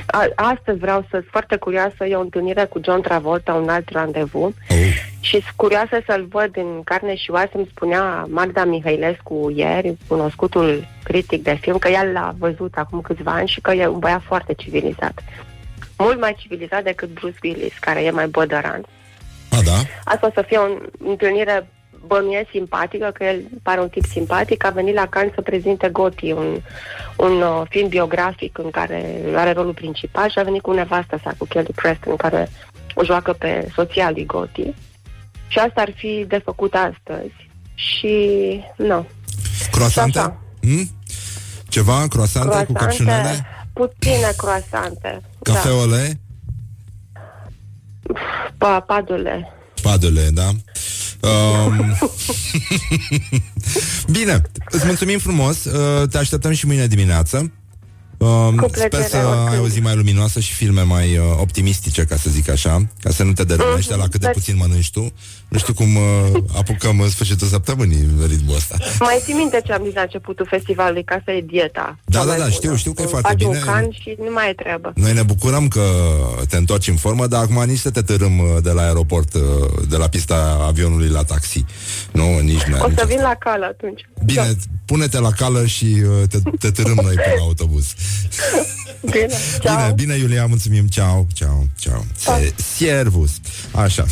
A- 0.06 0.30
Astăzi 0.36 0.78
vreau 0.80 1.02
să 1.02 1.08
sunt 1.12 1.26
foarte 1.32 1.56
curioasă, 1.56 2.06
e 2.06 2.16
o 2.16 2.20
întâlnire 2.20 2.66
cu 2.66 2.80
John 2.84 3.02
Travolta, 3.02 3.54
un 3.54 3.70
alt 3.70 3.90
randevu 3.90 4.44
Oh. 4.44 4.78
și 5.20 5.32
sunt 5.32 5.54
curioasă 5.56 6.00
să-l 6.08 6.26
văd 6.30 6.58
în 6.58 6.82
carne 6.84 7.16
și 7.16 7.32
oase. 7.32 7.50
Îmi 7.54 7.68
spunea 7.72 8.26
Magda 8.30 8.64
Mihailescu 8.66 9.52
ieri, 9.56 9.98
cunoscutul 10.08 10.88
critic 11.04 11.44
de 11.44 11.58
film, 11.62 11.78
că 11.78 11.88
el 11.90 12.12
l-a 12.12 12.36
văzut 12.38 12.74
acum 12.76 13.02
câțiva 13.02 13.32
ani 13.32 13.48
și 13.48 13.62
că 13.62 13.72
e 13.72 13.88
un 13.88 14.00
băiat 14.00 14.22
foarte 14.22 14.54
civilizat. 14.54 15.14
Mult 15.98 16.20
mai 16.20 16.36
civilizat 16.40 16.84
decât 16.84 17.10
Bruce 17.10 17.38
Willis, 17.44 17.74
care 17.80 18.04
e 18.04 18.12
mai 18.12 18.28
bădăran. 18.28 18.86
A, 19.52 19.58
da? 19.66 19.72
Asta 20.04 20.28
o 20.28 20.32
să 20.34 20.44
fie 20.48 20.58
o 20.58 20.68
întâlnire 21.10 21.68
bănuiesc 22.06 22.50
simpatică, 22.52 23.12
că 23.14 23.24
el 23.24 23.42
pare 23.64 23.80
un 23.82 23.90
tip 23.90 24.06
simpatic, 24.06 24.66
a 24.66 24.70
venit 24.70 24.96
la 24.96 25.08
Cannes 25.08 25.34
să 25.34 25.42
prezinte 25.42 25.90
Goti, 25.90 26.32
un, 26.32 26.62
un 27.18 27.42
uh, 27.42 27.62
film 27.70 27.88
biografic 27.88 28.58
în 28.58 28.70
care 28.70 29.22
are 29.36 29.52
rolul 29.52 29.74
principal 29.74 30.30
și 30.30 30.40
a 30.40 30.44
venit 30.44 30.62
cu 30.62 30.72
nevasta 30.72 31.20
sa, 31.24 31.34
cu 31.38 31.46
Kelly 31.46 31.74
Preston, 31.76 32.16
care 32.16 32.50
o 32.94 33.04
joacă 33.04 33.34
pe 33.34 33.68
soția 33.76 34.12
lui 34.12 34.26
Goti. 34.26 34.74
Și 35.48 35.60
asta 35.60 35.82
ar 35.82 35.92
fi 35.96 36.26
de 36.28 36.42
făcut 36.44 36.74
astăzi. 36.74 37.50
Și, 37.76 38.16
nu, 38.76 39.06
Croasante? 39.72 40.20
Așa. 40.20 40.42
Hmm? 40.62 40.90
Ceva? 41.68 42.08
Croasante 42.08 42.66
cu 42.66 42.74
căpșunele? 42.74 43.46
puține 43.74 44.34
croasante. 44.38 45.22
Da. 45.40 45.54
Cafeole? 45.54 46.20
Pa, 48.58 48.80
padule. 48.80 49.54
Padule, 49.82 50.30
da? 50.34 50.50
Um... 51.24 51.98
Bine, 54.12 54.42
îți 54.70 54.86
mulțumim 54.86 55.20
frumos 55.20 55.64
uh, 55.66 56.08
Te 56.10 56.18
așteptăm 56.18 56.52
și 56.52 56.66
mâine 56.66 56.88
dimineață 56.88 57.52
Um, 58.18 58.56
Cu 58.56 58.68
sper 58.74 58.88
plăcere, 58.88 59.10
să 59.10 59.18
oricând. 59.28 59.48
ai 59.48 59.60
o 59.60 59.68
zi 59.68 59.80
mai 59.80 59.96
luminoasă 59.96 60.40
și 60.40 60.54
filme 60.54 60.82
mai 60.82 61.18
uh, 61.18 61.24
optimistice, 61.38 62.04
ca 62.04 62.16
să 62.18 62.30
zic 62.30 62.50
așa, 62.50 62.88
ca 63.02 63.12
să 63.12 63.24
nu 63.24 63.34
te 63.34 63.44
derâmești 63.44 63.92
Mhm, 63.92 64.00
la 64.00 64.08
cât 64.08 64.20
de 64.20 64.26
da. 64.26 64.32
puțin 64.32 64.56
mănânci 64.58 64.92
tu. 64.92 65.14
Nu 65.54 65.60
știu 65.60 65.74
cum 65.74 65.96
uh, 65.96 66.04
apucăm 66.58 67.00
în 67.00 67.10
sfârșitul 67.10 67.48
săptămânii 67.48 67.98
în 67.98 68.28
ritmul 68.28 68.56
ăsta. 68.56 68.76
Mai 69.00 69.20
ții 69.24 69.34
minte 69.34 69.62
ce 69.66 69.74
am 69.74 69.82
zis 69.86 69.94
la 69.94 70.02
începutul 70.02 70.46
festivalului, 70.50 71.04
ca 71.04 71.22
să 71.26 71.32
e 71.32 71.42
dieta. 71.42 72.00
Da, 72.06 72.18
cea 72.20 72.24
da, 72.26 72.30
mai 72.30 72.38
da, 72.38 72.44
bună. 72.44 72.56
știu, 72.56 72.76
știu 72.76 72.94
că 72.94 73.02
e 73.02 73.06
foarte 73.06 73.28
Faci 73.28 73.38
bine. 73.38 73.50
un 73.58 73.64
can 73.66 73.88
și 73.92 74.16
nu 74.26 74.32
mai 74.34 74.50
e 74.50 74.54
treabă. 74.54 74.92
Noi 74.96 75.14
ne 75.14 75.24
bucurăm 75.24 75.68
că 75.68 75.84
te 76.50 76.58
întorci 76.58 76.88
în 76.88 76.96
formă, 76.96 77.28
dar 77.28 77.42
acum 77.44 77.64
nici 77.64 77.80
să 77.80 77.90
te 77.92 78.02
târâm 78.02 78.40
uh, 78.40 78.46
de 78.62 78.72
la 78.72 78.82
aeroport, 78.82 79.34
uh, 79.34 79.42
de 79.90 79.98
la 79.98 80.08
pista 80.08 80.64
avionului 80.68 81.08
la 81.10 81.24
taxi. 81.24 81.66
Nu, 82.12 82.40
nici 82.40 82.64
nu. 82.64 82.78
O 82.86 82.90
să 82.98 83.04
vin 83.08 83.20
la 83.22 83.36
cal 83.40 83.64
atunci. 83.64 84.02
Bine, 84.26 84.42
Da. 84.42 84.54
pune-te 84.86 85.20
la 85.20 85.32
cală 85.32 85.66
și 85.66 85.86
uh, 85.86 86.28
te, 86.30 86.38
te 86.60 86.72
târâm 86.72 87.00
noi 87.04 87.16
pe 87.16 87.34
la 87.38 87.42
autobuz. 87.44 87.94
Bine, 89.12 89.28
ciao. 89.62 89.76
Bine, 89.76 89.94
bine, 89.96 90.16
Iulia, 90.16 90.46
mulțumim. 90.46 90.88
Ciao, 90.88 91.28
ciao, 91.34 91.66
ciao. 91.80 92.06
Se, 92.18 92.54
servus. 92.78 93.32
Așa. 93.72 94.06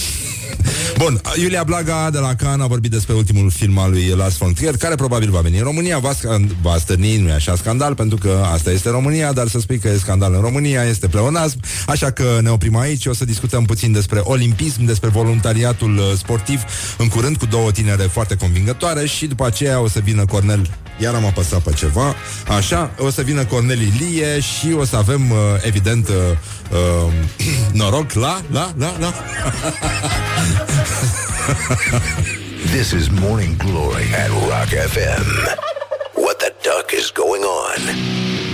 Bun, 0.97 1.21
Iulia 1.35 1.63
Blaga 1.63 2.09
de 2.11 2.17
la 2.17 2.35
Can 2.35 2.61
a 2.61 2.67
vorbit 2.67 2.91
despre 2.91 3.13
ultimul 3.13 3.49
film 3.49 3.77
al 3.77 3.91
lui 3.91 4.07
Lars 4.07 4.37
von 4.37 4.53
Trier, 4.53 4.77
care 4.77 4.95
probabil 4.95 5.29
va 5.29 5.39
veni 5.39 5.57
în 5.57 5.63
România, 5.63 5.99
va, 5.99 6.11
scan- 6.13 6.55
va 6.61 6.77
stârni, 6.77 7.17
nu 7.17 7.27
e 7.27 7.33
așa 7.33 7.55
scandal, 7.55 7.95
pentru 7.95 8.17
că 8.17 8.43
asta 8.53 8.71
este 8.71 8.89
România, 8.89 9.33
dar 9.33 9.47
să 9.47 9.59
spui 9.59 9.77
că 9.77 9.87
e 9.87 9.97
scandal 9.97 10.33
în 10.33 10.41
România 10.41 10.83
este 10.83 11.07
pleonasm, 11.07 11.59
așa 11.87 12.11
că 12.11 12.39
ne 12.41 12.49
oprim 12.49 12.77
aici, 12.77 13.05
o 13.05 13.13
să 13.13 13.25
discutăm 13.25 13.65
puțin 13.65 13.91
despre 13.91 14.19
olimpism, 14.23 14.85
despre 14.85 15.09
voluntariatul 15.09 15.97
uh, 15.97 16.03
sportiv, 16.17 16.63
în 16.97 17.07
curând 17.07 17.37
cu 17.37 17.45
două 17.45 17.71
tinere 17.71 18.03
foarte 18.03 18.35
convingătoare 18.35 19.05
și 19.05 19.25
după 19.25 19.45
aceea 19.45 19.79
o 19.79 19.87
să 19.87 19.99
vină 19.99 20.25
Cornel 20.25 20.69
iar 20.97 21.15
am 21.15 21.25
apăsat 21.25 21.61
pe 21.61 21.71
ceva 21.71 22.15
Așa, 22.47 22.91
o 22.97 23.09
să 23.09 23.21
vină 23.21 23.45
Cornel 23.45 23.81
Ilie 23.81 24.39
Și 24.39 24.75
o 24.77 24.85
să 24.85 24.95
avem, 24.95 25.31
uh, 25.31 25.37
evident 25.61 26.07
uh, 26.07 26.15
uh, 26.71 27.13
Noroc 27.79 28.13
la, 28.13 28.41
la, 28.51 28.73
la, 28.77 28.95
la 28.99 29.13
This 32.71 32.91
is 32.91 33.09
Morning 33.09 33.57
Glory 33.57 34.07
at 34.13 34.29
Rock 34.29 34.69
FM. 34.69 35.25
What 36.15 36.39
the 36.39 36.53
duck 36.63 36.93
is 36.93 37.11
going 37.11 37.43
on? 37.43 38.50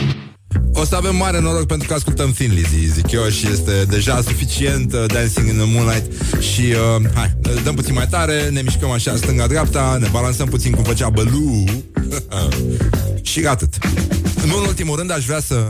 O 0.80 0.86
să 0.86 0.95
avem 0.95 1.15
mare 1.15 1.39
noroc 1.39 1.65
pentru 1.65 1.88
că 1.88 1.93
ascultăm 1.93 2.32
Thin 2.32 2.53
Lizzy, 2.53 2.91
zic 2.91 3.11
eu, 3.11 3.30
și 3.30 3.47
este 3.51 3.84
deja 3.84 4.21
suficient 4.21 4.93
uh, 4.93 5.03
Dancing 5.07 5.47
in 5.47 5.55
the 5.55 5.65
Moonlight 5.65 6.11
și 6.41 6.61
uh, 6.61 7.09
hai, 7.15 7.38
dăm 7.63 7.75
puțin 7.75 7.93
mai 7.93 8.07
tare, 8.07 8.49
ne 8.49 8.61
mișcăm 8.61 8.89
așa 8.89 9.15
stânga-dreapta, 9.15 9.97
ne 9.99 10.07
balansăm 10.11 10.47
puțin 10.47 10.71
cum 10.71 10.84
făcea 10.84 11.09
Bălu. 11.09 11.63
Și 13.21 13.45
atât. 13.45 13.73
Nu 14.45 14.57
în 14.57 14.65
ultimul 14.65 14.97
rând 14.97 15.11
aș 15.11 15.25
vrea 15.25 15.39
să... 15.39 15.69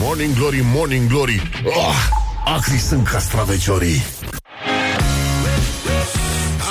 Morning 0.00 0.34
Glory, 0.34 0.60
Morning 0.74 1.08
Glory. 1.08 1.50
Oh, 1.64 1.94
Acri 2.44 2.78
sunt 2.78 3.08
castraveciorii 3.08 4.02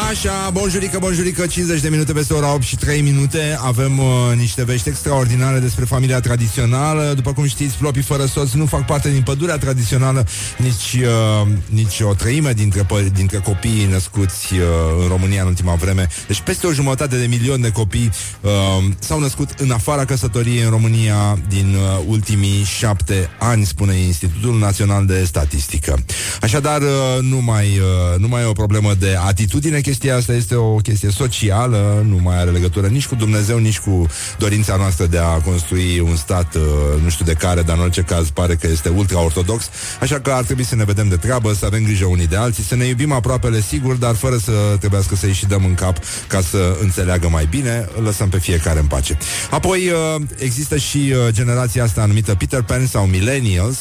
Așa, 0.09 0.49
bonjurică, 0.53 0.99
bonjurică, 0.99 1.47
50 1.47 1.81
de 1.81 1.89
minute 1.89 2.13
peste 2.13 2.33
ora 2.33 2.53
8 2.53 2.61
și 2.61 2.75
3 2.75 3.01
minute. 3.01 3.57
Avem 3.61 3.99
uh, 3.99 4.05
niște 4.35 4.63
vești 4.63 4.89
extraordinare 4.89 5.59
despre 5.59 5.85
familia 5.85 6.19
tradițională. 6.19 7.13
După 7.15 7.33
cum 7.33 7.47
știți, 7.47 7.75
plopii 7.77 8.01
fără 8.01 8.25
soț 8.25 8.51
nu 8.51 8.65
fac 8.65 8.85
parte 8.85 9.09
din 9.11 9.21
pădurea 9.21 9.57
tradițională 9.57 10.25
Nici, 10.57 11.03
uh, 11.03 11.47
nici 11.69 11.99
o 11.99 12.13
treime 12.13 12.51
dintre, 12.51 12.85
dintre 13.13 13.37
copiii 13.37 13.85
născuți 13.85 14.53
uh, 14.53 14.59
în 15.01 15.07
România 15.07 15.41
în 15.41 15.47
ultima 15.47 15.73
vreme. 15.73 16.07
Deci 16.27 16.41
peste 16.41 16.67
o 16.67 16.71
jumătate 16.71 17.17
de 17.17 17.25
milion 17.25 17.61
de 17.61 17.71
copii 17.71 18.09
uh, 18.41 18.51
s-au 18.99 19.19
născut 19.19 19.49
în 19.57 19.71
afara 19.71 20.05
căsătoriei 20.05 20.63
în 20.63 20.69
România 20.69 21.39
Din 21.47 21.75
uh, 21.75 22.03
ultimii 22.07 22.63
șapte 22.63 23.29
ani, 23.39 23.65
spune 23.65 23.93
Institutul 23.93 24.57
Național 24.59 25.05
de 25.05 25.23
Statistică. 25.23 26.03
Așadar, 26.41 26.81
uh, 26.81 26.87
nu, 27.21 27.41
mai, 27.41 27.65
uh, 27.65 28.19
nu 28.19 28.27
mai 28.27 28.41
e 28.41 28.45
o 28.45 28.51
problemă 28.51 28.93
de 28.93 29.17
atitudine 29.25 29.81
chestia 29.95 30.15
asta 30.15 30.33
este 30.33 30.55
o 30.55 30.75
chestie 30.75 31.09
socială, 31.09 32.05
nu 32.07 32.19
mai 32.23 32.39
are 32.39 32.49
legătură 32.49 32.87
nici 32.87 33.07
cu 33.07 33.15
Dumnezeu, 33.15 33.57
nici 33.57 33.79
cu 33.79 34.07
dorința 34.37 34.75
noastră 34.75 35.05
de 35.05 35.17
a 35.17 35.41
construi 35.41 35.99
un 35.99 36.15
stat, 36.15 36.55
uh, 36.55 36.61
nu 37.03 37.09
știu 37.09 37.25
de 37.25 37.33
care, 37.33 37.61
dar 37.61 37.75
în 37.75 37.81
orice 37.81 38.01
caz 38.01 38.29
pare 38.29 38.55
că 38.55 38.67
este 38.67 38.89
ultra-ortodox, 38.89 39.69
așa 40.01 40.19
că 40.19 40.31
ar 40.31 40.43
trebui 40.43 40.63
să 40.63 40.75
ne 40.75 40.83
vedem 40.83 41.07
de 41.07 41.15
treabă, 41.15 41.53
să 41.53 41.65
avem 41.65 41.83
grijă 41.83 42.05
unii 42.05 42.27
de 42.27 42.35
alții, 42.35 42.63
să 42.63 42.75
ne 42.75 42.85
iubim 42.85 43.11
aproapele 43.11 43.61
sigur, 43.61 43.95
dar 43.95 44.15
fără 44.15 44.37
să 44.37 44.51
trebuiască 44.79 45.15
să-i 45.15 45.33
și 45.33 45.45
dăm 45.45 45.65
în 45.65 45.73
cap 45.73 45.97
ca 46.27 46.41
să 46.41 46.77
înțeleagă 46.81 47.29
mai 47.29 47.47
bine, 47.49 47.89
lăsăm 48.03 48.29
pe 48.29 48.39
fiecare 48.39 48.79
în 48.79 48.85
pace. 48.85 49.17
Apoi 49.49 49.89
uh, 49.89 50.21
există 50.37 50.77
și 50.77 50.97
uh, 50.97 51.33
generația 51.33 51.83
asta 51.83 52.05
numită 52.05 52.35
Peter 52.35 52.61
Pan 52.61 52.87
sau 52.87 53.05
Millennials, 53.05 53.77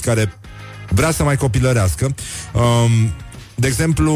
care 0.00 0.32
vrea 0.88 1.10
să 1.10 1.22
mai 1.22 1.36
copilărească. 1.36 2.14
Um, 2.52 3.12
de 3.58 3.66
exemplu, 3.66 4.14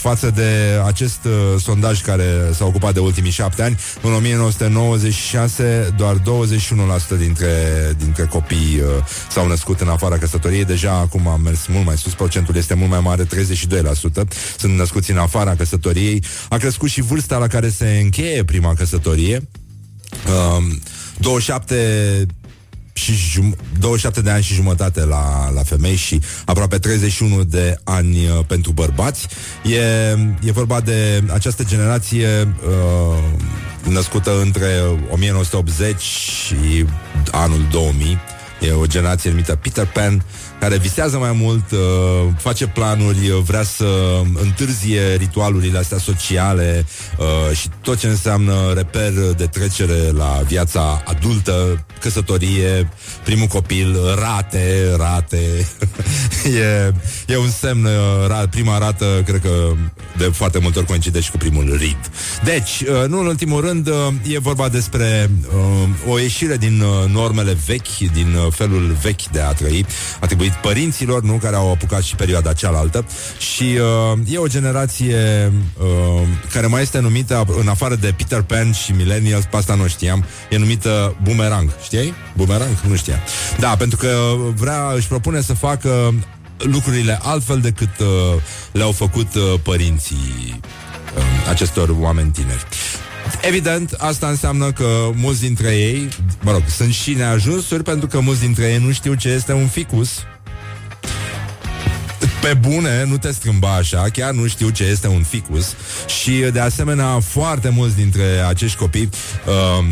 față 0.00 0.30
de 0.30 0.80
acest 0.84 1.24
uh, 1.24 1.60
sondaj 1.60 2.00
care 2.00 2.24
s-a 2.54 2.64
ocupat 2.64 2.94
de 2.94 3.00
ultimii 3.00 3.30
șapte 3.30 3.62
ani, 3.62 3.78
în 4.02 4.12
1996 4.12 5.94
doar 5.96 6.16
21% 6.18 6.22
dintre, 7.18 7.52
dintre 7.98 8.24
copii 8.24 8.80
uh, 8.80 9.04
s-au 9.30 9.46
născut 9.46 9.80
în 9.80 9.88
afara 9.88 10.18
căsătoriei. 10.18 10.64
Deja 10.64 10.92
acum 10.92 11.28
a 11.28 11.36
mers 11.36 11.66
mult 11.66 11.86
mai 11.86 11.96
sus, 11.96 12.14
procentul 12.14 12.56
este 12.56 12.74
mult 12.74 12.90
mai 12.90 13.00
mare, 13.00 13.24
32% 13.24 13.28
sunt 14.56 14.76
născuți 14.76 15.10
în 15.10 15.18
afara 15.18 15.54
căsătoriei. 15.54 16.24
A 16.48 16.56
crescut 16.56 16.88
și 16.88 17.00
vârsta 17.00 17.38
la 17.38 17.46
care 17.46 17.68
se 17.68 17.98
încheie 18.02 18.44
prima 18.44 18.74
căsătorie. 18.74 19.48
Uh, 20.26 20.64
27 21.18 22.26
și 22.92 23.12
jum- 23.12 23.56
27 23.78 24.20
de 24.20 24.30
ani 24.30 24.42
și 24.42 24.54
jumătate 24.54 25.04
la, 25.04 25.50
la 25.50 25.62
femei 25.62 25.96
și 25.96 26.20
aproape 26.44 26.78
31 26.78 27.44
de 27.44 27.76
ani 27.84 28.26
uh, 28.26 28.44
pentru 28.46 28.72
bărbați. 28.72 29.28
E, 29.64 29.80
e 30.42 30.52
vorba 30.52 30.80
de 30.80 31.22
această 31.32 31.64
generație 31.64 32.28
uh, 32.68 33.18
născută 33.92 34.40
între 34.40 34.68
1980 35.10 36.00
și 36.00 36.86
anul 37.30 37.66
2000. 37.70 38.18
E 38.60 38.72
o 38.72 38.86
generație 38.86 39.30
numită 39.30 39.54
Peter 39.54 39.86
Pan, 39.86 40.24
care 40.62 40.76
visează 40.76 41.18
mai 41.18 41.32
mult, 41.32 41.70
uh, 41.70 41.78
face 42.36 42.66
planuri, 42.66 43.30
uh, 43.30 43.38
vrea 43.44 43.62
să 43.62 44.20
întârzie 44.42 45.14
ritualurile 45.14 45.78
astea 45.78 45.98
sociale 45.98 46.86
uh, 47.18 47.56
și 47.56 47.68
tot 47.80 47.98
ce 47.98 48.06
înseamnă 48.06 48.72
reper 48.74 49.12
de 49.36 49.46
trecere 49.46 50.10
la 50.10 50.40
viața 50.46 51.02
adultă, 51.06 51.84
căsătorie, 52.00 52.88
primul 53.24 53.46
copil, 53.46 53.96
rate, 54.18 54.94
rate. 54.96 55.66
e, 56.62 56.92
e 57.26 57.36
un 57.36 57.50
semn, 57.50 57.84
uh, 57.84 58.26
ra, 58.26 58.46
prima 58.50 58.78
rată, 58.78 59.22
cred 59.24 59.40
că 59.40 59.72
de 60.16 60.24
foarte 60.24 60.58
multe 60.58 60.78
ori 60.78 60.86
coincide 60.86 61.20
și 61.20 61.30
cu 61.30 61.36
primul 61.36 61.76
rid. 61.78 62.10
Deci, 62.44 62.80
uh, 62.80 63.08
nu 63.08 63.18
în 63.18 63.26
ultimul 63.26 63.60
rând, 63.60 63.88
uh, 63.88 63.94
e 64.32 64.38
vorba 64.38 64.68
despre 64.68 65.30
uh, 65.54 66.12
o 66.12 66.18
ieșire 66.18 66.56
din 66.56 66.80
uh, 66.80 67.10
normele 67.10 67.56
vechi, 67.66 67.98
din 68.12 68.34
uh, 68.34 68.52
felul 68.52 68.96
vechi 69.02 69.26
de 69.26 69.40
a 69.40 69.52
trăi. 69.52 69.86
A 70.20 70.26
trebuit 70.52 70.74
părinților, 70.74 71.22
nu, 71.22 71.32
care 71.32 71.56
au 71.56 71.70
apucat 71.70 72.02
și 72.02 72.14
perioada 72.14 72.52
cealaltă. 72.52 73.04
Și 73.38 73.78
uh, 74.12 74.18
e 74.28 74.38
o 74.38 74.46
generație 74.46 75.52
uh, 75.78 76.26
care 76.52 76.66
mai 76.66 76.82
este 76.82 76.98
numită, 76.98 77.44
în 77.60 77.68
afară 77.68 77.94
de 77.94 78.14
Peter 78.16 78.42
Pan 78.42 78.72
și 78.72 78.92
Millennials, 78.92 79.44
pe 79.44 79.56
asta 79.56 79.74
nu 79.74 79.86
știam, 79.86 80.24
e 80.50 80.58
numită 80.58 81.16
Boomerang. 81.22 81.70
Știi? 81.82 82.14
Boomerang? 82.36 82.80
Nu 82.88 82.96
știam. 82.96 83.18
Da, 83.58 83.68
pentru 83.68 83.96
că 83.96 84.34
vrea, 84.56 84.92
își 84.94 85.08
propune 85.08 85.40
să 85.40 85.54
facă 85.54 86.14
lucrurile 86.58 87.18
altfel 87.22 87.60
decât 87.60 87.98
uh, 87.98 88.06
le-au 88.72 88.92
făcut 88.92 89.34
uh, 89.34 89.42
părinții 89.62 90.60
uh, 91.16 91.22
acestor 91.50 91.96
oameni 92.00 92.30
tineri. 92.30 92.66
Evident, 93.42 93.92
asta 93.98 94.28
înseamnă 94.28 94.72
că 94.72 95.10
mulți 95.14 95.40
dintre 95.40 95.76
ei, 95.76 96.08
mă 96.40 96.50
rog, 96.50 96.62
sunt 96.68 96.92
și 96.92 97.12
neajunsuri 97.12 97.82
pentru 97.82 98.06
că 98.06 98.20
mulți 98.20 98.40
dintre 98.40 98.64
ei 98.64 98.78
nu 98.78 98.92
știu 98.92 99.14
ce 99.14 99.28
este 99.28 99.52
un 99.52 99.66
ficus. 99.66 100.10
Pe 102.42 102.54
bune, 102.54 103.04
nu 103.04 103.18
te 103.18 103.32
strâmba 103.32 103.74
așa, 103.74 104.06
chiar 104.12 104.32
nu 104.32 104.46
știu 104.46 104.68
ce 104.68 104.84
este 104.84 105.08
un 105.08 105.22
ficus. 105.22 105.74
Și, 106.20 106.32
de 106.52 106.60
asemenea, 106.60 107.20
foarte 107.20 107.68
mulți 107.68 107.96
dintre 107.96 108.24
acești 108.48 108.76
copii 108.76 109.08
uh, 109.46 109.84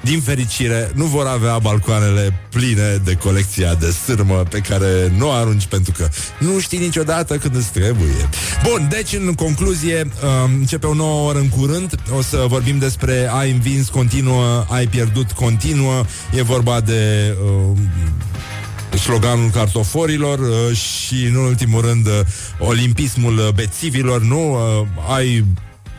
din 0.00 0.20
fericire, 0.20 0.90
nu 0.94 1.04
vor 1.04 1.26
avea 1.26 1.58
balcoanele 1.58 2.40
pline 2.50 3.00
de 3.04 3.14
colecția 3.14 3.74
de 3.74 3.90
sârmă 3.90 4.34
pe 4.34 4.58
care 4.58 5.12
nu 5.16 5.28
o 5.28 5.30
arunci 5.30 5.66
pentru 5.66 5.92
că 5.96 6.08
nu 6.38 6.58
știi 6.58 6.78
niciodată 6.78 7.36
când 7.36 7.56
îți 7.56 7.72
trebuie. 7.72 8.28
Bun, 8.62 8.86
deci 8.90 9.12
în 9.12 9.34
concluzie, 9.34 10.10
um, 10.44 10.52
începe 10.58 10.86
o 10.86 10.94
nouă 10.94 11.28
oră 11.28 11.38
în 11.38 11.48
curând, 11.48 11.94
o 12.16 12.22
să 12.22 12.44
vorbim 12.48 12.78
despre 12.78 13.28
ai 13.32 13.50
învins 13.50 13.88
continuă, 13.88 14.66
ai 14.68 14.86
pierdut 14.86 15.32
continuă, 15.32 16.04
e 16.34 16.42
vorba 16.42 16.80
de 16.80 17.34
uh, 17.44 17.78
sloganul 19.06 19.50
cartoforilor 19.50 20.38
uh, 20.38 20.76
și, 20.76 21.24
în 21.24 21.34
ultimul 21.34 21.80
rând, 21.80 22.06
uh, 22.06 22.12
olimpismul 22.58 23.52
bețivilor, 23.54 24.22
nu? 24.22 24.52
Uh, 24.52 24.86
ai 25.14 25.44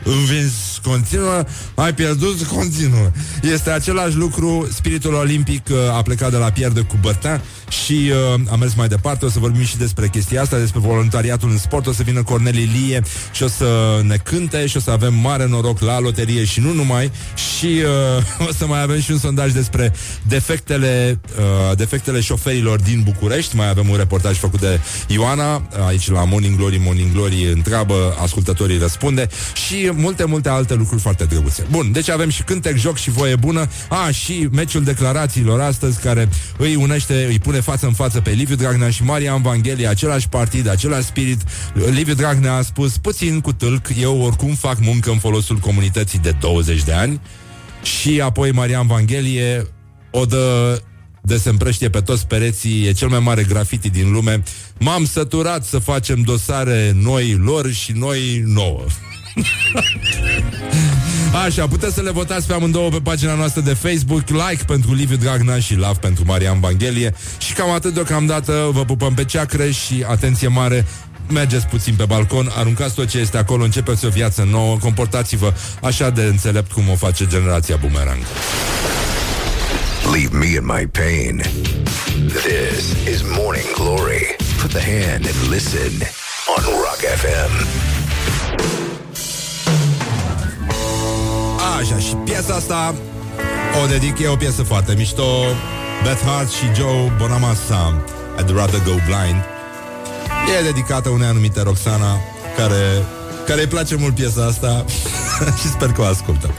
învins 0.04 0.80
continuă, 0.82 1.44
ai 1.74 1.94
pierdut 1.94 2.42
continuă. 2.42 3.10
Este 3.42 3.70
același 3.70 4.16
lucru, 4.16 4.68
spiritul 4.72 5.14
olimpic 5.14 5.66
uh, 5.70 5.96
a 5.96 6.02
plecat 6.02 6.30
de 6.30 6.36
la 6.36 6.50
pierde 6.50 6.80
cu 6.80 6.96
Bărtea 7.00 7.42
și 7.68 8.10
uh, 8.34 8.40
a 8.50 8.56
mers 8.56 8.74
mai 8.74 8.88
departe. 8.88 9.24
O 9.24 9.28
să 9.28 9.38
vorbim 9.38 9.64
și 9.64 9.76
despre 9.76 10.08
chestia 10.08 10.42
asta, 10.42 10.58
despre 10.58 10.80
voluntariatul 10.80 11.50
în 11.50 11.58
sport. 11.58 11.86
O 11.86 11.92
să 11.92 12.02
vină 12.02 12.22
Corneli 12.22 12.70
Lie 12.74 13.02
și 13.32 13.42
o 13.42 13.48
să 13.48 14.00
ne 14.02 14.16
cânte 14.16 14.66
și 14.66 14.76
o 14.76 14.80
să 14.80 14.90
avem 14.90 15.14
mare 15.14 15.46
noroc 15.46 15.80
la 15.80 16.00
loterie 16.00 16.44
și 16.44 16.60
nu 16.60 16.72
numai. 16.72 17.10
Și 17.58 17.66
uh, 17.66 18.46
o 18.48 18.52
să 18.58 18.66
mai 18.66 18.82
avem 18.82 19.00
și 19.00 19.10
un 19.10 19.18
sondaj 19.18 19.52
despre 19.52 19.92
defectele, 20.22 21.20
uh, 21.38 21.76
defectele 21.76 22.20
șoferilor 22.20 22.80
din 22.80 23.02
București. 23.04 23.56
Mai 23.56 23.68
avem 23.68 23.88
un 23.88 23.96
reportaj 23.96 24.38
făcut 24.38 24.60
de 24.60 24.80
Ioana, 25.06 25.68
aici 25.86 26.10
la 26.10 26.24
Morning 26.24 26.56
Glory, 26.56 26.80
Morning 26.84 27.12
Glory 27.12 27.52
întreabă, 27.52 28.16
ascultătorii 28.22 28.78
răspunde 28.78 29.28
și 29.66 29.90
multe, 29.94 30.24
multe 30.24 30.48
alte 30.48 30.74
lucruri 30.74 31.00
foarte 31.00 31.24
drăguțe. 31.24 31.66
Bun, 31.70 31.92
deci 31.92 32.08
avem 32.08 32.28
și 32.28 32.42
cântec, 32.42 32.76
joc 32.76 32.96
și 32.96 33.10
voie 33.10 33.36
bună. 33.36 33.68
A, 33.88 34.10
și 34.10 34.48
meciul 34.52 34.84
declarațiilor 34.84 35.60
astăzi 35.60 36.00
care 36.00 36.28
îi 36.58 36.74
unește, 36.74 37.26
îi 37.28 37.38
pune 37.38 37.57
față 37.60 37.86
în 37.86 37.92
față 37.92 38.20
pe 38.20 38.30
Liviu 38.30 38.54
Dragnea 38.54 38.90
și 38.90 39.02
Marian 39.04 39.42
Vanghelie, 39.42 39.86
același 39.86 40.28
partid, 40.28 40.68
același 40.68 41.06
spirit. 41.06 41.40
Liviu 41.90 42.14
Dragnea 42.14 42.54
a 42.54 42.62
spus, 42.62 42.98
puțin 42.98 43.40
cu 43.40 43.52
tâlc, 43.52 43.88
eu 44.00 44.20
oricum 44.20 44.54
fac 44.54 44.80
muncă 44.80 45.10
în 45.10 45.18
folosul 45.18 45.56
comunității 45.56 46.18
de 46.18 46.36
20 46.40 46.82
de 46.82 46.92
ani. 46.92 47.20
Și 47.82 48.20
apoi 48.20 48.52
Marian 48.52 48.86
Vanghelie 48.86 49.66
o 50.10 50.24
dă 50.24 50.80
de 51.22 51.36
se 51.36 51.48
împrăștie 51.48 51.88
pe 51.88 52.00
toți 52.00 52.26
pereții, 52.26 52.86
e 52.86 52.92
cel 52.92 53.08
mai 53.08 53.18
mare 53.18 53.42
graffiti 53.42 53.90
din 53.90 54.12
lume. 54.12 54.42
M-am 54.78 55.04
săturat 55.04 55.64
să 55.64 55.78
facem 55.78 56.20
dosare 56.20 56.92
noi 56.94 57.34
lor 57.34 57.72
și 57.72 57.92
noi 57.92 58.42
nouă. 58.46 58.84
Așa, 61.32 61.66
puteți 61.68 61.94
să 61.94 62.02
le 62.02 62.10
votați 62.10 62.46
pe 62.46 62.52
amândouă 62.52 62.88
pe 62.88 63.00
pagina 63.02 63.34
noastră 63.34 63.60
de 63.60 63.74
Facebook 63.74 64.28
Like 64.28 64.64
pentru 64.66 64.94
Liviu 64.94 65.16
Dragnea 65.16 65.58
și 65.58 65.74
Love 65.74 65.98
pentru 66.00 66.24
Marian 66.26 66.60
Vanghelie 66.60 67.14
Și 67.38 67.52
cam 67.52 67.70
atât 67.70 67.94
deocamdată 67.94 68.68
Vă 68.72 68.84
pupăm 68.84 69.14
pe 69.14 69.24
ceacre 69.24 69.70
și 69.70 70.04
atenție 70.08 70.48
mare 70.48 70.86
mergeți 71.32 71.66
puțin 71.66 71.94
pe 71.94 72.04
balcon, 72.04 72.50
aruncați 72.56 72.94
tot 72.94 73.08
ce 73.08 73.18
este 73.18 73.36
acolo, 73.36 73.64
începeți 73.64 74.06
o 74.06 74.08
viață 74.08 74.46
nouă, 74.50 74.76
comportați-vă 74.76 75.52
așa 75.82 76.10
de 76.10 76.22
înțelept 76.22 76.72
cum 76.72 76.88
o 76.88 76.94
face 76.94 77.26
generația 77.26 77.76
Boomerang. 77.76 78.22
Leave 80.12 80.36
me 80.36 80.46
in 80.46 80.64
my 80.64 80.86
pain. 80.86 81.42
This 82.26 83.06
is 83.14 83.22
Morning 83.36 83.72
Glory. 83.74 84.36
Put 84.60 84.70
the 84.70 84.80
hand 84.80 85.26
and 85.26 85.50
listen 85.50 85.92
on 86.56 86.64
Rock 86.64 87.00
FM. 87.20 87.52
Așa, 91.78 91.98
și 91.98 92.14
piesa 92.14 92.54
asta 92.54 92.94
o 93.82 93.86
dedic, 93.86 94.18
e 94.18 94.28
o 94.28 94.36
piesă 94.36 94.62
foarte 94.62 94.94
mișto. 94.96 95.22
Beth 96.02 96.22
Hart 96.26 96.50
și 96.50 96.64
Joe 96.74 97.12
Bonamassa, 97.18 98.02
I'd 98.38 98.48
rather 98.54 98.80
go 98.84 98.90
blind. 98.90 99.42
E 100.58 100.62
dedicată 100.62 101.08
unei 101.08 101.28
anumite 101.28 101.62
Roxana, 101.62 102.20
care, 102.56 103.04
care 103.46 103.60
îi 103.60 103.66
place 103.66 103.96
mult 103.96 104.14
piesa 104.14 104.44
asta 104.44 104.84
și 105.60 105.68
sper 105.68 105.92
că 105.92 106.00
o 106.00 106.04
ascultă. 106.04 106.50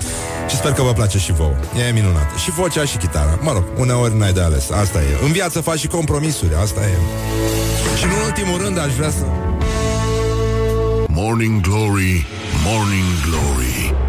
Și 0.49 0.55
sper 0.55 0.71
că 0.71 0.81
vă 0.81 0.93
place 0.93 1.17
și 1.17 1.31
vouă. 1.31 1.55
E 1.87 1.91
minunată. 1.91 2.37
Și 2.43 2.51
vocea 2.51 2.85
și 2.85 2.97
chitara. 2.97 3.39
Mă 3.41 3.51
rog, 3.51 3.63
uneori 3.77 4.17
n-ai 4.17 4.33
de 4.33 4.41
ales. 4.41 4.69
Asta 4.69 4.99
e. 5.01 5.25
În 5.25 5.31
viață 5.31 5.61
faci 5.61 5.79
și 5.79 5.87
compromisuri. 5.87 6.55
Asta 6.61 6.79
e. 6.81 6.97
Și 7.97 8.03
în 8.03 8.11
ultimul 8.25 8.61
rând 8.61 8.79
aș 8.79 8.93
vrea 8.93 9.09
să... 9.09 9.23
Morning 11.07 11.61
Glory, 11.61 12.25
Morning 12.65 13.13
Glory 13.25 14.08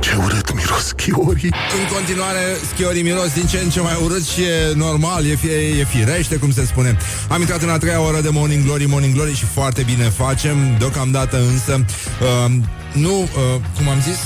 Ce 0.00 0.14
urât 0.16 0.54
miros 0.54 0.92
chiorii 0.92 1.54
În 1.78 1.94
continuare, 1.94 2.40
schiorii 2.72 3.02
miros 3.02 3.32
din 3.32 3.46
ce 3.46 3.58
în 3.58 3.70
ce 3.70 3.80
mai 3.80 3.98
urât 4.04 4.26
și 4.26 4.42
e 4.42 4.72
normal, 4.74 5.26
e, 5.26 5.34
fie, 5.34 5.56
e 5.80 5.84
firește, 5.84 6.36
cum 6.36 6.52
se 6.52 6.64
spune. 6.64 6.96
Am 7.28 7.40
intrat 7.40 7.62
în 7.62 7.68
a 7.68 7.78
treia 7.78 8.00
oră 8.00 8.20
de 8.20 8.28
Morning 8.28 8.64
Glory, 8.64 8.84
Morning 8.84 9.14
Glory 9.14 9.34
și 9.34 9.44
foarte 9.44 9.82
bine 9.82 10.04
facem. 10.04 10.56
Deocamdată 10.78 11.36
însă, 11.36 11.84
uh, 12.20 12.52
nu, 12.92 13.20
uh, 13.20 13.28
cum 13.76 13.88
am 13.88 14.00
zis, 14.00 14.18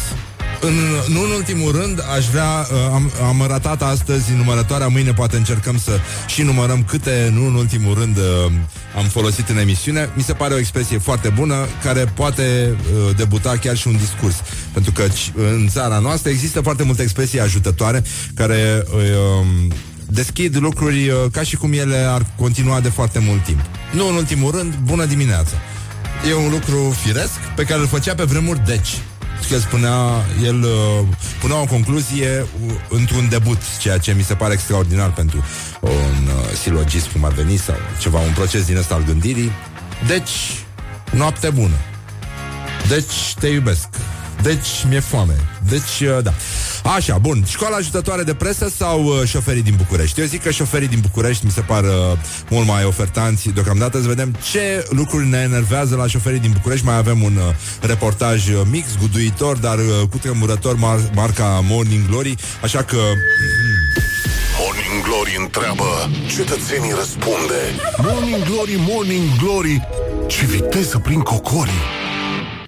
în, 0.66 0.74
nu 1.14 1.22
în 1.22 1.30
ultimul 1.30 1.72
rând, 1.72 2.04
aș 2.16 2.26
vrea, 2.26 2.66
uh, 2.72 2.90
am, 2.92 3.10
am 3.26 3.44
ratat 3.48 3.82
astăzi 3.82 4.32
numărătoarea, 4.32 4.88
mâine 4.88 5.12
poate 5.12 5.36
încercăm 5.36 5.78
să 5.78 5.98
și 6.26 6.42
numărăm 6.42 6.84
câte, 6.84 7.30
nu 7.32 7.46
în 7.46 7.54
ultimul 7.54 7.94
rând, 7.94 8.16
uh, 8.16 8.52
am 8.96 9.04
folosit 9.04 9.48
în 9.48 9.58
emisiune. 9.58 10.10
Mi 10.14 10.22
se 10.22 10.32
pare 10.32 10.54
o 10.54 10.58
expresie 10.58 10.98
foarte 10.98 11.28
bună, 11.28 11.54
care 11.82 12.04
poate 12.14 12.76
uh, 12.78 13.16
debuta 13.16 13.56
chiar 13.60 13.76
și 13.76 13.88
un 13.88 13.96
discurs. 13.96 14.34
Pentru 14.72 14.92
că 14.92 15.02
ci- 15.02 15.32
în 15.34 15.68
țara 15.68 15.98
noastră 15.98 16.30
există 16.30 16.60
foarte 16.60 16.82
multe 16.82 17.02
expresii 17.02 17.40
ajutătoare 17.40 18.02
care 18.34 18.84
uh, 18.94 19.46
deschid 20.08 20.56
lucruri 20.56 21.08
uh, 21.08 21.16
ca 21.32 21.42
și 21.42 21.56
cum 21.56 21.72
ele 21.72 21.96
ar 21.96 22.26
continua 22.36 22.80
de 22.80 22.88
foarte 22.88 23.18
mult 23.18 23.44
timp. 23.44 23.60
Nu 23.92 24.08
în 24.08 24.14
ultimul 24.14 24.50
rând, 24.50 24.74
bună 24.84 25.04
dimineața. 25.04 25.56
E 26.28 26.34
un 26.34 26.50
lucru 26.50 26.96
firesc 27.04 27.38
pe 27.56 27.62
care 27.62 27.80
îl 27.80 27.86
făcea 27.86 28.14
pe 28.14 28.22
vremuri 28.22 28.64
deci. 28.66 28.88
Că 29.50 29.58
spunea, 29.58 30.24
el 30.42 30.62
uh, 30.62 31.06
punea 31.40 31.60
o 31.60 31.64
concluzie 31.64 32.46
uh, 32.66 32.72
într-un 32.88 33.28
debut, 33.28 33.78
ceea 33.78 33.98
ce 33.98 34.12
mi 34.12 34.22
se 34.22 34.34
pare 34.34 34.52
extraordinar 34.52 35.12
pentru 35.12 35.44
un 35.80 35.90
uh, 36.26 36.56
silogism 36.62 37.12
cum 37.12 37.24
ar 37.24 37.32
veni 37.32 37.56
sau 37.56 37.74
ceva, 38.00 38.18
un 38.18 38.32
proces 38.34 38.66
din 38.66 38.76
ăsta 38.76 38.94
al 38.94 39.04
gândirii. 39.04 39.50
Deci, 40.06 40.64
noapte 41.10 41.50
bună. 41.50 41.76
Deci, 42.88 43.34
te 43.38 43.46
iubesc. 43.46 43.88
Deci, 44.42 44.68
mi-e 44.88 45.00
foame. 45.00 45.34
Deci, 45.68 46.00
uh, 46.00 46.22
da. 46.22 46.32
Așa, 46.96 47.18
bun. 47.18 47.44
Școala 47.48 47.76
ajutătoare 47.76 48.22
de 48.22 48.34
presă 48.34 48.72
sau 48.76 49.04
uh, 49.04 49.22
șoferii 49.26 49.62
din 49.62 49.74
București? 49.76 50.20
Eu 50.20 50.26
zic 50.26 50.42
că 50.42 50.50
șoferii 50.50 50.88
din 50.88 50.98
București 51.00 51.44
mi 51.44 51.50
se 51.50 51.60
par 51.60 51.82
uh, 51.82 51.90
mult 52.50 52.66
mai 52.66 52.84
ofertanți. 52.84 53.48
Deocamdată 53.48 54.00
să 54.00 54.06
vedem 54.06 54.36
ce 54.50 54.84
lucruri 54.90 55.26
ne 55.26 55.38
enervează 55.38 55.96
la 55.96 56.06
șoferii 56.06 56.38
din 56.38 56.50
București. 56.52 56.84
Mai 56.86 56.96
avem 56.96 57.22
un 57.22 57.36
uh, 57.36 57.54
reportaj 57.80 58.48
uh, 58.48 58.60
mix, 58.70 58.86
guduitor, 59.00 59.56
dar 59.56 59.78
uh, 59.78 60.08
cu 60.10 60.18
tremurător 60.18 60.76
mar- 60.76 61.14
marca 61.14 61.64
Morning 61.68 62.08
Glory. 62.08 62.34
Așa 62.62 62.82
că 62.82 62.96
Morning 64.58 65.04
Glory 65.04 65.36
întreabă 65.40 66.10
Cetățenii 66.36 66.92
răspunde 66.98 67.60
Morning 68.02 68.44
Glory, 68.44 68.74
Morning 68.88 69.36
Glory 69.42 69.88
Ce 70.26 70.44
viteză 70.46 70.98
prin 70.98 71.20
cocorii 71.20 71.82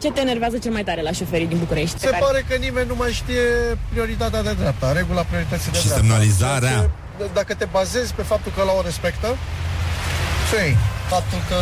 Ce 0.06 0.12
te 0.18 0.20
enervează 0.30 0.56
cel 0.64 0.72
mai 0.78 0.84
tare 0.90 1.02
la 1.08 1.12
șoferii 1.20 1.50
din 1.52 1.58
București? 1.64 1.96
Se 2.10 2.16
pare 2.26 2.40
că 2.48 2.54
nimeni 2.66 2.86
nu 2.92 2.96
mai 3.02 3.12
știe 3.20 3.44
prioritatea 3.92 4.40
de 4.48 4.52
dreapta, 4.62 4.86
regula 5.00 5.22
priorității 5.30 5.70
de 5.72 5.78
Și 5.78 5.84
dreapta. 5.86 6.00
semnalizarea. 6.02 6.76
Ceea 6.78 6.90
ce, 7.18 7.34
Dacă 7.40 7.52
te 7.60 7.66
bazezi 7.78 8.10
pe 8.18 8.24
faptul 8.32 8.50
că 8.56 8.62
la 8.70 8.74
o 8.80 8.82
respectă, 8.90 9.28
ce 10.50 10.60
faptul 11.12 11.40
că 11.50 11.58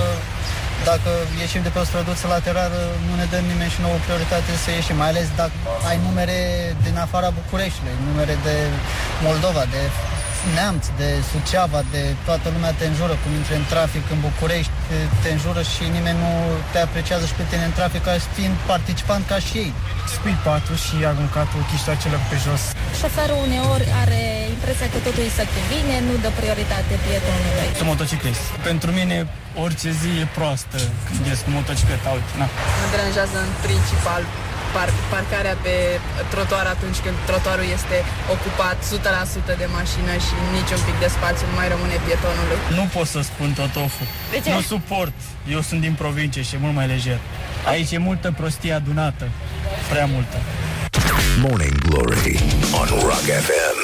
dacă 0.90 1.10
ieșim 1.44 1.62
de 1.66 1.70
pe 1.74 1.78
o 1.82 1.86
străduță 1.90 2.26
laterală, 2.34 2.80
nu 3.06 3.12
ne 3.20 3.26
dă 3.32 3.38
nimeni 3.50 3.70
și 3.74 3.80
nouă 3.86 3.98
prioritate 4.06 4.50
să 4.64 4.68
ieșim, 4.70 4.96
mai 5.02 5.10
ales 5.12 5.26
dacă 5.42 5.56
ai 5.90 5.98
numere 6.06 6.38
din 6.86 6.96
afara 7.06 7.28
Bucureștiului, 7.40 7.96
numere 8.08 8.34
de 8.46 8.56
Moldova, 9.26 9.62
de 9.74 9.82
Neamț, 10.56 10.84
de 11.00 11.08
Suceava, 11.30 11.80
de 11.94 12.02
toată 12.26 12.46
lumea 12.54 12.72
te 12.78 12.84
înjură 12.90 13.14
cum 13.22 13.30
intri 13.40 13.54
în 13.62 13.66
trafic 13.74 14.04
în 14.14 14.20
București, 14.28 14.74
te- 14.88 15.08
te 15.22 15.28
înjură 15.36 15.62
și 15.72 15.82
nimeni 15.96 16.18
nu 16.24 16.32
te 16.72 16.78
apreciază 16.86 17.24
și 17.30 17.36
pe 17.40 17.44
tine 17.50 17.64
în 17.70 17.74
trafic 17.78 18.02
ca 18.06 18.12
fiind 18.36 18.56
participant 18.72 19.22
ca 19.32 19.38
și 19.46 19.54
ei. 19.64 19.72
Spui 20.16 20.36
patul 20.46 20.76
și 20.86 20.96
aruncatul 21.12 21.60
chiștoacelor 21.70 22.20
pe 22.30 22.36
jos. 22.44 22.62
Șoferul 23.00 23.38
uneori 23.48 23.86
are 24.04 24.22
impresia 24.56 24.86
că 24.92 24.98
totul 25.06 25.22
îi 25.26 25.34
se 25.38 25.44
cuvine, 25.54 25.94
nu 26.08 26.14
dă 26.24 26.30
prioritate 26.40 26.92
pietonului. 27.04 27.68
Sunt 27.78 27.88
motociclist. 27.92 28.44
Pentru 28.68 28.88
mine 28.98 29.16
orice 29.64 29.88
zi 30.00 30.10
e 30.22 30.26
proastă 30.38 30.76
când 31.06 31.22
ies 31.30 31.40
cu 31.44 31.50
motocicleta. 31.58 32.08
Uite, 32.16 32.32
na. 32.40 32.46
Mă 32.80 32.86
deranjează 32.94 33.36
în 33.46 33.50
principal 33.66 34.22
par- 34.76 34.94
parcarea 35.14 35.56
pe 35.64 35.74
trotuar 36.32 36.66
atunci 36.74 36.98
când 37.04 37.16
trotuarul 37.30 37.66
este 37.78 37.96
ocupat 38.34 38.78
100% 38.88 39.54
de 39.62 39.66
mașină 39.78 40.12
și 40.26 40.34
niciun 40.58 40.80
pic 40.88 40.96
de 41.04 41.08
spațiu 41.16 41.44
nu 41.50 41.54
mai 41.60 41.68
rămâne 41.74 41.96
pietonului. 42.06 42.58
Nu 42.78 42.84
pot 42.96 43.06
să 43.14 43.20
spun 43.30 43.48
totofu. 43.62 44.02
De 44.32 44.38
ce? 44.44 44.50
Nu 44.54 44.60
suport. 44.74 45.16
Eu 45.50 45.60
sunt 45.60 45.80
din 45.80 45.94
provincie 45.98 46.42
și 46.42 46.54
e 46.54 46.58
mult 46.60 46.74
mai 46.74 46.86
lejer. 46.86 47.18
Aici 47.66 47.90
e 47.90 47.98
multă 47.98 48.34
prostie 48.36 48.72
adunată. 48.72 49.28
Prea 49.90 50.04
multă. 50.06 50.36
Morning 51.40 51.78
Glory 51.88 52.40
on 52.80 52.86
Rock 53.00 53.22
FM. 53.22 53.82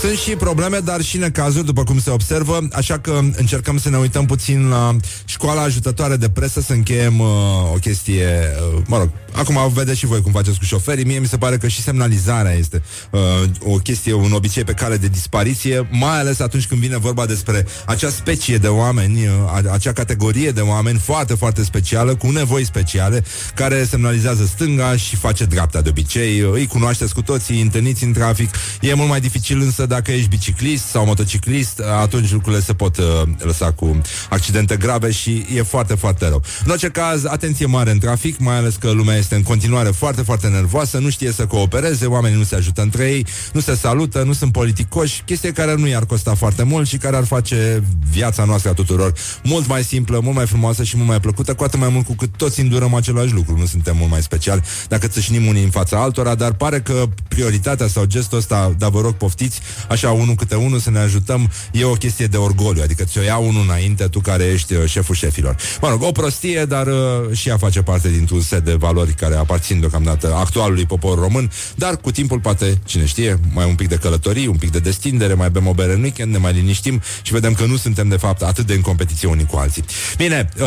Sunt 0.00 0.18
și 0.18 0.30
probleme, 0.30 0.78
dar 0.78 1.00
și 1.00 1.16
necazuri, 1.16 1.64
după 1.64 1.84
cum 1.84 2.00
se 2.00 2.10
observă, 2.10 2.58
așa 2.72 2.98
că 2.98 3.20
încercăm 3.36 3.78
să 3.78 3.90
ne 3.90 3.96
uităm 3.96 4.26
puțin 4.26 4.68
la 4.68 4.96
școala 5.24 5.62
ajutătoare 5.62 6.16
de 6.16 6.28
presă, 6.28 6.60
să 6.60 6.72
încheiem 6.72 7.20
uh, 7.20 7.26
o 7.72 7.76
chestie, 7.80 8.26
uh, 8.74 8.82
mă 8.86 8.98
rog, 8.98 9.10
acum 9.32 9.72
vedeți 9.72 9.98
și 9.98 10.06
voi 10.06 10.20
cum 10.20 10.32
faceți 10.32 10.58
cu 10.58 10.64
șoferii, 10.64 11.04
mie 11.04 11.18
mi 11.18 11.26
se 11.26 11.36
pare 11.36 11.56
că 11.56 11.68
și 11.68 11.82
semnalizarea 11.82 12.52
este 12.52 12.82
uh, 13.10 13.20
o 13.60 13.76
chestie, 13.76 14.12
un 14.12 14.32
obicei 14.32 14.64
pe 14.64 14.72
cale 14.72 14.96
de 14.96 15.06
dispariție, 15.08 15.88
mai 15.90 16.18
ales 16.18 16.40
atunci 16.40 16.66
când 16.66 16.80
vine 16.80 16.96
vorba 16.98 17.26
despre 17.26 17.66
acea 17.86 18.10
specie 18.10 18.56
de 18.56 18.68
oameni, 18.68 19.26
uh, 19.26 19.32
a- 19.46 19.72
acea 19.72 19.92
categorie 19.92 20.50
de 20.50 20.60
oameni 20.60 20.95
foarte, 20.98 21.34
foarte 21.34 21.64
specială, 21.64 22.14
cu 22.14 22.30
nevoi 22.30 22.64
speciale, 22.64 23.24
care 23.54 23.84
semnalizează 23.84 24.44
stânga 24.46 24.96
și 24.96 25.16
face 25.16 25.44
dreapta 25.44 25.80
de 25.80 25.88
obicei, 25.88 26.38
îi 26.38 26.66
cunoașteți 26.66 27.14
cu 27.14 27.22
toții, 27.22 27.54
îi 27.54 27.60
întâlniți 27.60 28.04
în 28.04 28.12
trafic, 28.12 28.50
e 28.80 28.94
mult 28.94 29.08
mai 29.08 29.20
dificil 29.20 29.60
însă 29.60 29.86
dacă 29.86 30.12
ești 30.12 30.28
biciclist 30.28 30.84
sau 30.84 31.04
motociclist, 31.04 31.80
atunci 32.00 32.32
lucrurile 32.32 32.62
se 32.62 32.72
pot 32.74 32.96
uh, 32.96 33.04
lăsa 33.38 33.72
cu 33.72 34.00
accidente 34.30 34.76
grave 34.76 35.10
și 35.10 35.46
e 35.54 35.62
foarte, 35.62 35.94
foarte 35.94 36.28
rău. 36.28 36.42
În 36.64 36.70
orice 36.70 36.88
caz, 36.88 37.24
atenție 37.24 37.66
mare 37.66 37.90
în 37.90 37.98
trafic, 37.98 38.38
mai 38.38 38.56
ales 38.56 38.74
că 38.76 38.90
lumea 38.90 39.16
este 39.16 39.34
în 39.34 39.42
continuare 39.42 39.88
foarte, 39.88 40.22
foarte 40.22 40.46
nervoasă, 40.46 40.98
nu 40.98 41.10
știe 41.10 41.32
să 41.32 41.46
coopereze, 41.46 42.06
oamenii 42.06 42.38
nu 42.38 42.44
se 42.44 42.54
ajută 42.54 42.82
între 42.82 43.04
ei, 43.04 43.26
nu 43.52 43.60
se 43.60 43.74
salută, 43.74 44.22
nu 44.22 44.32
sunt 44.32 44.52
politicoși, 44.52 45.22
chestie 45.26 45.52
care 45.52 45.74
nu 45.74 45.86
i-ar 45.86 46.06
costa 46.06 46.34
foarte 46.34 46.62
mult 46.62 46.88
și 46.88 46.96
care 46.96 47.16
ar 47.16 47.24
face 47.24 47.82
viața 48.10 48.44
noastră 48.44 48.70
a 48.70 48.72
tuturor 48.72 49.12
mult 49.42 49.66
mai 49.66 49.84
simplă, 49.84 50.20
mult 50.22 50.36
mai 50.36 50.46
frumoasă 50.46 50.84
și 50.86 50.96
mult 50.96 51.08
mai 51.08 51.20
plăcută, 51.20 51.54
cu 51.54 51.64
atât 51.64 51.80
mai 51.80 51.88
mult 51.88 52.06
cu 52.06 52.14
cât 52.14 52.36
toți 52.36 52.60
îndurăm 52.60 52.94
același 52.94 53.32
lucru, 53.32 53.58
nu 53.58 53.66
suntem 53.66 53.96
mult 53.96 54.10
mai 54.10 54.22
speciali 54.22 54.62
dacă 54.88 55.06
țâșnim 55.06 55.46
unii 55.46 55.62
în 55.62 55.70
fața 55.70 56.02
altora, 56.02 56.34
dar 56.34 56.52
pare 56.52 56.80
că 56.80 57.04
prioritatea 57.28 57.86
sau 57.86 58.04
gestul 58.04 58.38
ăsta, 58.38 58.74
dar 58.78 58.90
vă 58.90 59.00
rog 59.00 59.12
poftiți, 59.12 59.60
așa 59.88 60.10
unul 60.10 60.34
câte 60.34 60.54
unul 60.54 60.78
să 60.78 60.90
ne 60.90 60.98
ajutăm, 60.98 61.50
e 61.72 61.84
o 61.84 61.92
chestie 61.92 62.26
de 62.26 62.36
orgoliu, 62.36 62.82
adică 62.82 63.04
ți-o 63.04 63.22
ia 63.22 63.36
unul 63.36 63.62
înainte, 63.62 64.04
tu 64.04 64.20
care 64.20 64.44
ești 64.44 64.74
uh, 64.74 64.84
șeful 64.84 65.14
șefilor. 65.14 65.56
Mă 65.80 65.88
rog, 65.88 66.02
o 66.02 66.12
prostie, 66.12 66.64
dar 66.64 66.86
uh, 66.86 67.36
și 67.36 67.48
ea 67.48 67.56
face 67.56 67.82
parte 67.82 68.08
dintr-un 68.10 68.40
set 68.40 68.64
de 68.64 68.74
valori 68.74 69.12
care 69.12 69.34
aparțin 69.34 69.80
deocamdată 69.80 70.34
actualului 70.34 70.86
popor 70.86 71.18
român, 71.18 71.50
dar 71.74 71.96
cu 71.96 72.10
timpul 72.10 72.40
poate, 72.40 72.78
cine 72.84 73.06
știe, 73.06 73.40
mai 73.52 73.66
un 73.68 73.74
pic 73.74 73.88
de 73.88 73.96
călătorii, 73.96 74.46
un 74.46 74.56
pic 74.56 74.70
de 74.70 74.78
destindere, 74.78 75.34
mai 75.34 75.50
bem 75.50 75.66
o 75.66 75.72
bere 75.72 75.92
în 75.92 76.02
weekend, 76.02 76.32
ne 76.32 76.38
mai 76.38 76.52
liniștim 76.52 77.02
și 77.22 77.32
vedem 77.32 77.54
că 77.54 77.64
nu 77.64 77.76
suntem 77.76 78.08
de 78.08 78.16
fapt 78.16 78.42
atât 78.42 78.66
de 78.66 78.72
în 78.72 78.80
competiție 78.80 79.28
unii 79.28 79.46
cu 79.46 79.56
alții. 79.56 79.84
Bine, 80.16 80.48
um, 80.60 80.66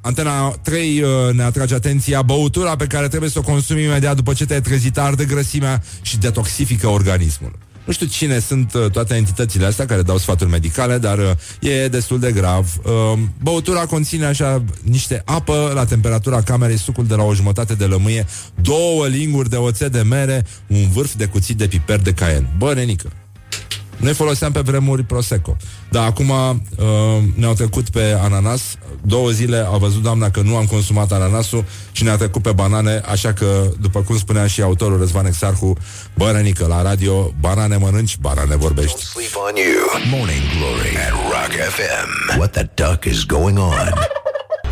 Antena 0.00 0.50
3 0.50 1.00
uh, 1.00 1.34
ne 1.34 1.42
atrage 1.42 1.74
atenția 1.74 2.22
băutura 2.22 2.76
pe 2.76 2.86
care 2.86 3.08
trebuie 3.08 3.30
să 3.30 3.38
o 3.38 3.42
consumi 3.42 3.82
imediat 3.82 4.16
după 4.16 4.32
ce 4.32 4.46
te-ai 4.46 4.60
trezit 4.60 4.98
arde 4.98 5.24
grăsimea 5.24 5.82
și 6.02 6.18
detoxifică 6.18 6.86
organismul. 6.86 7.58
Nu 7.88 7.94
știu 7.94 8.06
cine 8.06 8.38
sunt 8.38 8.72
uh, 8.74 8.90
toate 8.90 9.14
entitățile 9.14 9.66
astea 9.66 9.86
care 9.86 10.02
dau 10.02 10.18
sfaturi 10.18 10.50
medicale, 10.50 10.98
dar 10.98 11.18
uh, 11.18 11.30
e 11.60 11.88
destul 11.88 12.18
de 12.18 12.32
grav. 12.32 12.80
Uh, 12.82 13.18
băutura 13.42 13.86
conține 13.86 14.24
așa 14.24 14.62
niște 14.82 15.22
apă 15.24 15.70
la 15.74 15.84
temperatura 15.84 16.42
camerei, 16.42 16.78
sucul 16.78 17.06
de 17.06 17.14
la 17.14 17.22
o 17.22 17.34
jumătate 17.34 17.74
de 17.74 17.84
lămâie, 17.84 18.26
două 18.62 19.06
linguri 19.06 19.48
de 19.48 19.56
oțet 19.56 19.92
de 19.92 20.02
mere, 20.02 20.46
un 20.66 20.88
vârf 20.88 21.14
de 21.14 21.26
cuțit 21.26 21.56
de 21.56 21.66
piper 21.66 22.00
de 22.00 22.12
caien. 22.12 22.48
Bă, 22.58 22.74
nenică, 22.74 23.12
Noi 23.98 24.14
foloseam 24.14 24.52
pe 24.52 24.60
vremuri 24.60 25.02
Prosecco. 25.02 25.56
Dar 25.90 26.06
acum 26.06 26.28
uh, 26.30 26.86
ne-au 27.34 27.54
trecut 27.54 27.90
pe 27.90 28.18
ananas. 28.22 28.62
Două 29.02 29.30
zile 29.30 29.66
a 29.72 29.76
văzut 29.76 30.02
doamna 30.02 30.30
că 30.30 30.40
nu 30.40 30.56
am 30.56 30.66
consumat 30.66 31.12
ananasul 31.12 31.64
și 31.92 32.02
ne-a 32.02 32.16
trecut 32.16 32.42
pe 32.42 32.52
banane, 32.52 33.02
așa 33.06 33.32
că, 33.32 33.70
după 33.80 34.00
cum 34.00 34.18
spunea 34.18 34.46
și 34.46 34.62
autorul 34.62 34.98
Răzvan 34.98 35.26
Exarhu, 35.26 35.76
bărănică 36.14 36.66
la 36.66 36.82
radio, 36.82 37.32
banane 37.40 37.76
mănânci, 37.76 38.16
banane 38.16 38.56
vorbești. 38.56 39.04
Sleep 39.04 39.36
on 39.48 39.54
you. 39.56 40.18
Morning 40.18 40.42
Glory 40.58 40.96
at 40.96 41.12
Rock 41.12 41.52
FM. 41.74 42.38
What 42.38 42.50
the 42.50 42.70
duck 42.74 43.04
is 43.04 43.24
going 43.24 43.58
on? 43.58 43.92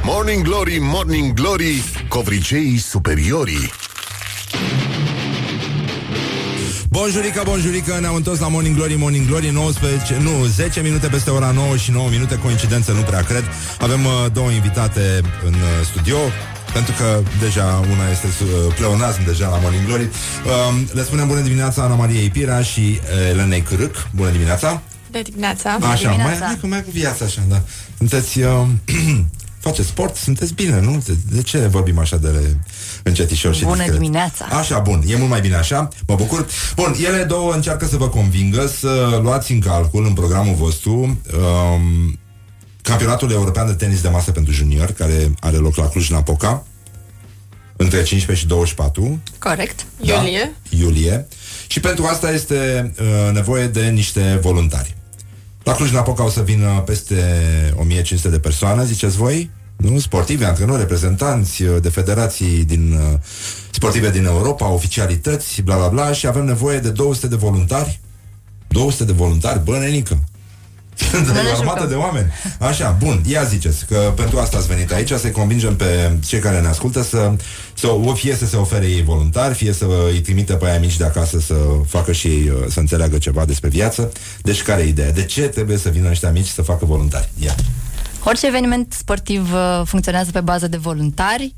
Morning 0.03 0.43
Glory, 0.43 0.79
Morning 0.81 1.35
Glory, 1.35 1.85
covriceii 2.09 2.79
superiorii. 2.79 3.71
Bonjurică, 6.91 7.43
bonjurică, 7.45 7.99
ne-am 8.01 8.15
întors 8.15 8.39
la 8.41 8.49
Morning 8.49 8.77
Glory, 8.77 8.95
Morning 8.95 9.27
Glory 9.27 9.49
19, 9.51 10.17
nu, 10.23 10.45
10 10.45 10.81
minute 10.81 11.07
peste 11.07 11.31
ora 11.31 11.51
9 11.51 11.77
și 11.77 11.91
9 11.91 12.09
minute, 12.09 12.39
coincidență, 12.39 12.93
nu 12.93 13.01
prea 13.01 13.23
cred. 13.23 13.45
Avem 13.81 14.05
uh, 14.05 14.13
două 14.33 14.51
invitate 14.51 15.21
în 15.47 15.53
uh, 15.53 15.87
studio, 15.91 16.17
pentru 16.73 16.93
că 16.99 17.21
deja 17.41 17.65
una 17.93 18.11
este 18.11 18.27
uh, 18.27 18.75
pleonazm 18.75 19.25
deja 19.25 19.49
la 19.49 19.57
Morning 19.59 19.85
Glory. 19.87 20.03
Uh, 20.05 20.81
le 20.93 21.03
spunem 21.05 21.27
bună 21.27 21.41
dimineața 21.41 21.83
Ana 21.83 21.95
Maria 21.95 22.21
Ipira 22.21 22.63
și 22.63 22.81
uh, 23.03 23.29
Elenei 23.31 23.61
Cârâc. 23.63 24.09
Bună 24.15 24.31
dimineața! 24.31 24.83
De 25.11 25.23
dimineața. 25.23 25.71
Așa, 25.81 26.11
mai, 26.11 26.39
hai, 26.41 26.57
cu- 26.61 26.67
mai 26.67 26.83
cu 26.83 26.91
viața 26.93 27.25
așa, 27.25 27.43
da. 27.49 27.63
Sunteți... 27.99 28.41
Uh, 28.41 28.67
faceți 29.69 29.89
sport, 29.89 30.17
sunteți 30.17 30.55
bine, 30.55 30.81
nu? 30.81 31.03
De, 31.07 31.17
de 31.33 31.43
ce 31.43 31.59
vorbim 31.59 31.99
așa 31.99 32.17
de 32.17 32.57
încetișor 33.03 33.55
și 33.55 33.63
Bună 33.63 33.75
discret? 33.77 33.95
dimineața. 33.99 34.45
Așa, 34.45 34.79
bun, 34.79 35.03
e 35.07 35.17
mult 35.17 35.31
mai 35.31 35.41
bine 35.41 35.55
așa, 35.57 35.89
mă 36.07 36.15
bucur. 36.15 36.47
Bun, 36.75 36.95
ele 37.07 37.23
două 37.23 37.53
încearcă 37.55 37.87
să 37.87 37.97
vă 37.97 38.09
convingă 38.09 38.67
să 38.67 39.19
luați 39.23 39.53
în 39.53 39.61
calcul 39.61 40.07
în 40.07 40.13
programul 40.13 40.55
vostru 40.55 40.93
um, 40.93 42.19
campionatul 42.83 43.31
european 43.31 43.67
de 43.67 43.73
tenis 43.73 44.01
de 44.01 44.09
masă 44.09 44.31
pentru 44.31 44.53
junior, 44.53 44.93
care 44.93 45.33
are 45.41 45.57
loc 45.57 45.77
la 45.77 45.89
Cluj-Napoca, 45.89 46.67
între 47.77 48.03
15 48.03 48.45
și 48.45 48.47
24 48.51 49.21
Corect. 49.39 49.87
Iulie. 50.01 50.53
iulie. 50.69 51.27
Și 51.67 51.81
pentru 51.81 52.05
asta 52.05 52.31
este 52.31 52.93
uh, 53.01 53.35
nevoie 53.35 53.67
de 53.67 53.87
niște 53.89 54.39
voluntari. 54.43 54.97
La 55.63 55.73
Cluj-Napoca 55.75 56.25
o 56.25 56.29
să 56.31 56.43
vină 56.43 56.83
peste 56.87 57.17
1500 57.77 58.29
de 58.29 58.39
persoane, 58.39 58.85
ziceți 58.85 59.17
voi? 59.17 59.51
Nu? 59.77 59.99
Sportivi, 59.99 60.45
antrenori, 60.45 60.81
reprezentanți 60.81 61.63
uh, 61.63 61.77
de 61.83 61.89
federații 61.89 62.65
din 62.65 62.93
uh, 62.93 63.19
sportive 63.71 64.11
din 64.11 64.25
Europa, 64.25 64.69
oficialități, 64.69 65.63
bla 65.63 65.77
bla 65.77 65.89
bla 65.89 66.13
și 66.13 66.27
avem 66.27 66.45
nevoie 66.45 66.79
de 66.79 66.89
200 66.91 67.27
de 67.27 67.37
voluntari. 67.37 68.01
200 68.69 69.05
de 69.05 69.13
voluntari, 69.13 69.65
bă, 69.65 69.79
nenică. 69.79 70.19
Sunt 71.11 71.27
ne 71.27 71.33
o 71.33 71.57
armată 71.59 71.79
jucăm. 71.81 71.89
de 71.89 71.95
oameni. 71.95 72.33
Așa, 72.59 72.97
bun, 72.99 73.23
ia 73.27 73.43
ziceți 73.45 73.87
că 73.87 74.13
pentru 74.17 74.39
asta 74.39 74.57
ați 74.57 74.67
venit 74.67 74.93
aici, 74.93 75.13
să-i 75.13 75.31
convingem 75.31 75.77
pe 75.77 76.17
cei 76.27 76.39
care 76.39 76.61
ne 76.61 76.67
ascultă 76.69 77.03
să, 77.03 77.33
să 77.75 77.87
o- 77.87 78.15
fie 78.15 78.35
să 78.35 78.47
se 78.47 78.57
ofere 78.57 78.87
ei 78.87 79.03
voluntari, 79.03 79.55
fie 79.55 79.73
să 79.73 79.87
îi 80.13 80.21
trimite 80.21 80.53
pe 80.55 80.67
aia 80.67 80.79
mici 80.79 80.97
de 80.97 81.05
acasă 81.05 81.39
să 81.41 81.55
facă 81.87 82.13
și 82.13 82.27
ei 82.27 82.49
uh, 82.49 82.65
să 82.69 82.81
înțeleagă 82.81 83.19
ceva 83.19 83.45
despre 83.45 83.69
viață. 83.69 84.13
Deci 84.43 84.63
care 84.63 84.83
e 84.83 84.87
ideea? 84.89 85.13
De 85.13 85.25
ce 85.25 85.41
trebuie 85.43 85.77
să 85.77 85.89
vină 85.89 86.11
ăștia 86.11 86.31
mici 86.31 86.47
să 86.49 86.63
facă 86.63 86.85
voluntari? 86.85 87.29
Ia. 87.39 87.55
Orice 88.29 88.47
eveniment 88.47 88.93
sportiv 88.93 89.53
uh, 89.53 89.83
funcționează 89.85 90.31
pe 90.31 90.41
bază 90.41 90.69
de 90.69 90.77
voluntari. 90.77 91.55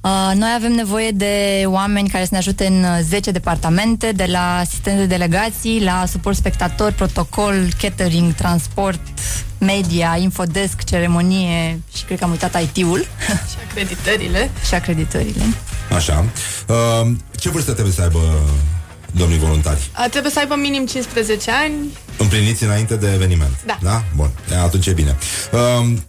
Uh, 0.00 0.32
Noi 0.34 0.52
avem 0.56 0.72
nevoie 0.72 1.10
de 1.10 1.62
oameni 1.66 2.08
care 2.08 2.24
să 2.24 2.28
ne 2.32 2.38
ajute 2.38 2.66
în 2.66 2.82
uh, 2.82 2.98
10 3.02 3.30
departamente, 3.30 4.12
de 4.12 4.24
la 4.24 4.56
asistent 4.56 4.98
de 4.98 5.06
delegații, 5.06 5.82
la 5.84 6.04
suport 6.06 6.36
spectator, 6.36 6.92
protocol, 6.92 7.54
catering, 7.80 8.34
transport, 8.34 9.00
media, 9.58 10.16
infodesk, 10.20 10.84
ceremonie 10.84 11.80
și 11.94 12.04
cred 12.04 12.18
că 12.18 12.24
am 12.24 12.30
uitat 12.30 12.62
IT-ul 12.62 12.98
Și 13.28 13.56
acreditările. 13.68 14.50
și 14.68 14.74
acreditările. 14.74 15.42
Așa. 15.94 16.24
Uh, 16.68 17.10
ce 17.38 17.50
vârstă 17.50 17.72
trebuie 17.72 17.94
să 17.94 18.02
aibă 18.02 18.18
domnii 19.12 19.38
voluntari? 19.38 19.90
A, 19.92 20.08
trebuie 20.08 20.32
să 20.32 20.38
aibă 20.38 20.54
minim 20.54 20.86
15 20.86 21.50
ani. 21.50 21.74
Împliniți 22.18 22.64
înainte 22.64 22.96
de 22.96 23.12
eveniment. 23.12 23.62
Da. 23.66 23.78
Da? 23.82 24.04
Bun. 24.16 24.30
E, 24.52 24.56
atunci 24.56 24.86
e 24.86 24.92
bine. 24.92 25.16
Um, 25.78 26.04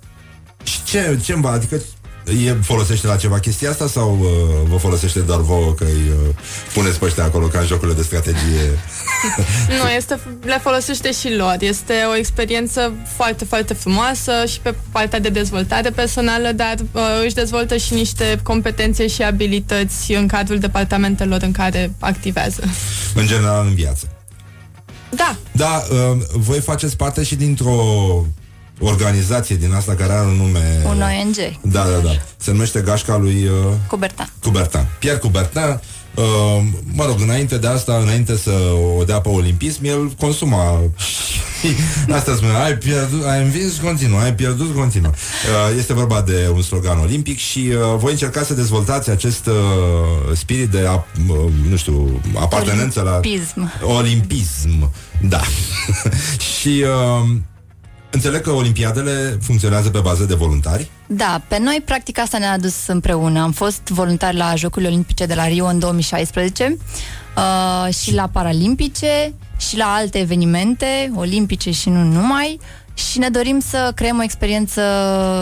și 0.64 0.84
ce, 0.84 1.20
ce 1.24 1.34
îmi 1.34 1.42
va, 1.42 1.52
adică 1.52 1.82
e, 2.26 2.54
folosește 2.62 3.08
la 3.08 3.16
ceva 3.16 3.40
chestia 3.40 3.70
asta 3.70 3.88
sau 3.88 4.18
uh, 4.20 4.70
vă 4.70 4.78
folosește 4.78 5.20
doar 5.20 5.40
vouă 5.40 5.74
că 5.74 5.84
îi 5.84 6.10
uh, 6.10 6.36
puneți 6.74 7.00
pe 7.00 7.06
ăștia 7.06 7.24
acolo 7.24 7.48
ca 7.48 7.60
în 7.60 7.66
jocurile 7.66 7.96
de 7.96 8.04
strategie? 8.04 8.80
Nu, 9.84 9.90
este, 9.90 10.20
le 10.44 10.60
folosește 10.62 11.12
și 11.12 11.36
lor. 11.36 11.56
Este 11.60 11.94
o 12.12 12.16
experiență 12.16 12.94
foarte, 13.16 13.46
foarte 13.46 13.74
frumoasă 13.74 14.32
și 14.48 14.60
pe 14.60 14.76
partea 14.92 15.20
de 15.20 15.30
dezvoltare 15.30 15.90
personală, 15.90 16.52
dar 16.52 16.76
uh, 16.92 17.02
își 17.26 17.34
dezvoltă 17.34 17.78
și 17.78 17.94
niște 17.94 18.40
competențe 18.44 19.08
și 19.08 19.24
abilități 19.24 20.12
în 20.12 20.28
cadrul 20.28 20.60
departamentelor 20.60 21.42
în 21.42 21.52
care 21.52 21.94
activează. 22.00 22.64
în 23.16 23.26
general 23.26 23.66
în 23.66 23.74
viață. 23.74 24.08
Da, 25.16 25.36
Da, 25.52 25.84
uh, 25.92 26.18
voi 26.34 26.60
faceți 26.60 26.96
parte 26.96 27.24
și 27.24 27.36
dintr-o 27.36 27.76
organizație 28.82 29.56
din 29.56 29.74
asta 29.74 29.94
care 29.94 30.14
are 30.14 30.28
un 30.28 30.36
nume... 30.36 30.82
Un 30.86 31.02
ONG, 31.02 31.36
Da, 31.62 31.84
da, 31.84 31.98
da. 32.04 32.12
Se 32.38 32.52
numește 32.52 32.82
Gașca 32.82 33.18
lui 33.18 33.46
uh, 33.46 33.74
Cubertan. 33.88 34.32
Cubertan. 34.42 34.88
Pierre 35.00 35.20
Cubertan, 35.20 35.82
uh, 36.16 36.24
mă 36.94 37.06
rog, 37.06 37.22
înainte 37.22 37.58
de 37.58 37.68
asta, 37.68 37.98
înainte 38.02 38.38
să 38.38 38.52
o 39.00 39.04
dea 39.04 39.20
pe 39.22 39.30
olimpism, 39.30 39.86
el 39.86 40.12
consuma. 40.20 40.80
asta 42.18 42.36
spune, 42.36 42.54
ai 42.54 42.74
pierdut, 42.74 43.26
ai 43.26 43.44
învins 43.44 43.78
continuu, 43.78 44.18
ai 44.18 44.34
pierdut 44.34 44.76
continuu. 44.76 45.12
Uh, 45.12 45.78
este 45.78 45.94
vorba 45.94 46.22
de 46.22 46.50
un 46.54 46.62
slogan 46.62 47.00
olimpic 47.00 47.38
și 47.38 47.60
uh, 47.60 47.98
voi 47.98 48.12
încerca 48.12 48.44
să 48.44 48.54
dezvoltați 48.54 49.10
acest 49.10 49.46
uh, 49.46 49.56
spirit 50.36 50.70
de, 50.70 50.86
a, 50.88 50.94
uh, 50.94 51.52
nu 51.70 51.76
știu, 51.76 52.22
apartenență 52.36 53.02
la... 53.02 53.16
Olimpism. 53.16 53.72
Olimpism, 53.82 54.92
da. 55.22 55.42
și 56.60 56.84
uh, 56.84 57.30
înțeleg 58.12 58.42
că 58.42 58.52
olimpiadele 58.52 59.38
funcționează 59.42 59.90
pe 59.90 60.00
bază 60.00 60.24
de 60.24 60.34
voluntari. 60.34 60.90
Da, 61.08 61.42
pe 61.48 61.60
noi 61.60 61.82
practic 61.86 62.20
asta 62.20 62.38
ne-a 62.38 62.52
adus 62.52 62.88
împreună. 62.88 63.42
Am 63.42 63.52
fost 63.52 63.82
voluntari 63.88 64.38
la 64.38 64.56
Jocurile 64.56 64.90
Olimpice 64.90 65.26
de 65.26 65.34
la 65.34 65.48
Rio 65.48 65.66
în 65.66 65.80
2016 65.80 66.78
uh, 67.38 67.94
și 67.94 68.14
la 68.14 68.30
Paralimpice 68.32 69.34
și 69.58 69.78
la 69.78 69.94
alte 69.94 70.20
evenimente, 70.20 71.12
olimpice 71.16 71.72
și 71.72 71.90
nu 71.90 72.04
numai. 72.04 72.60
Și 72.94 73.20
ne 73.20 73.30
dorim 73.30 73.60
să 73.60 73.92
creăm 73.96 74.20
o 74.20 74.24
experiență 74.24 74.82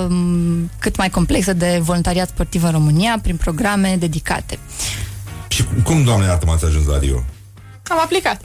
m, 0.10 0.70
cât 0.80 0.98
mai 0.98 1.10
complexă 1.10 1.54
de 1.54 1.80
voluntariat 1.82 2.28
sportiv 2.28 2.64
în 2.64 2.72
România 2.72 3.20
prin 3.22 3.36
programe 3.36 3.96
dedicate. 4.00 4.60
Și 5.48 5.64
cum, 5.84 6.04
doamne 6.04 6.26
iartă, 6.26 6.46
m-ați 6.46 6.66
ajuns 6.66 6.86
la 6.86 7.00
Rio? 7.00 7.24
am 7.90 8.00
aplicat. 8.00 8.42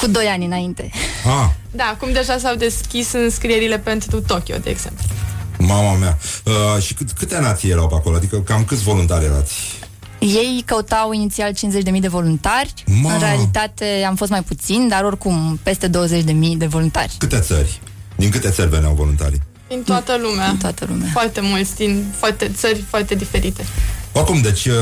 Cu 0.00 0.06
doi 0.06 0.26
ani 0.26 0.44
înainte. 0.44 0.90
Ah, 1.26 1.48
Da, 1.70 1.84
acum 1.84 2.12
deja 2.12 2.38
s-au 2.38 2.54
deschis 2.54 3.12
înscrierile 3.12 3.78
pentru 3.78 4.20
Tokyo, 4.20 4.56
de 4.62 4.70
exemplu. 4.70 5.04
Mama 5.58 5.92
mea. 5.94 6.18
Uh, 6.44 6.82
și 6.82 6.94
cât, 6.94 7.10
câte 7.12 7.38
nații 7.38 7.70
erau 7.70 7.88
pe 7.88 7.94
acolo? 7.94 8.16
Adică 8.16 8.40
cam 8.40 8.64
câți 8.64 8.82
voluntari 8.82 9.24
erați? 9.24 9.54
Ei 10.18 10.62
căutau 10.66 11.12
inițial 11.12 11.52
50.000 11.52 12.00
de 12.00 12.08
voluntari. 12.08 12.74
Ma. 13.02 13.12
În 13.12 13.18
realitate 13.18 14.04
am 14.08 14.14
fost 14.16 14.30
mai 14.30 14.42
puțin, 14.42 14.88
dar 14.88 15.04
oricum 15.04 15.60
peste 15.62 15.88
20.000 15.88 15.92
de 16.56 16.66
voluntari. 16.66 17.14
Câte 17.18 17.38
țări? 17.38 17.80
Din 18.16 18.30
câte 18.30 18.50
țări 18.50 18.68
veneau 18.68 18.94
voluntarii? 18.94 19.40
Din 19.68 19.82
toată 19.82 20.16
lumea. 20.20 20.48
Din 20.48 20.58
toată 20.58 20.84
lumea. 20.88 21.08
Foarte 21.12 21.40
mulți, 21.40 21.76
din 21.76 22.04
foarte 22.16 22.50
țări 22.54 22.84
foarte 22.88 23.14
diferite. 23.14 23.64
Oricum, 24.12 24.40
deci 24.40 24.64
uh, 24.64 24.74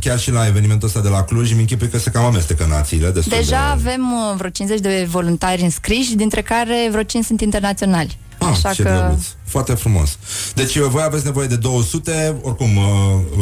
chiar 0.00 0.18
și 0.18 0.30
la 0.30 0.46
evenimentul 0.46 0.88
ăsta 0.88 1.00
de 1.00 1.08
la 1.08 1.22
Cluj 1.22 1.50
îmi 1.50 1.60
închipui 1.60 1.88
că 1.88 1.98
se 1.98 2.10
cam 2.10 2.24
amestecă 2.24 2.66
națiile 2.68 3.10
destul 3.10 3.36
Deja 3.36 3.74
de... 3.76 3.90
avem 3.90 4.12
uh, 4.12 4.36
vreo 4.36 4.50
50 4.50 4.82
de 4.82 5.06
voluntari 5.10 5.62
înscriși, 5.62 6.14
dintre 6.14 6.42
care 6.42 6.88
vreo 6.90 7.02
5 7.02 7.24
sunt 7.24 7.40
internaționali. 7.40 8.18
Ah, 8.44 8.50
Așa 8.56 8.72
ce 8.72 8.82
că 8.82 8.88
drăguț. 8.88 9.24
Foarte 9.44 9.74
frumos. 9.74 10.18
Deci 10.54 10.76
uh, 10.76 10.86
voi 10.88 11.02
aveți 11.06 11.24
nevoie 11.24 11.46
de 11.46 11.56
200, 11.56 12.36
oricum 12.42 12.76
uh, 12.76 12.84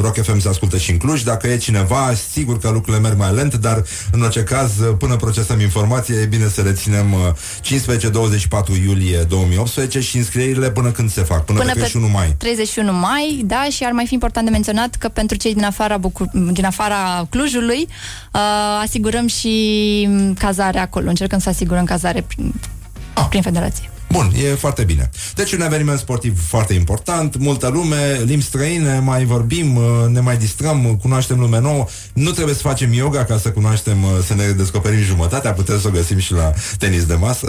Rock 0.00 0.22
FM 0.22 0.38
se 0.38 0.48
ascultă 0.48 0.76
și 0.78 0.90
în 0.90 0.96
Cluj, 0.96 1.22
dacă 1.22 1.48
e 1.48 1.57
cineva, 1.57 2.12
sigur 2.30 2.59
că 2.59 2.68
lucrurile 2.70 3.03
merg 3.03 3.18
mai 3.18 3.34
lent, 3.34 3.55
dar 3.55 3.82
în 4.12 4.22
orice 4.22 4.42
caz, 4.42 4.78
uh, 4.78 4.94
până 4.98 5.16
procesăm 5.16 5.61
informație, 5.61 6.14
e 6.14 6.24
bine 6.26 6.48
să 6.48 6.61
reținem 6.61 7.12
uh, 7.12 7.20
15-24 8.80 8.84
iulie 8.84 9.18
2018 9.18 10.00
și 10.00 10.16
înscrierile 10.16 10.70
până 10.70 10.90
când 10.90 11.11
se 11.11 11.22
fac, 11.22 11.44
până, 11.44 11.59
Până 11.59 11.72
pe 11.72 11.78
pe 11.78 11.84
31 11.86 12.12
mai. 12.12 12.34
31 12.38 12.92
mai, 12.92 13.42
da, 13.44 13.66
și 13.70 13.84
ar 13.84 13.92
mai 13.92 14.07
fi 14.07 14.14
important 14.14 14.44
de 14.46 14.53
menționat 14.53 14.94
că 14.94 15.09
pentru 15.09 15.36
cei 15.36 15.55
din 15.55 15.64
afara, 15.64 15.96
Bucur- 15.96 16.30
din 16.53 16.64
afara 16.64 17.26
Clujului 17.30 17.86
uh, 18.32 18.40
asigurăm 18.82 19.26
și 19.26 19.50
mm, 20.09 20.34
cazare 20.34 20.78
acolo. 20.78 21.09
Încercăm 21.09 21.38
să 21.38 21.48
asigurăm 21.48 21.84
cazare 21.84 22.20
prin, 22.26 22.55
Ah. 23.14 23.26
prin 23.28 23.42
federație. 23.42 23.90
Bun, 24.12 24.32
e 24.44 24.54
foarte 24.54 24.82
bine. 24.82 25.10
Deci 25.34 25.52
un 25.52 25.60
eveniment 25.60 25.98
sportiv 25.98 26.40
foarte 26.48 26.74
important, 26.74 27.36
multă 27.38 27.68
lume, 27.68 28.20
limbi 28.24 28.44
străine, 28.44 28.98
mai 29.04 29.24
vorbim, 29.24 29.76
uh, 29.76 29.82
ne 30.08 30.20
mai 30.20 30.36
distrăm, 30.36 30.98
cunoaștem 31.02 31.38
lume 31.38 31.60
nouă. 31.60 31.86
Nu 32.12 32.30
trebuie 32.30 32.54
să 32.54 32.60
facem 32.60 32.92
yoga 32.92 33.24
ca 33.24 33.38
să 33.38 33.50
cunoaștem, 33.50 34.02
uh, 34.02 34.10
să 34.26 34.34
ne 34.34 34.44
descoperim 34.44 35.02
jumătatea, 35.02 35.52
putem 35.52 35.80
să 35.80 35.88
o 35.88 35.90
găsim 35.90 36.18
și 36.18 36.32
la 36.32 36.52
tenis 36.78 37.04
de 37.04 37.14
masă. 37.14 37.48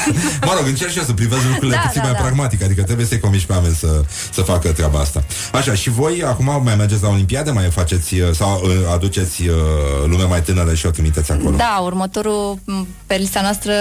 mă 0.46 0.52
rog, 0.56 0.66
încerc 0.66 0.90
și 0.90 0.98
eu 0.98 1.04
să 1.04 1.12
privesc 1.12 1.42
lucrurile 1.42 1.74
Da, 1.74 1.80
puțin 1.80 2.00
da, 2.00 2.08
mai 2.08 2.16
da. 2.16 2.20
pragmatic, 2.20 2.62
adică 2.62 2.82
trebuie 2.82 3.06
să-i 3.06 3.20
convingi 3.20 3.46
pe 3.46 3.52
oameni 3.52 3.74
să, 3.74 4.02
să 4.32 4.40
facă 4.40 4.72
treaba 4.72 4.98
asta. 4.98 5.24
Așa, 5.52 5.74
și 5.74 5.90
voi 5.90 6.22
acum 6.26 6.60
mai 6.64 6.76
mergeți 6.76 7.02
la 7.02 7.08
Olimpiade, 7.08 7.50
mai 7.50 7.70
faceți 7.70 8.14
uh, 8.20 8.30
sau 8.32 8.60
uh, 8.64 8.70
aduceți 8.92 9.42
uh, 9.42 9.56
lume 10.06 10.24
mai 10.24 10.42
tânără 10.42 10.74
și 10.74 10.86
o 10.86 10.90
trimiteți 10.90 11.32
acolo? 11.32 11.56
Da, 11.56 11.80
următorul 11.82 12.58
m, 12.64 12.86
pe 13.06 13.14
lista 13.14 13.40
noastră 13.40 13.72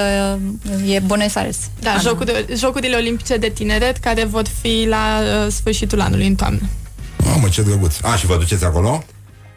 e 0.86 1.00
Buenos 1.00 1.36
Aires. 1.36 1.58
Da, 1.80 1.98
jocul 2.02 2.20
de, 2.21 2.21
Jocurile 2.56 2.96
Olimpice 2.96 3.38
de 3.38 3.50
Tineret 3.50 3.98
care 3.98 4.24
vor 4.24 4.44
fi 4.62 4.86
la 4.90 5.20
uh, 5.46 5.52
sfârșitul 5.52 6.02
anului, 6.02 6.28
în 6.28 6.36
toamnă. 6.36 6.60
Mamă, 7.26 7.48
ce 7.50 7.62
drăguț. 7.62 7.96
A, 8.02 8.16
și 8.16 8.26
vă 8.26 8.38
duceți 8.38 8.66
acolo? 8.66 9.04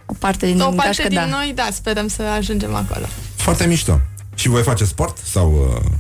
O 0.07 0.15
parte 0.19 0.47
din 0.47 0.61
o 0.61 0.65
parte 0.65 0.83
gașcă, 0.87 1.09
din 1.09 1.19
da. 1.19 1.25
noi, 1.27 1.53
da, 1.55 1.69
sperăm 1.73 2.09
să 2.09 2.23
ajungem 2.23 2.75
acolo. 2.75 3.07
Foarte 3.37 3.67
mișto. 3.67 4.01
Și 4.35 4.49
voi 4.49 4.63
face 4.63 4.85
sport? 4.85 5.19
Sau... 5.31 5.71
Uh, 5.77 5.91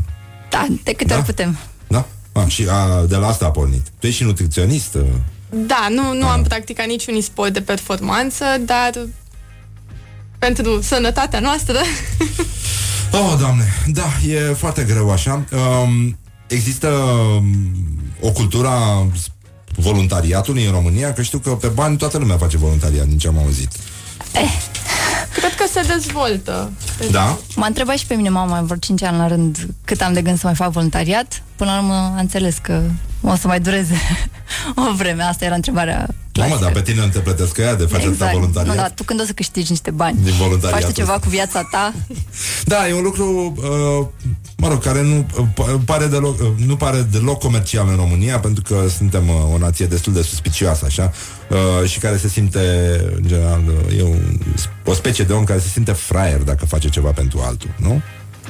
Da, 0.51 0.67
de 0.83 0.93
câte 0.93 1.05
Da? 1.05 1.15
ori 1.17 1.25
putem. 1.25 1.59
da? 1.87 2.07
A, 2.33 2.47
și 2.47 2.67
a, 2.71 3.05
de 3.09 3.17
la 3.17 3.27
asta 3.27 3.45
a 3.45 3.51
pornit. 3.51 3.87
Tu 3.99 4.07
ești 4.07 4.19
și 4.19 4.25
nutriționist? 4.27 4.95
Uh, 4.95 5.03
Da, 5.51 5.87
nu, 5.91 6.13
nu 6.15 6.27
am 6.27 6.43
practicat 6.43 6.87
niciun 6.87 7.21
sport 7.21 7.53
de 7.53 7.61
performanță, 7.61 8.45
dar 8.65 8.91
pentru 10.39 10.81
sănătatea 10.83 11.41
noastră 11.41 11.79
Oh, 13.13 13.35
doamne, 13.39 13.65
da, 13.87 14.07
e 14.29 14.39
foarte 14.39 14.83
greu 14.83 15.11
așa. 15.11 15.45
Um, 15.53 16.19
există 16.47 16.89
um, 16.89 17.47
o 18.21 18.31
cultură 18.31 18.69
a 18.69 19.07
voluntariatului 19.77 20.65
în 20.65 20.73
România, 20.73 21.13
că 21.13 21.23
știu 21.23 21.39
că 21.39 21.51
pe 21.51 21.67
bani 21.67 21.97
toată 21.97 22.19
lumea 22.19 22.37
face 22.37 22.57
voluntariat, 22.57 23.07
din 23.07 23.19
ce 23.19 23.29
am 23.29 23.39
auzit. 23.39 23.73
cred 25.35 25.55
că 25.55 25.65
se 25.73 25.81
dezvoltă. 25.95 26.73
Da? 27.11 27.39
M-a 27.57 27.67
întrebat 27.67 27.97
și 27.97 28.07
pe 28.07 28.15
mine 28.15 28.29
mama 28.29 28.61
vreo 28.61 28.77
5 28.77 29.03
ani 29.03 29.17
la 29.17 29.29
rând 29.29 29.69
cât 29.85 30.01
am 30.01 30.13
de 30.13 30.23
gând 30.23 30.39
să 30.39 30.47
mai 30.47 30.55
fac 30.55 30.71
voluntariat. 30.71 31.43
Până 31.57 31.71
la 31.71 31.79
urmă 31.79 31.95
a 31.95 32.21
înțeles 32.21 32.57
că 32.63 32.83
o 33.21 33.35
să 33.37 33.47
mai 33.47 33.61
dureze 33.61 33.95
o 34.91 34.95
vreme. 34.97 35.23
Asta 35.23 35.45
era 35.45 35.55
întrebarea 35.55 36.07
Mamă, 36.39 36.59
dar 36.61 36.73
pe 36.73 36.83
tine 36.83 37.01
nu 37.01 37.09
te 37.09 37.19
plătesc 37.19 37.57
ea 37.59 37.75
de 37.75 37.85
faci 37.85 38.05
exact. 38.05 38.33
voluntariat? 38.33 38.75
Nu, 38.75 38.81
dar 38.81 38.91
tu 38.91 39.03
când 39.03 39.21
o 39.21 39.25
să 39.25 39.33
câștigi 39.33 39.71
niște 39.71 39.91
bani? 39.91 40.19
Din 40.23 40.33
voluntariatul 40.33 40.85
Faci 40.85 40.95
tu 40.95 41.01
ceva 41.01 41.15
ăsta. 41.15 41.25
cu 41.25 41.31
viața 41.31 41.69
ta? 41.71 41.93
Da, 42.65 42.89
e 42.89 42.95
un 42.95 43.03
lucru, 43.03 43.55
uh, 43.57 44.07
mă 44.57 44.69
rog, 44.69 44.83
care 44.83 45.03
nu 45.03 45.27
uh, 45.39 45.47
pa- 45.55 45.85
pare 45.85 46.07
deloc, 46.07 46.41
uh, 46.41 46.47
nu 46.67 46.77
pare 46.77 47.07
deloc 47.11 47.39
comercial 47.39 47.89
în 47.89 47.97
România, 47.97 48.39
pentru 48.39 48.63
că 48.63 48.89
suntem 48.97 49.29
uh, 49.29 49.35
o 49.55 49.59
nație 49.59 49.87
destul 49.87 50.13
de 50.13 50.23
suspicioasă, 50.23 50.85
așa, 50.85 51.13
uh, 51.51 51.89
și 51.89 51.99
care 51.99 52.17
se 52.17 52.29
simte, 52.29 52.61
în 53.17 53.23
general, 53.27 53.63
uh, 53.89 53.99
e 53.99 54.03
un, 54.03 54.39
o 54.85 54.93
specie 54.95 55.25
de 55.25 55.33
om 55.33 55.45
care 55.45 55.59
se 55.59 55.69
simte 55.69 55.93
fraier 55.93 56.41
dacă 56.41 56.67
face 56.67 56.89
ceva 56.89 57.11
pentru 57.11 57.41
altul, 57.45 57.71
nu? 57.77 58.03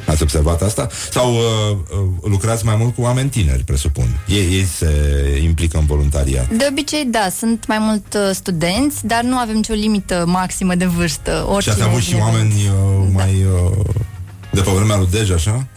Ați 0.06 0.22
observat 0.22 0.62
asta? 0.62 0.88
Sau 1.10 1.32
uh, 1.34 1.40
uh, 1.70 2.30
lucrați 2.30 2.64
mai 2.64 2.76
mult 2.78 2.94
cu 2.94 3.02
oameni 3.02 3.28
tineri, 3.28 3.62
presupun. 3.62 4.04
Ei, 4.28 4.46
ei 4.52 4.64
se 4.64 4.90
implică 5.42 5.78
în 5.78 5.86
voluntariat. 5.86 6.50
De 6.50 6.66
obicei, 6.70 7.04
da, 7.04 7.28
sunt 7.36 7.66
mai 7.66 7.78
mult 7.78 8.14
uh, 8.14 8.30
studenți, 8.32 9.06
dar 9.06 9.22
nu 9.22 9.36
avem 9.36 9.54
nicio 9.54 9.74
limită 9.74 10.24
maximă 10.26 10.74
de 10.74 10.84
vârstă. 10.84 11.56
Și 11.60 11.68
ați 11.68 11.82
avut 11.82 12.00
și 12.00 12.10
vine. 12.10 12.22
oameni 12.22 12.52
uh, 12.52 13.06
mai... 13.12 13.46
Uh, 13.78 13.94
de 14.54 14.60
pe 14.60 14.70
vremea 14.70 14.96
lui 14.96 15.08
Dej, 15.10 15.30
așa? 15.30 15.66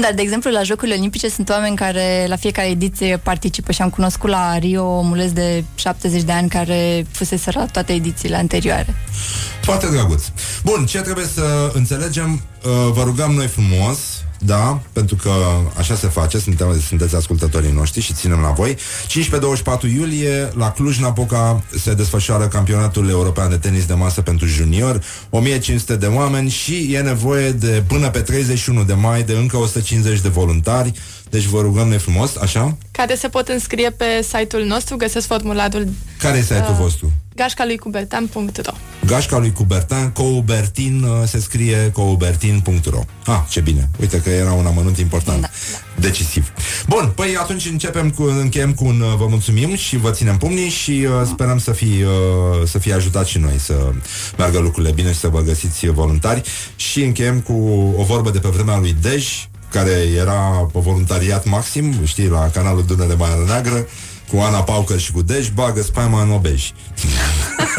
Da, 0.00 0.08
de 0.14 0.22
exemplu, 0.22 0.50
la 0.50 0.62
Jocurile 0.62 0.96
Olimpice 0.96 1.28
sunt 1.28 1.48
oameni 1.48 1.76
care 1.76 2.24
la 2.28 2.36
fiecare 2.36 2.68
ediție 2.68 3.16
participă 3.16 3.72
și 3.72 3.82
am 3.82 3.90
cunoscut 3.90 4.30
la 4.30 4.58
Rio 4.58 4.84
omuleț 4.84 5.30
de 5.30 5.64
70 5.74 6.22
de 6.22 6.32
ani 6.32 6.48
care 6.48 7.06
fusese 7.10 7.50
la 7.54 7.66
toate 7.66 7.92
edițiile 7.92 8.36
anterioare. 8.36 8.94
Foarte 9.60 9.86
drăguț. 9.86 10.24
Bun, 10.64 10.86
ce 10.86 11.00
trebuie 11.00 11.26
să 11.34 11.70
înțelegem? 11.74 12.42
Uh, 12.64 12.70
vă 12.92 13.02
rugăm 13.04 13.30
noi 13.30 13.46
frumos, 13.46 13.98
da, 14.44 14.80
pentru 14.92 15.16
că 15.16 15.30
așa 15.78 15.94
se 15.94 16.06
face, 16.06 16.38
suntem, 16.38 16.80
sunteți 16.86 17.16
ascultătorii 17.16 17.72
noștri 17.72 18.00
și 18.00 18.12
ținem 18.12 18.40
la 18.40 18.50
voi. 18.50 18.76
15-24 18.76 18.78
iulie, 19.94 20.52
la 20.56 20.70
Cluj-Napoca 20.70 21.62
se 21.80 21.94
desfășoară 21.94 22.48
campionatul 22.48 23.08
european 23.08 23.48
de 23.48 23.56
tenis 23.56 23.86
de 23.86 23.94
masă 23.94 24.20
pentru 24.20 24.46
junior, 24.46 25.02
1500 25.30 25.96
de 25.96 26.06
oameni 26.06 26.50
și 26.50 26.94
e 26.94 27.00
nevoie 27.00 27.50
de 27.50 27.84
până 27.86 28.10
pe 28.10 28.20
31 28.20 28.84
de 28.84 28.94
mai 28.94 29.22
de 29.22 29.32
încă 29.32 29.56
150 29.56 30.20
de 30.20 30.28
voluntari. 30.28 30.92
Deci 31.30 31.44
vă 31.44 31.60
rugăm 31.60 31.88
noi 31.88 31.98
frumos, 31.98 32.36
așa? 32.36 32.76
care 32.90 33.14
se 33.14 33.28
pot 33.28 33.48
înscrie 33.48 33.90
pe 33.90 34.04
site-ul 34.22 34.64
nostru, 34.64 34.96
găsesc 34.96 35.26
formularul 35.26 35.88
Care 36.18 36.38
este 36.38 36.54
site-ul 36.54 36.72
Uh, 36.72 36.78
vostru? 36.78 37.12
Gașca 37.34 37.64
lui 37.64 37.76
cubertan.ro 37.76 38.72
Gașca 39.06 39.38
lui 39.38 39.52
Cubertin, 39.52 40.10
Coubertin, 40.10 41.02
uh, 41.02 41.26
se 41.26 41.40
scrie 41.40 41.90
coubertin.ro 41.92 43.04
Ah, 43.26 43.40
ce 43.48 43.60
bine. 43.60 43.88
Uite 44.00 44.20
că 44.20 44.30
era 44.30 44.52
un 44.52 44.66
amănunt 44.66 44.98
important. 44.98 45.40
Da, 45.40 45.48
da. 45.72 45.78
Decisiv. 46.00 46.52
Bun, 46.88 47.12
păi 47.14 47.36
atunci 47.36 47.66
începem 47.66 48.10
cu, 48.10 48.22
încheiem 48.22 48.74
cu 48.74 48.84
un 48.84 49.00
uh, 49.00 49.14
vă 49.16 49.26
mulțumim 49.28 49.76
și 49.76 49.96
vă 49.96 50.10
ținem 50.10 50.36
pumnii 50.36 50.68
și 50.68 50.90
uh, 50.90 51.26
sperăm 51.26 51.58
să 51.58 51.72
fie, 51.72 52.06
uh, 52.06 52.66
să 52.66 52.78
fie 52.78 52.92
ajutat 52.92 53.26
și 53.26 53.38
noi 53.38 53.58
să 53.58 53.92
meargă 54.36 54.58
lucrurile 54.58 54.92
bine 54.92 55.12
și 55.12 55.18
să 55.18 55.28
vă 55.28 55.40
găsiți 55.40 55.86
voluntari 55.86 56.42
și 56.76 57.02
încheiem 57.02 57.40
cu 57.40 57.52
o 57.96 58.02
vorbă 58.02 58.30
de 58.30 58.38
pe 58.38 58.48
vremea 58.48 58.78
lui 58.78 58.96
Dej, 59.00 59.48
care 59.70 59.90
era 60.16 60.68
pe 60.72 60.78
voluntariat 60.78 61.44
maxim, 61.44 62.04
știi, 62.04 62.28
la 62.28 62.50
canalul 62.50 62.84
Dunăre 62.84 63.14
Marea 63.14 63.44
Neagră, 63.46 63.86
cu 64.32 64.38
Ana 64.38 64.62
Paucăr 64.62 64.98
și 64.98 65.12
cu 65.12 65.22
Dej, 65.22 65.48
bagă 65.48 65.82
spaima 65.82 66.22
în 66.22 66.30
obej. 66.30 66.70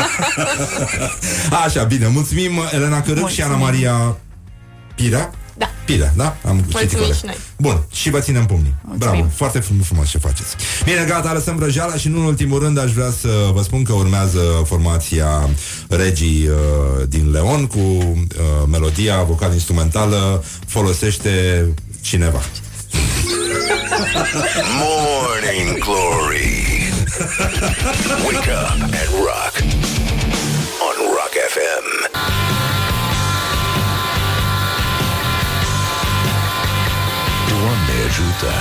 Așa, 1.65 1.83
bine, 1.83 2.07
mulțumim 2.07 2.51
Elena 2.71 3.01
Cărâc 3.01 3.27
și 3.27 3.41
Ana 3.41 3.55
Maria 3.55 4.17
Pirea? 4.95 5.31
Da. 5.57 5.69
Pirea, 5.85 6.13
da? 6.15 6.37
Am 6.47 6.57
citit 6.57 6.71
Mulțumim 6.73 6.97
corect. 6.97 7.17
și 7.17 7.25
noi. 7.25 7.37
Bun, 7.57 7.83
și 7.91 8.09
vă 8.09 8.19
ținem 8.19 8.45
pumnii. 8.45 8.73
Mulțumim. 8.81 9.13
Bravo, 9.13 9.29
foarte 9.35 9.59
frumos, 9.59 9.85
frumos 9.85 10.09
ce 10.09 10.17
faceți. 10.17 10.55
Bine, 10.83 11.05
gata, 11.07 11.33
lăsăm 11.33 11.55
vrăjeala 11.55 11.95
și 11.95 12.07
nu 12.07 12.19
în 12.19 12.25
ultimul 12.25 12.59
rând 12.59 12.77
aș 12.77 12.91
vrea 12.91 13.09
să 13.19 13.49
vă 13.53 13.61
spun 13.61 13.83
că 13.83 13.93
urmează 13.93 14.39
formația 14.65 15.49
Regii 15.89 16.47
uh, 16.47 17.07
din 17.07 17.31
Leon 17.31 17.65
cu 17.65 17.77
uh, 17.79 18.23
melodia 18.69 19.23
vocal-instrumentală 19.23 20.43
folosește 20.67 21.65
cineva. 22.01 22.39
Morning 24.83 25.79
Glory. 25.79 26.53
Wake 28.27 28.47
up 28.49 28.77
and 28.81 29.09
rock. 29.25 29.53
On 30.87 30.95
Rock 31.17 31.33
FM. 31.53 31.85
Doamne 37.49 37.95
ajută. 38.07 38.51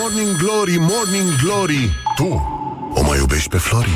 Morning 0.00 0.36
Glory, 0.36 0.76
Morning 0.78 1.36
Glory 1.42 1.92
Tu 2.16 2.26
o 2.94 3.02
mai 3.02 3.18
iubești 3.18 3.48
pe 3.48 3.56
Flori? 3.58 3.90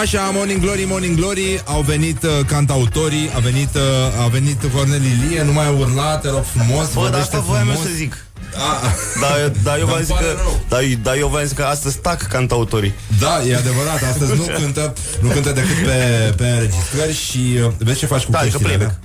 Așa, 0.00 0.30
Morning 0.32 0.60
Glory, 0.60 0.84
Morning 0.88 1.16
Glory 1.16 1.62
Au 1.64 1.80
venit 1.80 2.22
uh, 2.22 2.30
cantautorii 2.46 3.30
A 3.34 3.38
venit, 3.38 3.74
uh, 3.74 4.22
a 4.24 4.26
venit 4.28 4.60
Corneli 4.74 5.12
Lie 5.28 5.42
Nu 5.42 5.52
mai 5.52 5.68
urla, 5.78 6.16
te 6.16 6.28
rog 6.28 6.44
frumos 6.44 6.68
Bă, 6.92 7.00
dar 7.00 7.02
vorbește 7.02 7.16
asta 7.18 7.38
voiam 7.38 7.66
eu 7.68 7.72
frumos. 7.72 7.90
să 7.90 7.94
zic. 7.96 8.25
A, 8.54 8.92
Da, 9.20 9.52
da, 9.62 9.78
eu 9.78 9.86
v-am 9.86 9.94
Îmi 9.96 10.04
zis 10.04 10.14
pare 10.14 10.26
că, 10.26 10.32
rău. 10.36 10.60
da, 10.68 10.76
da, 11.02 11.16
eu 11.16 11.28
v-am 11.28 11.42
zis 11.42 11.52
că 11.52 11.62
astăzi 11.62 11.96
tac 11.98 12.22
cantautorii. 12.22 12.94
Da, 13.18 13.42
e 13.48 13.56
adevărat, 13.56 14.02
astăzi 14.12 14.32
nu 14.34 14.42
cântă 14.60 14.92
Nu 15.20 15.28
cântă 15.28 15.52
decât 15.52 15.76
pe, 15.84 16.32
pe 16.36 16.46
înregistrări 16.46 17.14
Și 17.14 17.58
uh, 17.64 17.70
vezi 17.78 17.98
ce 17.98 18.06
faci 18.06 18.22
cu 18.22 18.30
Da, 18.30 18.38
că 18.38 18.44
căștile 18.44 18.64
playback. 18.68 18.90
alea? 18.90 19.00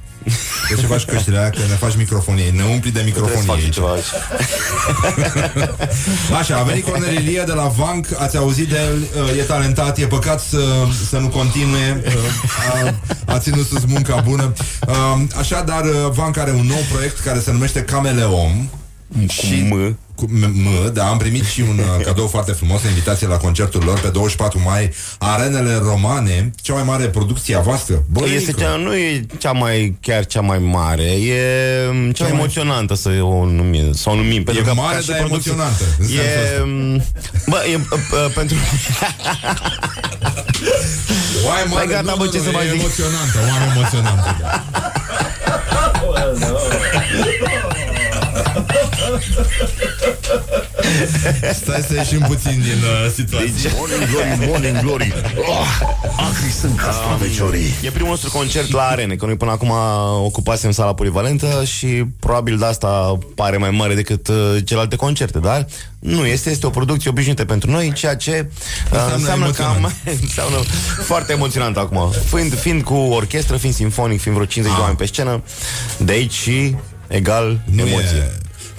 Vezi 0.70 0.82
ce 0.82 0.88
faci 0.88 1.02
cu 1.04 1.12
căștile 1.12 1.38
alea? 1.38 1.50
Că 1.50 1.58
ne 1.70 1.76
faci 1.76 1.96
microfonie 1.96 2.50
Ne 2.56 2.64
umpli 2.64 2.92
de 2.92 3.00
Trebuie 3.00 3.36
să 3.38 3.42
fac 3.46 3.56
microfonie 3.56 3.62
și 3.62 3.66
aici. 3.66 3.74
ceva 3.74 3.92
aici. 3.92 4.12
Așa, 6.39 6.58
a 6.58 6.64
venit 6.64 6.86
Cornel 6.86 7.14
Ilie 7.14 7.44
de 7.46 7.52
la 7.52 7.68
Vanc 7.78 8.08
Ați 8.20 8.38
auzit 8.38 8.68
de 8.70 8.76
el, 8.78 8.98
uh, 9.24 9.38
e 9.38 9.42
talentat 9.42 9.98
E 9.98 10.06
păcat 10.06 10.39
să, 10.42 10.60
să 11.10 11.18
nu 11.18 11.28
continue 11.28 12.02
uh, 12.06 12.14
a, 13.28 13.34
a 13.34 13.39
ținut 13.39 13.68
sus 13.68 13.82
munca 13.88 14.16
bună 14.28 14.54
uh, 14.88 15.22
Așadar, 15.39 15.84
uh, 15.86 16.12
Vanc 16.12 16.38
are 16.38 16.52
un 16.52 16.66
nou 16.66 16.84
proiect 16.92 17.20
Care 17.20 17.39
se 17.39 17.52
numește 17.52 17.82
Cameleom 17.82 18.70
Cu 19.12 19.45
M. 19.76 19.97
cu 20.16 20.26
M, 20.30 20.43
M, 20.43 20.93
da, 20.93 21.05
am 21.07 21.18
primit 21.18 21.45
și 21.45 21.62
un 21.62 21.78
uh, 21.80 22.05
cadou 22.05 22.28
foarte 22.28 22.51
frumos, 22.51 22.84
o 22.84 22.88
invitație 22.88 23.28
la 23.28 23.38
concertul 23.38 23.84
lor 23.86 23.99
pe 23.99 24.07
24 24.07 24.62
mai, 24.66 24.93
Arenele 25.18 25.76
Romane, 25.84 26.51
cea 26.62 26.74
mai 26.74 26.84
mare 26.84 27.05
producție 27.05 27.55
a 27.55 27.59
voastră. 27.59 28.03
Bă, 28.12 28.26
Este 28.36 28.51
cea, 28.51 28.76
nu 28.76 28.95
e 28.95 29.26
cea 29.38 29.51
mai, 29.51 29.97
chiar 30.01 30.26
cea 30.26 30.41
mai 30.41 30.57
mare, 30.57 31.03
e 31.03 31.41
mm, 31.91 32.12
cea 32.12 32.24
mai- 32.24 32.34
emoționantă 32.34 32.95
să 32.95 33.09
o 33.22 33.45
numim, 33.45 33.93
să 33.93 34.09
o 34.09 34.16
numim. 34.16 34.43
Pentru 34.43 34.64
E 34.64 34.66
că 34.68 34.74
mare, 34.74 34.95
ca 34.95 35.01
și 35.01 35.07
dar 35.07 35.18
producție- 35.18 35.51
emoționantă, 35.51 35.84
în 35.99 36.05
sensul 36.07 36.26
E, 36.26 36.51
ăsta. 36.53 36.64
mm, 36.66 37.03
bă, 37.47 37.57
e, 37.72 37.76
uh, 37.76 37.82
uh, 38.26 38.32
pentru... 38.36 38.55
Oai 41.47 41.64
mare, 41.70 41.76
Hai, 41.76 41.88
gata, 41.88 42.12
nu, 42.12 42.16
bă, 42.18 42.24
nu, 42.24 42.32
ce 42.32 42.38
nu, 42.38 42.43
să 42.43 42.49
e 42.49 42.51
mai 42.51 42.68
zic? 42.72 42.80
emoționantă, 42.80 43.38
oameni 43.51 43.72
emoționantă. 43.76 44.38
Da. 44.41 44.64
Stai 51.53 51.86
să 51.88 51.93
ieșim 51.95 52.20
puțin 52.28 52.62
din 52.62 52.82
uh, 52.84 53.12
situație. 53.16 53.47
Deci, 53.62 53.72
Morning 53.78 54.09
Glory, 54.09 54.47
Morning 54.47 54.80
Glory 54.80 55.14
oh, 55.38 55.80
Acri 56.18 56.51
sunt 56.59 56.80
castraveciorii 56.80 57.74
E 57.82 57.89
primul 57.89 58.09
nostru 58.09 58.30
concert 58.30 58.72
la 58.72 58.82
arene, 58.82 59.16
că 59.16 59.26
noi 59.26 59.36
până 59.36 59.51
acum 59.51 59.72
ocupasem 60.24 60.72
sala 60.72 60.93
polivalentă 60.93 61.64
și 61.66 61.88
probabil 62.20 62.57
de 62.57 62.66
asta 62.66 63.18
pare 63.36 63.57
mai 63.57 63.70
mare 63.70 63.93
decât 63.93 64.28
uh, 64.28 64.36
celelalte 64.66 64.95
concerte, 64.95 65.39
dar 65.39 65.68
nu 65.99 66.26
este, 66.26 66.49
este 66.49 66.66
o 66.66 66.70
producție 66.70 67.09
obișnuită 67.09 67.45
pentru 67.45 67.72
noi, 67.72 67.91
ceea 67.93 68.16
ce 68.16 68.49
uh, 68.91 68.99
Înseamnă 68.99 69.16
înseamnă, 69.16 69.49
că 69.51 69.64
am, 69.64 69.76
emoționant. 69.76 70.22
înseamnă 70.28 70.57
foarte 71.03 71.32
emoționant 71.34 71.78
acum. 71.78 72.14
Fiind, 72.34 72.59
fiind 72.59 72.82
cu 72.84 72.93
orchestră, 72.93 73.57
fiind 73.57 73.76
simfonic, 73.76 74.22
fiind 74.22 74.38
vreo 74.38 74.49
50 74.49 74.76
de 74.76 74.82
oameni 74.82 74.97
pe 74.97 75.05
scenă, 75.05 75.43
de 75.97 76.12
aici 76.12 76.34
și 76.34 76.76
egal 77.07 77.62
Nu 77.72 77.86
emoție. 77.86 78.18
e, 78.18 78.32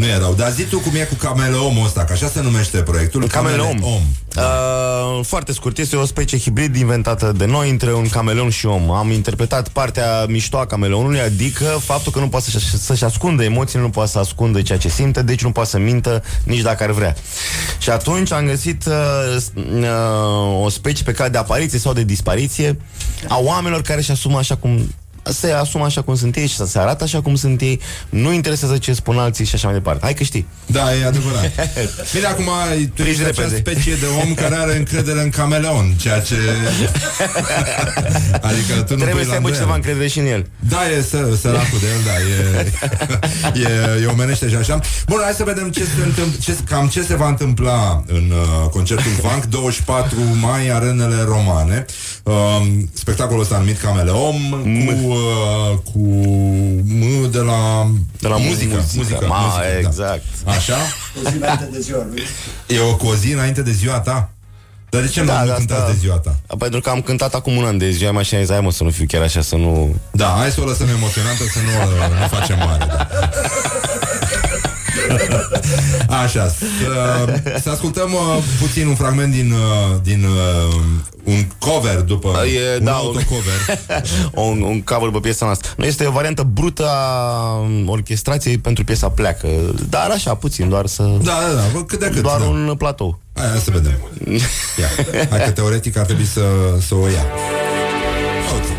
nu 0.03 0.09
e 0.09 0.19
rău. 0.19 0.35
Dar 0.35 0.51
zi 0.53 0.63
tu 0.65 0.79
cum 0.79 0.95
e 0.95 0.99
cu 1.05 1.15
cameleomul 1.15 1.85
ăsta, 1.87 2.05
că 2.05 2.13
așa 2.13 2.29
se 2.29 2.41
numește 2.43 2.79
proiectul. 2.79 3.27
Cameleom. 3.27 3.83
Om. 3.83 4.03
Uh, 4.37 5.25
foarte 5.25 5.53
scurt, 5.53 5.79
este 5.79 5.97
o 5.97 6.05
specie 6.05 6.39
hibrid 6.39 6.77
inventată 6.77 7.33
de 7.37 7.45
noi 7.45 7.71
între 7.71 7.95
un 7.95 8.09
cameleon 8.09 8.51
și 8.51 8.67
om. 8.67 8.91
Am 8.91 9.11
interpretat 9.11 9.69
partea 9.69 10.25
mișto 10.29 10.59
a 10.59 10.67
cameleonului, 10.67 11.21
adică 11.21 11.65
faptul 11.85 12.13
că 12.13 12.19
nu 12.19 12.29
poate 12.29 12.51
să-și, 12.51 12.77
să-și 12.79 13.05
ascundă 13.05 13.43
emoțiile, 13.45 13.83
nu 13.85 13.91
poate 13.91 14.11
să 14.11 14.19
ascundă 14.19 14.63
ceea 14.63 14.79
ce 14.79 14.89
simte, 14.89 15.23
deci 15.23 15.43
nu 15.43 15.53
poate 15.53 15.69
să 15.69 15.79
mintă 15.79 16.23
nici 16.45 16.61
dacă 16.61 16.83
ar 16.83 16.91
vrea. 16.91 17.15
Și 17.79 17.91
atunci 17.91 18.33
am 18.33 18.47
găsit 18.47 18.85
uh, 18.87 19.37
s- 19.39 19.53
uh, 19.81 20.63
o 20.65 20.69
specie 20.69 21.05
pe 21.05 21.13
care 21.13 21.29
de 21.29 21.39
apariție 21.39 21.79
sau 21.79 21.93
de 21.93 22.03
dispariție 22.05 22.77
a 23.29 23.39
oamenilor 23.43 23.83
care 23.83 23.99
își 23.99 24.11
asumă 24.11 24.39
așa 24.39 24.57
cum 24.57 24.95
se 25.23 25.51
asumă 25.51 25.85
așa 25.85 26.03
cum 26.03 26.15
sunt 26.15 26.37
ei 26.37 26.47
și 26.47 26.57
să 26.57 26.67
se 26.67 26.79
arată 26.79 27.05
așa 27.05 27.21
cum 27.21 27.35
sunt 27.35 27.61
ei, 27.61 27.81
nu 28.09 28.33
interesează 28.33 28.79
ce 28.79 28.93
spun 28.93 29.19
alții 29.19 29.45
și 29.45 29.55
așa 29.55 29.67
mai 29.67 29.77
departe. 29.77 30.01
Hai 30.05 30.15
că 30.15 30.23
știi. 30.23 30.47
Da, 30.67 30.95
e 30.95 31.05
adevărat. 31.05 31.51
Bine, 32.15 32.27
acum 32.27 32.49
tu 32.95 33.03
ești 33.03 33.21
acea 33.23 33.43
repede. 33.43 33.57
specie 33.57 33.95
de 33.95 34.07
om 34.23 34.35
care 34.35 34.55
are 34.55 34.77
încredere 34.77 35.23
în 35.23 35.31
cameleon, 35.31 35.95
ceea 36.01 36.21
ce... 36.21 36.35
adică 38.49 38.75
tu 38.87 38.95
nu 38.97 39.03
Trebuie 39.03 39.15
pui 39.15 39.23
să 39.23 39.29
la 39.29 39.35
aibă 39.35 39.49
îndoială. 39.49 39.55
cineva 39.55 39.75
încredere 39.75 40.09
și 40.09 40.19
în 40.19 40.27
el. 40.27 40.47
Da, 40.69 40.79
e 40.99 41.03
să, 41.03 41.37
săracul 41.41 41.79
de 41.81 41.87
el, 41.87 42.01
da, 42.05 42.13
e, 43.61 43.65
e, 43.99 44.03
e 44.03 44.07
omenește 44.07 44.49
și 44.49 44.55
așa. 44.55 44.79
Bun, 45.07 45.19
hai 45.23 45.33
să 45.33 45.45
vedem 45.45 45.71
ce 45.71 45.85
se 45.85 46.05
întâmpl- 46.05 46.39
ce, 46.41 46.57
cam 46.69 46.89
ce 46.89 47.03
se 47.03 47.15
va 47.17 47.29
întâmpla 47.29 48.03
în 48.07 48.31
uh, 48.33 48.69
concertul 48.71 49.11
Vanc, 49.23 49.45
24 49.45 50.17
mai, 50.41 50.69
arenele 50.69 51.23
romane. 51.25 51.85
Um, 52.23 52.91
spectacolul 52.93 53.43
ăsta 53.43 53.59
numit 53.59 53.81
Cameleom, 53.81 54.37
cu, 54.87 55.12
uh, 55.13 55.79
cu 55.93 55.99
M 56.87 57.31
de 57.31 57.39
la, 57.39 57.91
De 58.21 58.29
la 58.29 58.37
muzică. 58.37 58.75
muzică. 58.75 58.85
muzică, 58.97 59.27
Ma, 59.29 59.39
muzică 59.39 59.65
exact. 59.87 60.23
Da. 60.45 60.51
Așa? 60.51 60.77
E 62.67 62.81
o 62.81 62.97
cu 62.97 63.07
o 63.07 63.15
zi 63.15 63.33
înainte 63.33 63.63
de 63.63 63.71
ziua 63.71 64.01
ta? 64.01 64.31
Dar 64.89 65.01
de 65.03 65.09
ce 65.09 65.21
nu, 65.21 65.27
Da, 65.27 65.41
nu 65.41 65.47
de 65.47 65.53
cântați 65.53 65.81
asta- 65.81 65.93
de 65.93 65.99
ziua 65.99 66.17
ta? 66.17 66.37
Pentru 66.59 66.81
că 66.81 66.91
am 66.91 67.01
cântat 67.01 67.35
acum 67.35 67.57
un 67.57 67.65
an 67.65 67.79
de 67.79 67.91
ziua 67.91 68.13
mea 68.13 68.23
și 68.23 68.35
am 68.35 68.41
zis, 68.41 68.51
hai 68.51 68.61
mă, 68.61 68.71
să 68.73 68.85
nu 68.85 68.91
fiu 68.91 69.05
chiar 69.09 69.23
așa, 69.23 69.41
să 69.41 69.57
nu... 69.57 69.95
Da, 70.11 70.35
hai 70.39 70.51
să 70.51 70.61
o 70.61 70.65
lăsăm 70.65 70.89
emoționantă 70.89 71.43
Să 71.45 71.59
nu, 71.59 71.71
nu 72.21 72.27
facem 72.29 72.59
mare 72.59 72.85
da. 72.89 73.09
Așa 76.23 76.49
să, 76.49 77.41
să 77.63 77.71
ascultăm 77.71 78.13
uh, 78.13 78.43
puțin 78.61 78.87
un 78.87 78.95
fragment 78.95 79.33
din, 79.33 79.53
uh, 79.53 79.97
din 80.03 80.25
uh, 80.25 80.75
Un 81.25 81.47
cover 81.59 82.01
după 82.01 82.29
E, 82.29 82.79
Un 82.79 82.85
da, 82.85 82.93
autocover 82.93 83.79
un, 84.49 84.63
un 84.63 84.83
cover 84.83 85.11
pe 85.11 85.19
piesa 85.19 85.45
noastră. 85.45 85.71
Nu 85.77 85.85
este 85.85 86.07
o 86.07 86.11
variantă 86.11 86.43
brută 86.43 86.89
a 86.89 87.57
um, 87.57 87.89
orchestrației 87.89 88.59
pentru 88.59 88.85
piesa 88.85 89.09
Pleacă. 89.09 89.49
Dar 89.89 90.11
așa, 90.11 90.35
puțin, 90.35 90.69
doar 90.69 90.87
să... 90.87 91.03
Da, 91.03 91.39
da, 91.49 91.55
da, 91.55 91.63
bă, 91.73 91.85
cât 91.85 91.99
de 91.99 92.07
cât 92.07 92.23
Doar 92.23 92.41
da. 92.41 92.47
un 92.47 92.75
platou. 92.79 93.19
Hai, 93.35 93.47
hai 93.47 93.59
să 93.59 93.71
vedem 93.71 93.99
ia. 94.79 94.89
Hai 95.31 95.45
că 95.45 95.51
teoretic 95.51 95.97
ar 95.97 96.05
trebui 96.05 96.25
să, 96.25 96.43
să 96.87 96.95
o 96.95 97.07
ia 97.07 97.27
Uite. 98.55 98.73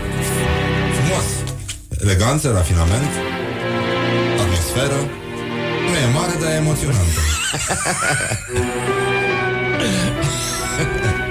Frumos 0.93 1.23
Eleganță, 2.01 2.51
rafinament 2.51 3.11
Atmosferă 4.39 5.22
Nu 5.93 5.99
e 5.99 6.05
mare, 6.05 6.33
dar 6.39 6.51
e 6.51 6.53
emoționantă 6.55 7.19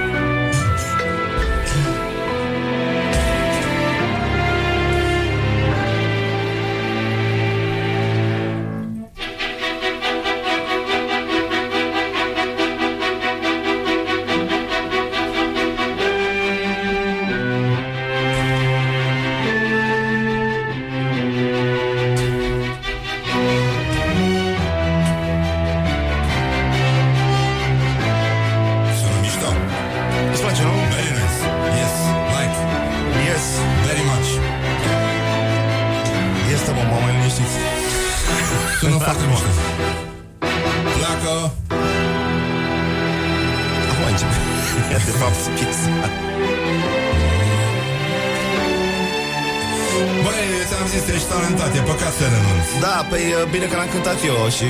bine 53.62 53.74
că 53.74 53.80
l-am 53.80 53.90
cântat 53.94 54.18
eu 54.26 54.36
și... 54.56 54.64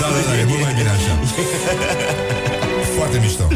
Da, 0.00 0.06
da, 0.14 0.20
da, 0.30 0.38
e 0.40 0.44
mult 0.44 0.60
mai 0.62 0.74
bine 0.78 0.88
așa 0.88 1.12
Foarte 2.96 3.18
mișto 3.18 3.48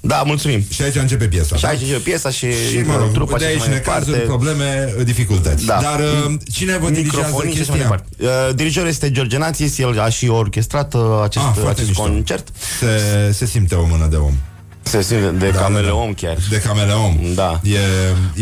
Da, 0.00 0.22
mulțumim. 0.26 0.64
Și 0.70 0.82
aici 0.82 0.94
începe 0.94 1.26
piesa 1.28 1.56
Și 1.56 1.62
da? 1.62 1.68
aici 1.68 1.80
e 1.90 1.94
piesa 1.98 2.30
și, 2.30 2.46
Și 2.70 2.78
mă 2.86 2.96
rog, 2.96 3.12
trupa 3.12 3.36
de 3.38 3.44
și 3.44 3.50
aici 3.50 3.60
așa 3.60 3.68
mai 3.68 3.76
necazuri, 3.78 4.04
departe. 4.18 4.26
probleme, 4.26 4.94
dificultăți 5.04 5.64
Da. 5.66 5.78
Dar 5.82 6.00
uh, 6.00 6.34
cine 6.52 6.78
vă 6.78 6.88
dirigează 6.90 7.16
Microfonii 7.16 7.54
și 7.54 7.60
așa 7.60 7.72
mai 7.72 7.80
chestia? 7.80 8.02
departe. 8.18 8.48
Uh, 8.48 8.54
dirijorul 8.54 8.88
este 8.88 9.10
George 9.10 9.36
Națis, 9.38 9.78
el 9.78 10.00
a 10.00 10.08
și 10.08 10.28
orchestrat 10.28 10.94
uh, 10.94 11.00
acest, 11.22 11.44
Ah, 11.44 11.50
foarte 11.54 11.70
acest 11.70 11.86
mișto. 11.88 12.02
concert. 12.02 12.48
Se, 12.80 13.32
se 13.32 13.46
simte 13.46 13.74
o 13.74 13.84
mână 13.86 14.06
de 14.10 14.16
om 14.16 14.32
Se 14.86 15.02
simte 15.02 15.30
de 15.30 15.50
Da, 15.50 15.58
cameleon 15.60 16.06
da, 16.06 16.26
chiar. 16.26 16.36
De 16.50 16.60
cameleon 16.60 17.18
Da. 17.34 17.60
e, 17.62 17.78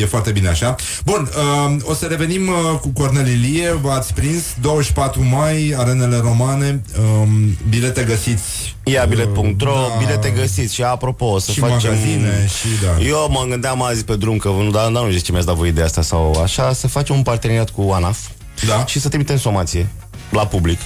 e 0.00 0.06
foarte 0.06 0.30
bine 0.30 0.48
așa 0.48 0.74
Bun, 1.04 1.28
uh, 1.66 1.76
o 1.82 1.94
să 1.94 2.06
revenim 2.06 2.48
uh, 2.48 2.78
cu 2.80 2.88
Cornel 2.88 3.26
Ilie 3.28 3.78
V-ați 3.82 4.14
prins 4.14 4.42
24 4.60 5.24
mai, 5.24 5.74
arenele 5.76 6.16
romane 6.18 6.82
um, 7.20 7.56
Bilete 7.68 8.02
găsiți 8.02 8.76
Ia 8.84 9.04
bilet.ro, 9.04 9.44
Da. 9.64 9.96
bilete 9.98 10.30
găsiți 10.30 10.74
și 10.74 10.82
apropo, 10.82 11.24
o 11.26 11.38
să 11.38 11.52
Și 11.52 11.58
facem... 11.60 11.74
magazine 11.90 12.46
și 12.60 12.66
da. 12.84 13.04
Eu 13.04 13.28
mă 13.30 13.44
gândeam 13.48 13.82
azi 13.82 14.04
pe 14.04 14.16
drum 14.16 14.36
că 14.36 14.48
nu, 14.48 14.70
dar, 14.70 14.90
dar 14.90 15.02
nu 15.02 15.08
știu 15.08 15.20
ce 15.22 15.30
mi-ați 15.32 15.46
dat 15.46 15.56
voi 15.56 15.72
de 15.72 15.82
asta 15.82 16.02
sau 16.02 16.40
așa, 16.42 16.72
să 16.72 16.88
facem 16.88 17.16
un 17.16 17.22
parteneriat 17.22 17.70
cu 17.70 17.90
ANAF 17.92 18.18
Da. 18.66 18.84
și 18.86 19.00
să 19.00 19.08
trimitem 19.08 19.38
somație 19.38 19.86
la 20.30 20.46
public. 20.46 20.78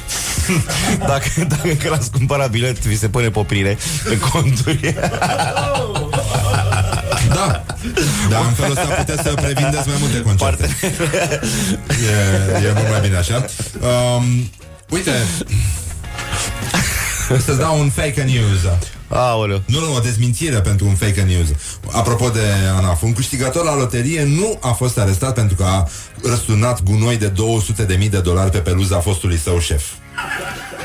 dacă, 0.99 1.29
dacă 1.49 1.69
că 1.69 1.89
l-ați 1.89 2.11
cumpărat 2.11 2.51
bilet, 2.51 2.87
vi 2.87 2.99
se 2.99 3.09
pune 3.09 3.31
poprire 3.31 3.79
pe 4.05 4.19
conturi. 4.19 4.95
Da, 7.29 7.65
dar 8.31 8.45
în 8.45 8.53
felul 8.53 8.77
ăsta 8.77 8.95
puteți 8.95 9.23
să 9.23 9.35
previndeți 9.35 9.89
mai 9.89 9.97
multe 10.01 10.21
concerte. 10.21 10.77
E, 12.61 12.67
e 12.67 12.73
mult 12.75 12.91
mai 12.91 13.01
bine 13.01 13.17
așa. 13.17 13.45
Um, 13.81 14.51
Uite. 14.89 15.11
Să-ți 17.29 17.59
dau 17.59 17.81
un 17.81 17.91
fake 17.91 18.23
news 18.23 18.79
Aoleu. 19.09 19.63
Nu, 19.67 19.81
nu, 19.81 19.95
o 19.95 19.99
dezmințire 19.99 20.61
pentru 20.61 20.87
un 20.87 20.95
fake 20.95 21.23
news 21.23 21.49
Apropo 21.91 22.29
de 22.29 22.41
ANAF 22.77 23.03
Un 23.03 23.13
câștigător 23.13 23.65
la 23.65 23.77
loterie 23.77 24.25
nu 24.25 24.59
a 24.61 24.69
fost 24.69 24.99
arestat 24.99 25.35
Pentru 25.35 25.57
că 25.57 25.65
a 25.65 25.89
răsturnat 26.23 26.83
gunoi 26.83 27.17
de 27.17 27.33
200.000 27.99 28.09
de 28.11 28.21
dolari 28.21 28.51
Pe 28.51 28.59
peluza 28.59 28.99
fostului 28.99 29.39
său 29.39 29.59
șef 29.59 29.85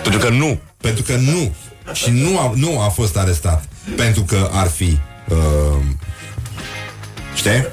Pentru 0.03 0.21
că 0.21 0.29
nu. 0.29 0.59
Pentru 0.77 1.03
că 1.03 1.15
nu 1.15 1.55
Și 1.93 2.09
nu 2.09 2.39
a, 2.39 2.51
nu 2.55 2.79
a 2.79 2.89
fost 2.89 3.17
arestat 3.17 3.63
Pentru 3.95 4.21
că 4.21 4.49
ar 4.51 4.67
fi 4.67 4.97
uh, 5.29 5.37
Știi? 7.35 7.65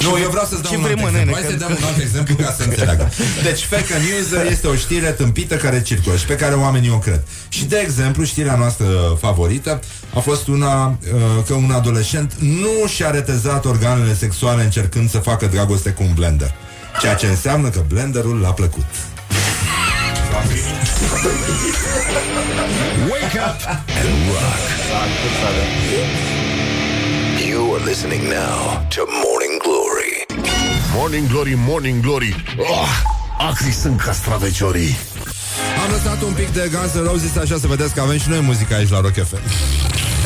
Nu, 0.00 0.18
eu 0.22 0.30
vreau 0.30 0.46
să-ți 0.46 0.62
dau 0.62 0.72
ce 0.72 0.76
un 0.78 0.84
alt 0.84 0.92
vrei, 0.92 1.02
mă, 1.04 1.08
exemplu. 1.08 1.18
nene, 1.18 1.32
Hai 1.32 1.42
că- 1.42 1.48
să 1.50 1.56
dăm 1.56 1.76
un 1.80 1.86
alt 1.88 1.98
exemplu 1.98 2.34
ca 2.34 2.54
să 2.58 2.62
înțeleagă. 2.62 3.10
Deci, 3.42 3.62
fake 3.64 3.92
news 3.94 4.50
este 4.50 4.66
o 4.66 4.74
știre 4.74 5.10
tâmpită 5.10 5.54
care 5.56 5.82
circulă 5.82 6.16
și 6.16 6.24
pe 6.24 6.36
care 6.36 6.54
oamenii 6.54 6.90
o 6.90 6.98
cred. 6.98 7.22
Și, 7.48 7.64
de 7.64 7.76
exemplu, 7.82 8.24
știrea 8.24 8.56
noastră 8.56 8.86
favorită 9.20 9.80
a 10.14 10.18
fost 10.18 10.46
una 10.46 10.86
uh, 10.86 11.20
că 11.46 11.54
un 11.54 11.70
adolescent 11.70 12.32
nu 12.38 12.86
și-a 12.94 13.10
retezat 13.10 13.64
organele 13.64 14.14
sexuale 14.14 14.62
încercând 14.62 15.10
să 15.10 15.18
facă 15.18 15.46
dragoste 15.46 15.90
cu 15.90 16.02
un 16.02 16.12
blender. 16.14 16.54
Ceea 17.00 17.14
ce 17.14 17.26
înseamnă 17.26 17.68
că 17.68 17.82
blenderul 17.88 18.40
l-a 18.40 18.52
plăcut. 18.52 18.84
Wake 23.10 23.38
up 23.38 23.68
and 23.68 24.28
rock. 24.28 26.45
You 27.56 27.74
are 27.74 27.84
listening 27.84 28.24
now 28.28 28.86
to 28.94 29.06
Morning 29.24 29.58
Glory. 29.64 30.12
Morning 30.92 31.26
Glory, 31.26 31.54
Morning 31.56 32.02
Glory. 32.02 32.34
Oh, 32.58 32.88
Acri 33.38 33.70
sunt 33.70 34.00
castraveciorii 34.00 34.96
Am 35.84 35.90
lăsat 35.90 36.22
un 36.22 36.32
pic 36.32 36.48
de 36.48 36.70
Guns 36.72 36.92
N' 36.92 37.06
Roses 37.10 37.36
Așa 37.36 37.58
să 37.58 37.66
vedeți 37.66 37.94
că 37.94 38.00
avem 38.00 38.18
și 38.18 38.28
noi 38.28 38.40
muzică 38.40 38.74
aici 38.74 38.88
la 38.90 39.00
Rock 39.00 39.12
FM 39.12 39.40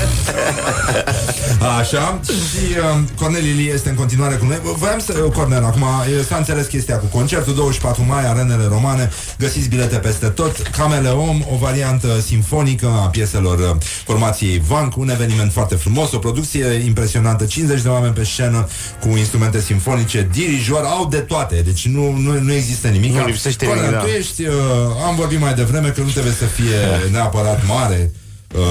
Așa. 1.79 2.21
Și 2.25 2.65
uh, 2.79 3.03
Cornel 3.17 3.45
Ilie 3.45 3.73
este 3.73 3.89
în 3.89 3.95
continuare 3.95 4.35
cu 4.35 4.45
noi. 4.45 4.61
Voiam 4.77 4.99
să, 4.99 5.23
uh, 5.25 5.33
Cornel, 5.33 5.65
acum 5.65 5.83
e- 6.19 6.23
s-a 6.23 6.37
înțeles 6.37 6.67
chestia 6.67 6.97
cu 6.99 7.07
concertul 7.07 7.55
24 7.55 8.05
mai, 8.09 8.27
arenele 8.27 8.67
romane. 8.69 9.11
Găsiți 9.39 9.69
bilete 9.69 9.97
peste 9.97 10.27
tot. 10.27 10.57
Cameleom, 10.77 11.45
o 11.53 11.57
variantă 11.57 12.21
simfonică 12.27 12.87
A 12.87 13.09
pieselor 13.09 13.59
uh, 13.59 13.77
formației 14.05 14.63
Vanc. 14.67 14.97
Un 14.97 15.11
eveniment 15.11 15.53
foarte 15.53 15.75
frumos, 15.75 16.13
o 16.13 16.19
producție 16.19 16.67
impresionantă. 16.87 17.45
50 17.45 17.83
de 17.83 17.89
oameni 17.89 18.13
pe 18.13 18.25
scenă 18.25 18.69
Cu 19.01 19.09
instrumente 19.09 19.61
simfonice, 19.61 20.29
dirijor 20.33 20.85
Au 20.85 21.07
de 21.07 21.19
toate, 21.19 21.63
deci 21.65 21.87
nu, 21.87 22.13
nu, 22.17 22.41
nu 22.41 22.53
există 22.53 22.89
nimic. 22.89 23.15
Nu 23.15 23.27
lipsește 23.27 23.67
Cornel, 23.67 23.85
nimic, 23.85 23.99
da. 23.99 24.05
tu 24.05 24.11
ești, 24.11 24.43
uh, 24.43 24.55
am 25.07 25.15
vorbit 25.17 25.41
mai 25.41 25.55
devreme 25.55 25.89
Că 25.89 26.01
nu 26.01 26.09
trebuie 26.09 26.33
să 26.33 26.45
fie 26.45 26.77
neapărat 27.13 27.67
mare 27.67 28.11
Uh, 28.55 28.67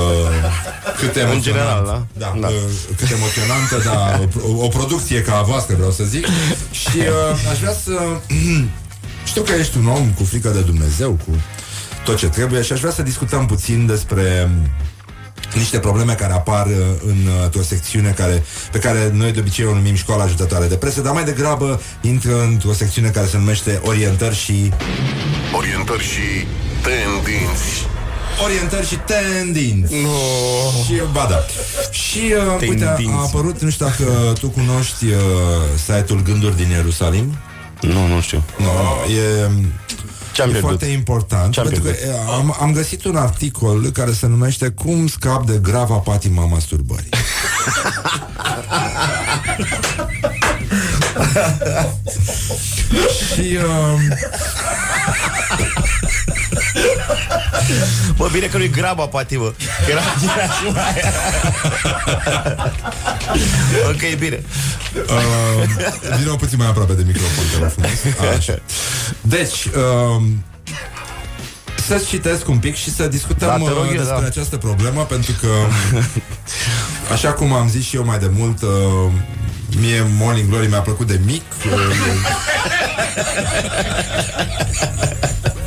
cât 0.99 1.15
emoționant. 1.15 1.41
general, 1.41 2.07
da? 2.17 2.35
da, 2.39 2.47
Uh, 2.47 2.53
cât 2.97 3.11
emoționantă 3.11 3.81
dar 3.85 4.29
o, 4.47 4.63
o 4.63 4.67
producție 4.67 5.21
ca 5.21 5.37
a 5.37 5.41
voastră 5.41 5.75
vreau 5.75 5.91
să 5.91 6.03
zic. 6.03 6.25
Și 6.71 6.97
uh, 6.97 7.49
aș 7.51 7.59
vrea 7.59 7.73
să 7.73 7.99
știu 9.29 9.41
că 9.41 9.51
ești 9.53 9.77
un 9.77 9.87
om 9.87 10.11
cu 10.11 10.23
frică 10.23 10.49
de 10.49 10.59
Dumnezeu 10.59 11.11
cu 11.11 11.41
tot 12.03 12.17
ce 12.17 12.27
trebuie 12.27 12.61
și 12.61 12.73
aș 12.73 12.79
vrea 12.79 12.91
să 12.91 13.01
discutăm 13.01 13.45
puțin 13.45 13.85
despre 13.85 14.49
niște 15.53 15.79
probleme 15.79 16.13
care 16.13 16.33
apar 16.33 16.65
uh, 16.65 16.73
în, 17.05 17.17
uh, 17.27 17.43
într-o 17.43 17.61
secțiune 17.61 18.09
care, 18.09 18.43
pe 18.71 18.79
care 18.79 19.11
noi 19.13 19.31
de 19.31 19.39
obicei 19.39 19.65
o 19.65 19.73
numim 19.73 19.95
școala 19.95 20.23
ajutătoare 20.23 20.67
de 20.67 20.75
presă, 20.75 21.01
dar 21.01 21.13
mai 21.13 21.23
degrabă 21.23 21.81
intră 22.01 22.41
într-o 22.43 22.73
secțiune 22.73 23.09
care 23.09 23.27
se 23.27 23.37
numește 23.37 23.81
orientări 23.83 24.35
și 24.35 24.71
Orientări 25.55 26.03
și 26.03 26.47
tendinți 26.81 27.88
orientări 28.43 28.87
și 28.87 28.95
tendinți. 29.05 29.93
No. 30.01 30.09
Și, 30.85 31.01
ba 31.11 31.27
da. 31.29 31.45
Și, 31.91 32.19
uh, 32.19 32.67
uite, 32.69 32.85
a 32.85 32.87
Tendinți. 32.93 33.17
apărut, 33.19 33.61
nu 33.61 33.69
știu 33.69 33.85
dacă 33.85 34.33
tu 34.39 34.49
cunoști 34.49 35.05
uh, 35.05 35.11
site-ul 35.85 36.21
Gânduri 36.23 36.55
din 36.55 36.69
Ierusalim. 36.69 37.35
Nu, 37.81 38.07
nu 38.07 38.21
știu. 38.21 38.43
No, 38.57 38.67
e, 39.13 39.49
Ce-am 40.31 40.47
e 40.47 40.51
pierdut? 40.51 40.59
foarte 40.59 40.85
important 40.85 41.53
Ce-am 41.53 41.65
pentru 41.65 41.83
că 41.83 41.89
pierdut? 41.89 42.15
e, 42.15 42.31
am, 42.31 42.55
am 42.61 42.71
găsit 42.73 43.03
un 43.03 43.15
articol 43.15 43.89
care 43.93 44.11
se 44.11 44.27
numește 44.27 44.69
Cum 44.69 45.07
scap 45.07 45.45
de 45.45 45.59
grava 45.61 45.95
patima 45.95 46.45
masturbării. 46.45 47.09
și 53.33 53.57
uh, 53.65 53.99
Bă, 58.17 58.29
bine 58.31 58.45
că 58.45 58.57
nu-i 58.57 58.69
graba 58.69 59.05
patimă. 59.05 59.53
Că 59.85 59.91
era, 59.91 60.01
era 60.23 60.53
și 60.53 60.71
mai... 60.73 61.01
ok, 63.91 64.19
bine. 64.19 64.43
Uh, 64.95 65.63
Vino 66.17 66.35
puțin 66.35 66.57
mai 66.57 66.67
aproape 66.67 66.93
de 66.93 67.03
microfon, 67.05 67.43
te 67.53 67.59
rog 67.59 67.69
frumos. 67.69 67.91
Așa. 68.37 68.59
Deci, 69.21 69.65
uh, 69.65 70.21
să 71.87 72.03
citesc 72.07 72.47
un 72.47 72.57
pic 72.57 72.75
și 72.75 72.93
să 72.93 73.07
discutăm 73.07 73.47
Da, 73.47 73.55
te 73.55 73.63
da, 73.63 73.69
rog 73.69 73.85
eu, 73.85 73.97
despre 73.97 74.19
da. 74.19 74.25
această 74.25 74.57
problemă, 74.57 75.01
pentru 75.01 75.31
că, 75.41 75.47
așa 77.13 77.33
cum 77.33 77.53
am 77.53 77.69
zis 77.69 77.85
și 77.85 77.95
eu 77.95 78.05
mai 78.05 78.19
de 78.19 78.29
mult, 78.37 78.61
uh, 78.61 78.69
mie 79.79 80.05
Morning 80.17 80.49
Glory 80.49 80.67
mi-a 80.67 80.81
plăcut 80.81 81.07
de 81.07 81.19
mic. 81.25 81.43
Uh, 81.65 81.71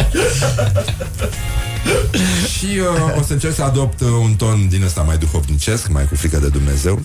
și 2.54 2.66
uh, 2.66 3.18
o 3.18 3.22
să 3.22 3.32
încerc 3.32 3.54
să 3.54 3.62
adopt 3.62 4.00
uh, 4.00 4.08
un 4.08 4.34
ton 4.34 4.68
din 4.68 4.82
ăsta 4.82 5.02
mai 5.02 5.18
duhovnicesc, 5.18 5.88
mai 5.88 6.04
cu 6.04 6.14
frică 6.14 6.38
de 6.38 6.48
Dumnezeu. 6.48 7.02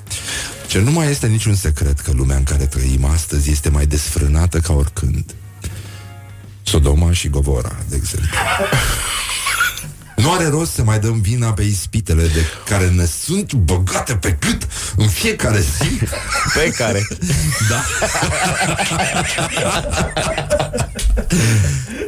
Ce 0.67 0.79
nu 0.79 0.91
mai 0.91 1.09
este 1.09 1.27
niciun 1.27 1.55
secret 1.55 1.99
că 1.99 2.11
lumea 2.11 2.37
în 2.37 2.43
care 2.43 2.65
trăim 2.65 3.05
astăzi 3.05 3.51
este 3.51 3.69
mai 3.69 3.85
desfrânată 3.85 4.59
ca 4.59 4.73
oricând. 4.73 5.35
Sodoma 6.63 7.11
și 7.11 7.27
Govora, 7.27 7.75
de 7.89 7.95
exemplu. 7.95 8.37
Nu 10.17 10.31
are 10.31 10.47
rost 10.47 10.71
să 10.71 10.83
mai 10.83 10.99
dăm 10.99 11.21
vina 11.21 11.53
pe 11.53 11.61
ispitele 11.63 12.21
de 12.21 12.45
care 12.69 12.89
ne 12.89 13.05
sunt 13.05 13.53
băgate 13.53 14.15
pe 14.15 14.33
cât 14.39 14.67
în 14.95 15.07
fiecare 15.07 15.59
zi. 15.59 15.99
Pe 16.53 16.69
care? 16.77 17.07
Da. 17.69 17.83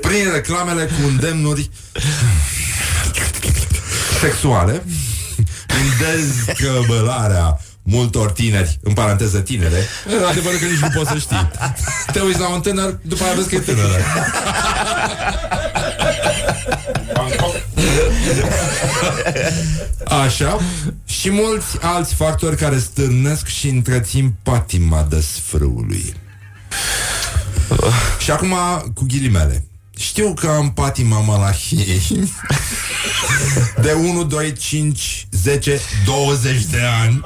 Prin 0.01 0.32
reclamele 0.34 0.86
cu 0.86 1.07
îndemnuri 1.07 1.70
sexuale, 4.22 4.84
prin 5.68 5.93
dezgăbălarea 5.99 7.60
multor 7.84 8.32
tineri, 8.32 8.80
în 8.84 8.93
paranteză 8.93 9.39
tinere, 9.39 9.88
adevărul 10.30 10.60
că 10.60 10.66
nici 10.66 10.80
nu 10.80 10.89
poți 10.95 11.10
să 11.10 11.18
știi. 11.18 11.49
Te 12.12 12.20
uiți 12.20 12.39
la 12.39 12.47
un 12.47 12.62
tânăr, 12.62 12.99
după 13.01 13.24
aia 13.24 13.34
vezi 13.34 13.49
că 13.49 13.55
e 13.55 13.60
tânără. 13.60 14.03
Așa. 20.23 20.59
Și 21.05 21.30
mulți 21.30 21.77
alți 21.82 22.13
factori 22.13 22.55
care 22.55 22.80
stârnesc 22.80 23.47
și 23.47 23.67
întrețin 23.67 24.34
patima 24.43 25.07
desfrâului. 25.09 26.13
Și 28.19 28.32
acum 28.32 28.55
cu 28.93 29.05
ghilimele. 29.07 29.63
Știu 29.97 30.34
că 30.34 30.47
am 30.47 30.71
patima 30.71 31.19
malahiei 31.19 32.01
De 33.81 33.91
1, 33.91 34.23
2, 34.23 34.53
5, 34.53 35.27
10, 35.31 35.79
20 36.05 36.63
de 36.63 36.81
ani. 37.03 37.21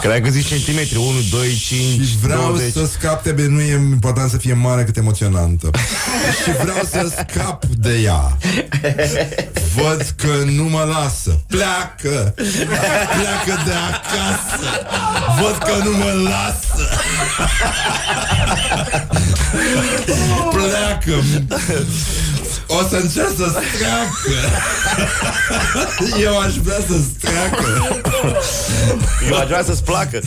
Cred 0.00 0.22
că 0.22 0.30
zici 0.30 0.46
centimetri. 0.46 0.96
1, 0.96 1.06
2, 1.30 1.48
5, 1.66 2.06
Și 2.06 2.16
vreau 2.22 2.40
20 2.40 2.72
să 2.72 2.86
scap 2.86 3.24
de 3.24 3.46
Nu 3.46 3.60
e 3.60 3.72
important 3.72 4.30
să 4.30 4.36
fie 4.36 4.52
mare 4.52 4.84
cât 4.84 4.96
emoționantă. 4.96 5.70
Și 6.44 6.50
vreau 6.62 6.80
să 6.90 7.12
scap 7.18 7.64
de 7.64 7.98
ea. 7.98 8.36
Văd 9.74 10.14
că 10.16 10.44
nu 10.44 10.64
mă 10.64 10.82
lasă. 10.82 11.40
Pleacă. 11.46 12.34
Pleacă 12.34 13.62
de 13.64 13.72
acasă. 13.92 14.86
Văd 15.40 15.58
că 15.58 15.84
nu 15.84 15.96
mă 15.96 16.28
lasă. 16.28 16.88
Pleacă 20.50 21.22
O 22.66 22.88
să 22.88 22.96
încerc 22.96 23.36
să 23.36 23.62
streacă. 23.74 24.30
Eu 26.26 26.38
aș 26.40 26.54
vrea 26.54 26.78
să 26.88 26.94
streacă. 27.16 27.64
Eu 29.30 29.36
aș 29.38 29.46
vrea 29.46 29.64
să-ți 29.64 29.84
placă. 29.84 30.20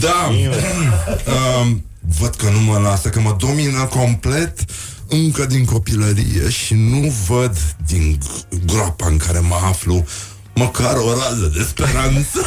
Da. 0.00 0.30
Um, 1.60 1.84
Văd 2.18 2.34
că 2.34 2.48
nu 2.50 2.60
mă 2.60 2.78
lasă 2.78 3.08
Că 3.08 3.20
mă 3.20 3.36
domină 3.38 3.84
complet 3.84 4.58
Încă 5.08 5.44
din 5.46 5.64
copilărie 5.64 6.50
Și 6.50 6.74
nu 6.74 7.14
văd 7.28 7.56
din 7.86 8.18
g- 8.18 8.64
groapa 8.66 9.06
în 9.06 9.16
care 9.16 9.38
mă 9.38 9.58
aflu 9.68 10.04
Măcar 10.54 10.94
o 10.96 11.12
rază 11.14 11.52
de 11.56 11.66
speranță 11.68 12.38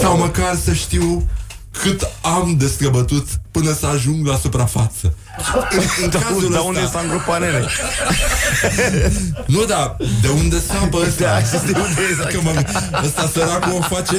Sau 0.00 0.16
măcar 0.18 0.56
să 0.64 0.72
știu 0.72 1.28
cât 1.82 2.08
am 2.22 2.54
de 2.58 2.66
străbătut 2.66 3.26
până 3.50 3.72
să 3.80 3.86
ajung 3.86 4.26
la 4.26 4.36
suprafață. 4.36 5.14
În 6.02 6.10
Dar 6.10 6.22
cazul 6.22 6.40
dar 6.50 6.58
ăsta- 6.58 6.60
unde 6.68 6.86
s-a 6.92 7.00
îngropat 7.00 7.40
nene? 7.40 7.64
Nu, 9.54 9.64
da, 9.64 9.96
de 10.22 10.28
unde 10.28 10.60
sapă 10.60 10.96
ăsta? 11.06 11.24
Da, 11.24 11.38
și 11.38 11.50
de 11.72 11.78
unde 11.78 12.00
exact. 12.10 12.32
Că 12.32 12.40
mă, 12.42 12.52
ăsta 13.04 13.30
săracul 13.32 13.72
o 13.72 13.94
face 13.94 14.16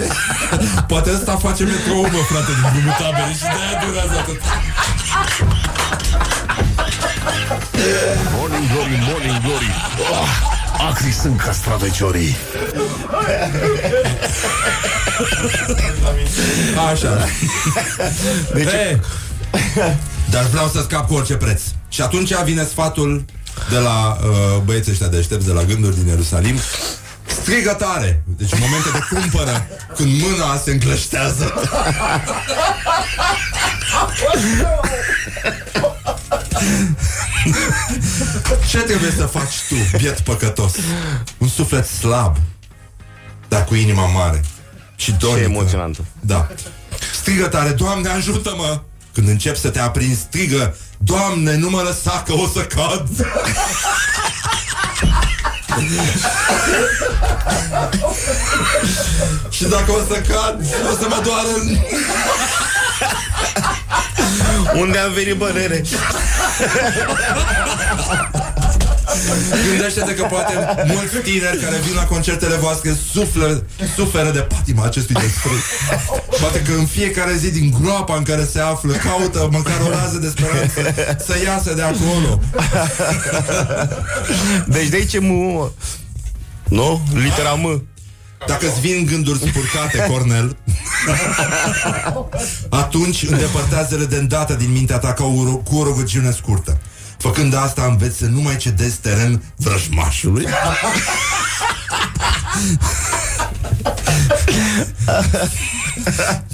Poate 0.88 1.12
ăsta 1.14 1.36
face 1.36 1.64
metrou, 1.64 2.02
mă, 2.02 2.22
frate, 2.30 2.52
din 2.60 2.70
drumul 2.74 2.96
tabere 3.00 3.34
Și 3.34 3.42
de-aia 3.54 3.76
durează 3.86 4.16
atât 4.22 4.40
Morning 8.36 8.68
Glory, 8.72 8.98
Morning 9.10 9.40
Glory 9.46 9.70
oh, 10.12 10.28
Acri 10.90 11.12
sunt 11.12 11.38
castraveciorii 11.42 12.36
Așa 16.92 17.26
deci... 18.54 18.68
Hey, 18.68 19.00
Dar 20.30 20.44
vreau 20.44 20.68
să 20.68 20.82
scap 20.84 21.08
cu 21.08 21.14
orice 21.14 21.36
preț 21.36 21.62
Și 21.90 22.02
atunci 22.02 22.34
vine 22.44 22.64
sfatul 22.64 23.26
de 23.70 23.78
la 23.78 24.18
uh, 24.22 24.62
băieții 24.64 24.92
ăștia 24.92 25.08
deștepți 25.08 25.46
De 25.46 25.52
la 25.52 25.64
gânduri 25.64 25.96
din 25.96 26.08
Ierusalim 26.08 26.60
Strigă 27.26 27.74
tare. 27.74 28.24
Deci 28.38 28.52
în 28.52 28.60
momente 28.62 28.90
de 28.94 29.16
cumpără, 29.16 29.68
când 29.96 30.22
mâna 30.22 30.58
se 30.64 30.72
încleștează. 30.72 31.54
Ce 38.70 38.78
trebuie 38.78 39.12
să 39.12 39.26
faci 39.26 39.54
tu, 39.70 39.98
biet 39.98 40.20
păcătos? 40.20 40.74
Un 41.38 41.48
suflet 41.48 41.86
slab, 41.88 42.38
dar 43.56 43.64
cu 43.64 43.76
inima 43.76 44.06
mare. 44.06 44.42
Și 44.96 45.12
dorică. 45.12 45.40
Ce 45.40 45.44
emoționantă. 45.44 46.06
Da. 46.20 46.48
Strigă 47.14 47.48
tare, 47.48 47.70
Doamne, 47.70 48.10
ajută-mă! 48.10 48.82
Când 49.14 49.28
încep 49.28 49.56
să 49.56 49.70
te 49.70 49.80
aprinzi, 49.80 50.20
strigă, 50.20 50.76
Doamne, 50.98 51.56
nu 51.56 51.70
mă 51.70 51.82
lăsa 51.82 52.24
că 52.26 52.34
o 52.34 52.48
să 52.54 52.60
cad! 52.60 53.08
Și 59.50 59.64
dacă 59.64 59.92
o 59.92 60.00
să 60.08 60.22
cad, 60.28 60.66
o 60.92 60.96
să 61.00 61.06
mă 61.10 61.22
doară 61.24 61.48
în... 61.62 61.78
Unde 64.80 64.98
am 64.98 65.12
venit, 65.14 65.36
bă, 65.38 65.52
nene? 65.54 65.82
Gândește-te 69.70 70.14
că 70.14 70.24
poate 70.24 70.54
mulți 70.88 71.16
tineri 71.24 71.58
care 71.58 71.78
vin 71.86 71.96
la 71.96 72.06
concertele 72.06 72.56
voastre 72.56 72.98
suflă, 73.14 73.64
suferă 73.96 74.32
de 74.32 74.40
patima 74.40 74.86
acestui 74.86 75.16
despre. 75.16 75.52
Poate 76.40 76.62
că 76.62 76.72
în 76.72 76.86
fiecare 76.86 77.36
zi 77.38 77.52
din 77.52 77.76
groapa 77.82 78.16
în 78.16 78.24
care 78.24 78.46
se 78.52 78.60
află 78.60 78.94
caută 78.94 79.48
măcar 79.52 79.80
o 79.86 79.90
rază 79.90 80.18
de 80.18 80.28
speranță 80.28 80.94
să 81.26 81.34
iasă 81.46 81.74
de 81.74 81.82
acolo. 81.82 82.40
Deci 84.68 84.88
de 84.88 84.96
aici 84.96 85.20
mu... 85.20 85.72
Nu? 86.70 87.02
Litera 87.14 87.54
M. 87.54 87.88
Dacă 88.48 88.68
îți 88.68 88.80
vin 88.80 89.06
gânduri 89.06 89.40
spurcate, 89.40 90.06
Cornel, 90.10 90.58
atunci 92.70 93.24
îndepărtează-le 93.30 94.06
de 94.06 94.16
îndată 94.16 94.54
din 94.54 94.72
mintea 94.72 94.98
ta 94.98 95.14
ca 95.14 95.24
o, 95.24 95.30
ro- 95.30 95.64
cu 95.64 95.76
o 95.76 95.84
rugăciune 95.84 96.32
scurtă. 96.32 96.78
Făcând 97.18 97.56
asta, 97.56 97.84
înveți 97.84 98.18
să 98.18 98.26
nu 98.26 98.42
mai 98.42 98.58
cedezi 98.58 98.98
teren 98.98 99.44
vrăjmașului. 99.56 100.46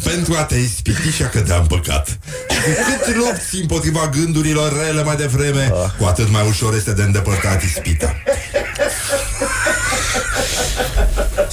pentru 0.03 0.35
a 0.37 0.43
te 0.43 0.55
ispiti 0.55 1.09
și 1.09 1.23
a 1.23 1.29
cădea 1.29 1.55
în 1.55 1.65
păcat. 1.65 2.07
Și 2.49 2.59
cu 2.59 3.01
cât 3.05 3.15
lupți 3.15 3.55
împotriva 3.61 4.07
gândurilor 4.07 4.85
rele 4.85 5.03
mai 5.03 5.15
devreme, 5.15 5.71
cu 5.97 6.05
atât 6.05 6.29
mai 6.29 6.47
ușor 6.47 6.75
este 6.75 6.93
de 6.93 7.01
îndepărtat 7.01 7.63
ispita. 7.63 8.15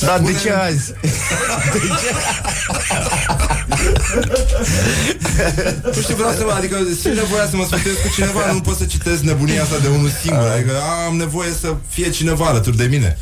Dar 0.01 0.19
de 0.19 0.35
ce 0.43 0.53
azi? 0.53 0.93
Nu 5.95 6.01
știu, 6.03 6.15
vreau 6.15 6.33
să 6.33 6.45
mă, 6.45 6.53
adică 6.57 6.77
simt 7.01 7.15
nevoia 7.15 7.49
să 7.49 7.57
mă 7.57 7.65
sfătuiesc 7.65 8.03
cu 8.03 8.09
cineva, 8.15 8.53
nu 8.53 8.61
pot 8.61 8.77
să 8.77 8.85
citesc 8.85 9.21
nebunia 9.21 9.63
asta 9.63 9.79
de 9.79 9.89
unul 9.89 10.11
singur, 10.23 10.47
adică 10.47 10.73
am 11.07 11.17
nevoie 11.17 11.51
să 11.61 11.75
fie 11.89 12.11
cineva 12.11 12.45
alături 12.45 12.77
de 12.77 12.85
mine. 12.85 13.19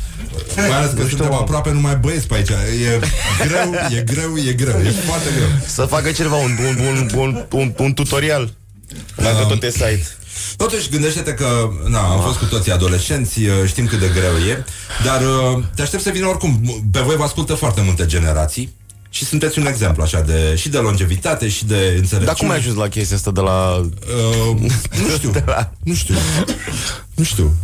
Mai 0.55 0.77
ales 0.77 0.91
că 0.91 1.07
suntem 1.07 1.33
aproape 1.33 1.71
numai 1.71 1.95
băieți 1.95 2.27
pe 2.27 2.35
aici. 2.35 2.49
E 2.49 2.99
greu, 3.47 3.73
e 3.97 4.01
greu, 4.01 4.37
e 4.37 4.53
greu, 4.53 4.79
e 4.79 4.93
foarte 5.05 5.29
greu. 5.35 5.47
Să 5.65 5.81
facă 5.81 6.11
cineva 6.11 6.35
un, 6.35 6.57
un, 6.67 6.85
un, 6.85 7.09
un, 7.15 7.45
un, 7.51 7.73
un 7.77 7.93
tutorial 7.93 8.53
Dacă 9.15 9.45
tot 9.47 9.63
e 9.63 9.69
site 9.69 10.07
Totuși, 10.57 10.89
gândește-te 10.89 11.33
că 11.33 11.69
na, 11.87 11.99
am 11.99 12.21
fost 12.21 12.37
cu 12.37 12.45
toții 12.45 12.71
adolescenți, 12.71 13.43
uh, 13.43 13.51
știm 13.65 13.85
cât 13.85 13.99
de 13.99 14.11
greu 14.13 14.49
e, 14.49 14.63
dar 15.03 15.21
uh, 15.21 15.63
te 15.75 15.81
aștept 15.81 16.03
să 16.03 16.09
vină 16.09 16.27
oricum. 16.27 16.81
Pe 16.91 16.99
voi 16.99 17.15
vă 17.15 17.23
ascultă 17.23 17.53
foarte 17.53 17.81
multe 17.81 18.05
generații 18.05 18.75
și 19.17 19.25
sunteți 19.25 19.59
un 19.59 19.65
exemplu 19.65 20.03
așa 20.03 20.21
de 20.21 20.55
și 20.55 20.69
de 20.69 20.77
longevitate 20.77 21.47
și 21.47 21.65
de 21.65 21.75
înțelepciune. 21.75 22.25
Dar 22.25 22.33
cum 22.35 22.49
ai 22.49 22.57
ajuns 22.57 22.75
la 22.75 22.87
chestia 22.87 23.15
asta 23.15 23.31
de 23.31 23.39
la... 23.41 23.75
Uh, 23.75 24.59
nu 25.03 25.09
știu. 25.17 25.31
De 25.31 25.43
la... 25.45 25.71
Nu 25.83 25.93
știu. 25.93 26.15
Nu 27.15 27.23
știu. 27.23 27.53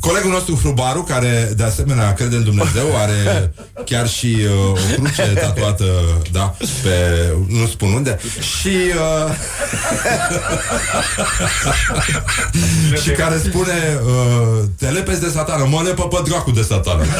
Colegul 0.00 0.30
nostru 0.30 0.54
Hrubaru, 0.54 1.02
care 1.02 1.52
de 1.56 1.64
asemenea 1.64 2.12
crede 2.12 2.36
în 2.36 2.44
Dumnezeu, 2.44 2.96
are 2.96 3.52
chiar 3.90 4.08
și 4.08 4.36
uh, 4.44 4.68
o 4.68 4.72
cruce 4.94 5.22
tatuată, 5.22 5.84
da, 6.32 6.54
pe 6.82 7.26
nu 7.48 7.66
spun 7.66 7.92
unde, 7.92 8.18
și 8.58 8.76
uh, 8.96 9.32
și 13.02 13.10
care 13.10 13.38
spune 13.38 13.98
uh, 14.04 14.64
te 14.78 14.86
lepezi 14.86 15.20
de 15.20 15.28
satană, 15.28 15.66
mă 15.70 15.82
lepă 15.82 16.02
pe 16.02 16.22
dracu 16.24 16.50
de 16.50 16.62
satană. 16.62 17.04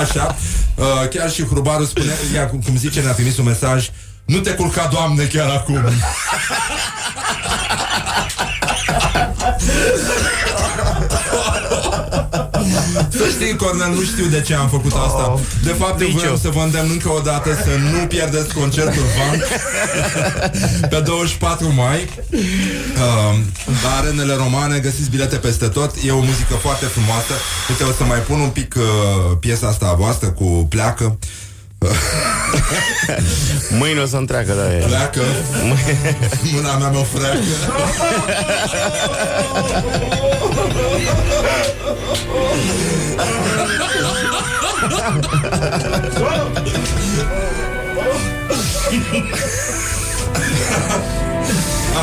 Așa. 0.00 0.36
Uh, 0.74 1.08
chiar 1.08 1.30
și 1.30 1.46
Hrubaru 1.46 1.84
spune, 1.84 2.12
ia, 2.34 2.48
cum 2.48 2.60
cum 2.60 2.76
zice, 2.76 3.00
ne-a 3.00 3.12
trimis 3.12 3.36
un 3.38 3.44
mesaj 3.44 3.90
nu 4.30 4.38
te 4.38 4.50
culca, 4.50 4.88
Doamne, 4.92 5.24
chiar 5.24 5.48
acum. 5.50 5.84
Să 13.10 13.24
știi, 13.30 13.56
Cornel, 13.56 13.88
nu 13.94 14.02
știu 14.02 14.26
de 14.26 14.40
ce 14.40 14.54
am 14.54 14.68
făcut 14.68 14.92
asta. 14.92 15.38
De 15.64 15.70
fapt, 15.78 16.00
eu 16.00 16.06
Nici 16.06 16.16
vreau 16.16 16.32
eu. 16.32 16.38
să 16.38 16.48
vă 16.48 16.60
îndemn 16.60 16.90
încă 16.90 17.08
o 17.08 17.20
dată 17.20 17.50
să 17.64 17.70
nu 17.92 18.06
pierdeți 18.06 18.54
concertul 18.54 19.02
Van 19.16 19.42
pe 20.88 21.00
24 21.00 21.72
mai. 21.72 22.08
Uh, 22.30 23.38
la 23.82 23.90
arenele 24.00 24.34
romane 24.34 24.78
găsiți 24.78 25.10
bilete 25.10 25.36
peste 25.36 25.66
tot. 25.66 25.94
E 26.06 26.10
o 26.10 26.18
muzică 26.20 26.54
foarte 26.54 26.84
frumoasă. 26.84 27.32
Uite, 27.68 27.84
o 27.84 27.92
să 27.92 28.04
mai 28.04 28.18
pun 28.18 28.40
un 28.40 28.48
pic 28.48 28.74
uh, 28.76 29.36
piesa 29.40 29.66
asta 29.66 29.86
a 29.86 29.94
voastră 29.94 30.28
cu 30.28 30.44
pleacă. 30.68 31.18
Mâine 33.78 34.00
o 34.00 34.06
să 34.06 34.16
întreacă, 34.16 34.52
da, 34.52 34.74
e. 34.76 34.84
Pleacă. 34.86 35.20
Mâna 36.52 36.76
mea 36.76 36.88
mă 36.88 37.04
freacă. 37.12 37.38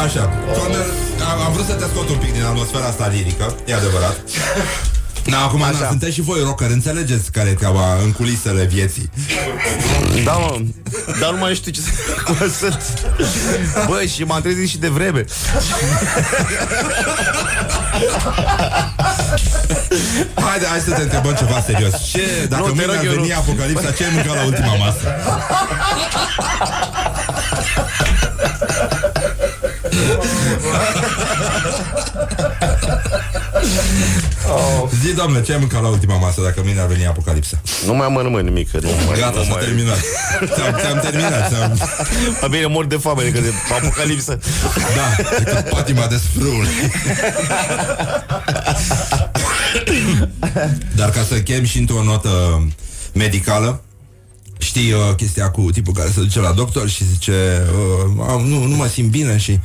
Așa, 0.03 0.29
Cornel, 0.53 0.85
am, 1.31 1.39
am 1.45 1.53
vrut 1.53 1.65
să 1.65 1.73
te 1.73 1.85
scot 1.85 2.09
un 2.09 2.17
pic 2.17 2.33
din 2.33 2.43
atmosfera 2.43 2.85
asta 2.85 3.07
lirică, 3.07 3.55
e 3.65 3.73
adevărat. 3.73 4.17
Na, 5.29 5.43
acum, 5.43 5.59
na, 5.59 5.87
sunteți 5.87 6.13
și 6.13 6.21
voi 6.21 6.39
rocker, 6.43 6.69
înțelegeți 6.69 7.31
care 7.31 7.49
e 7.49 7.53
treaba 7.53 7.93
în 8.03 8.11
culisele 8.11 8.63
vieții. 8.65 9.09
Da, 10.23 10.31
mă, 10.31 10.59
dar 11.19 11.31
nu 11.31 11.37
mai 11.37 11.55
știu 11.55 11.71
ce 11.71 11.81
să 11.81 11.89
cum 12.25 12.35
sunt. 12.59 12.81
Bă, 13.87 14.01
și 14.15 14.23
m-am 14.23 14.41
trezit 14.41 14.69
și 14.69 14.77
de 14.77 14.87
vreme. 14.87 15.25
Haide, 20.35 20.65
hai 20.65 20.79
să 20.79 20.91
te 20.91 21.01
întrebăm 21.01 21.33
ceva 21.33 21.63
serios. 21.65 22.03
Ce, 22.11 22.45
dacă 22.49 22.61
Nu, 22.61 22.67
te 22.67 22.73
mâine 22.75 22.85
rog 22.85 22.95
ar 22.95 23.05
eu, 23.05 23.11
veni 23.11 23.27
nu. 23.27 23.35
apocalipsa, 23.37 23.91
ce 23.91 24.03
ai 24.03 24.09
mâncat 24.13 24.35
la 24.35 24.43
ultima 24.45 24.75
masă? 24.75 25.15
Oh. 34.49 34.89
Zi, 35.03 35.13
doamne, 35.13 35.41
ce 35.41 35.51
ai 35.51 35.57
mâncat 35.59 35.81
la 35.81 35.88
ultima 35.88 36.17
masă 36.17 36.41
dacă 36.41 36.61
mâine 36.63 36.79
ar 36.79 36.88
veni 36.88 37.05
apocalipsa? 37.07 37.61
Nu 37.85 37.93
mai 37.93 38.07
mănânc 38.11 38.43
nimic, 38.43 38.71
că 38.71 38.79
nu 38.81 38.89
mai... 39.07 39.19
Gata, 39.19 39.38
nu 39.38 39.43
s-a 39.43 39.49
mai... 39.49 39.63
terminat. 39.63 39.97
Ți-am, 40.55 40.75
ți-am 40.79 40.99
terminat. 40.99 41.49
Ți-am... 41.49 41.79
Mai 42.41 42.49
bine 42.55 42.65
mor 42.65 42.85
de 42.85 42.95
foame 42.95 43.23
decât 43.23 43.41
de 43.43 43.51
apocalipsă. 43.81 44.39
Da, 44.95 45.23
decât 45.38 45.69
patima 45.69 46.07
de 46.07 46.17
sprâul. 46.17 46.65
Dar 50.95 51.09
ca 51.09 51.23
să 51.27 51.35
chem 51.41 51.63
și 51.65 51.77
într-o 51.77 52.03
notă 52.03 52.67
medicală, 53.13 53.81
Știi 54.59 54.91
uh, 54.91 54.99
chestia 55.17 55.49
cu 55.49 55.61
tipul 55.71 55.93
care 55.93 56.09
se 56.13 56.19
duce 56.19 56.39
la 56.39 56.51
doctor 56.51 56.89
și 56.89 57.03
zice 57.11 57.61
uh, 58.15 58.27
"Am- 58.29 58.45
nu, 58.45 58.63
nu 58.63 58.75
mă 58.75 58.88
simt 58.88 59.09
bine 59.09 59.38
și 59.38 59.59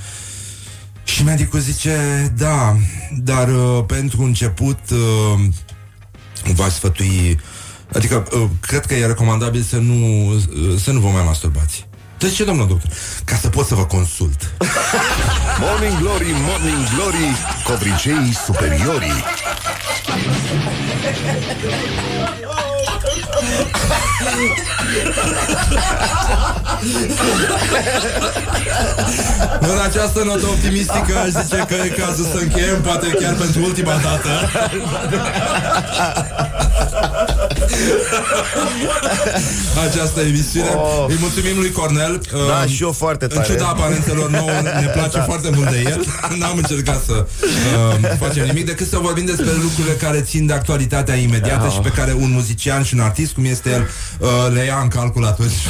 și 1.12 1.24
medicul 1.24 1.60
zice 1.60 1.96
da, 2.36 2.76
dar 3.18 3.48
uh, 3.48 3.84
pentru 3.86 4.22
început 4.22 4.78
uh, 4.90 5.40
v-aș 6.54 6.72
sfătui 6.72 7.40
adică 7.94 8.26
uh, 8.32 8.44
cred 8.60 8.86
că 8.86 8.94
e 8.94 9.06
recomandabil 9.06 9.62
să 9.62 9.76
nu 9.76 10.28
uh, 10.28 10.42
să 10.82 10.92
nu 10.92 11.00
vă 11.00 11.08
mai 11.08 11.22
masturbați. 11.24 11.86
De 12.18 12.30
ce, 12.30 12.44
domnul 12.44 12.66
doctor? 12.66 12.90
Ca 13.24 13.36
să 13.36 13.48
pot 13.48 13.66
să 13.66 13.74
vă 13.74 13.84
consult. 13.84 14.52
Morning 15.60 15.98
Glory, 15.98 16.34
Morning 16.46 16.88
Glory, 16.94 17.36
covriceii 17.64 18.32
superiorii. 18.46 19.22
În 29.60 29.78
această 29.88 30.22
notă 30.24 30.46
optimistică 30.46 31.12
aș 31.24 31.42
zice 31.42 31.64
că 31.68 31.74
e 31.74 31.88
cazul 31.88 32.24
să 32.24 32.38
încheiem, 32.40 32.80
poate 32.80 33.06
chiar 33.20 33.34
pentru 33.34 33.62
ultima 33.64 33.92
dată. 34.02 34.28
Această 39.90 40.20
emisiune. 40.20 40.68
Oh. 40.74 41.04
Îi 41.08 41.16
mulțumim 41.20 41.56
lui 41.58 41.70
Cornel. 41.70 42.20
Da, 42.32 42.60
Um, 42.62 42.68
și 42.68 42.82
eu 42.82 42.92
foarte 42.92 43.24
În 43.24 43.30
tare. 43.30 43.46
ciuda 43.46 43.66
aparențelor 43.66 44.30
nouă, 44.30 44.50
ne 44.80 44.86
place 44.98 45.16
Da. 45.16 45.22
foarte 45.22 45.50
mult 45.54 45.70
de 45.70 45.82
el. 45.86 46.04
N-am 46.38 46.56
încercat 46.56 47.02
să 47.06 47.12
uh, 47.12 48.08
facem 48.18 48.44
nimic 48.46 48.66
decât 48.66 48.88
să 48.88 48.98
vorbim 48.98 49.24
despre 49.24 49.50
lucrurile 49.62 49.94
care 49.94 50.20
țin 50.20 50.46
de 50.46 50.52
actualitatea 50.52 51.14
imediată 51.14 51.66
Ah. 51.66 51.72
și 51.72 51.78
pe 51.78 51.88
care 51.88 52.12
un 52.20 52.30
muzician 52.32 52.82
și 52.82 52.94
un 52.94 53.00
artist, 53.00 53.21
cum 53.30 53.44
este 53.44 53.70
el, 53.70 53.88
uh, 54.18 54.28
le 54.52 54.64
ia 54.64 54.78
în 54.82 54.88
calcul 54.88 55.24
atunci. 55.24 55.52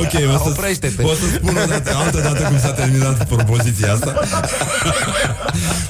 ok, 0.00 0.12
o 0.34 0.44
să, 0.44 0.48
Oprește-te. 0.48 1.02
o 1.02 1.14
să 1.14 1.22
spun 1.34 1.56
o 1.56 1.66
dată, 1.66 1.96
altă 1.96 2.20
dată 2.20 2.42
cum 2.42 2.58
s-a 2.58 2.72
terminat 2.72 3.28
propoziția 3.28 3.92
asta. 3.92 4.14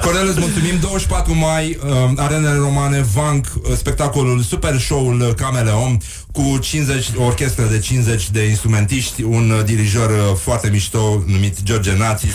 Cornel, 0.04 0.28
îți 0.28 0.38
mulțumim 0.38 0.78
24 0.80 1.34
mai 1.34 1.78
uh, 1.84 2.10
Arenele 2.16 2.56
Romane 2.56 3.04
Vanc 3.14 3.46
uh, 3.54 3.76
Spectacolul 3.76 4.40
Super 4.40 4.78
Show-ul 4.78 5.20
uh, 5.20 5.28
Cameleon 5.36 5.98
Cu 6.32 6.58
50, 6.60 7.06
o 7.16 7.24
orchestră 7.24 7.64
de 7.64 7.78
50 7.78 8.30
de 8.30 8.44
instrumentiști 8.44 9.22
Un 9.22 9.50
uh, 9.50 9.64
dirijor 9.64 10.10
uh, 10.10 10.36
foarte 10.42 10.68
mișto 10.68 11.22
Numit 11.26 11.62
George 11.62 11.96
Națis 11.96 12.34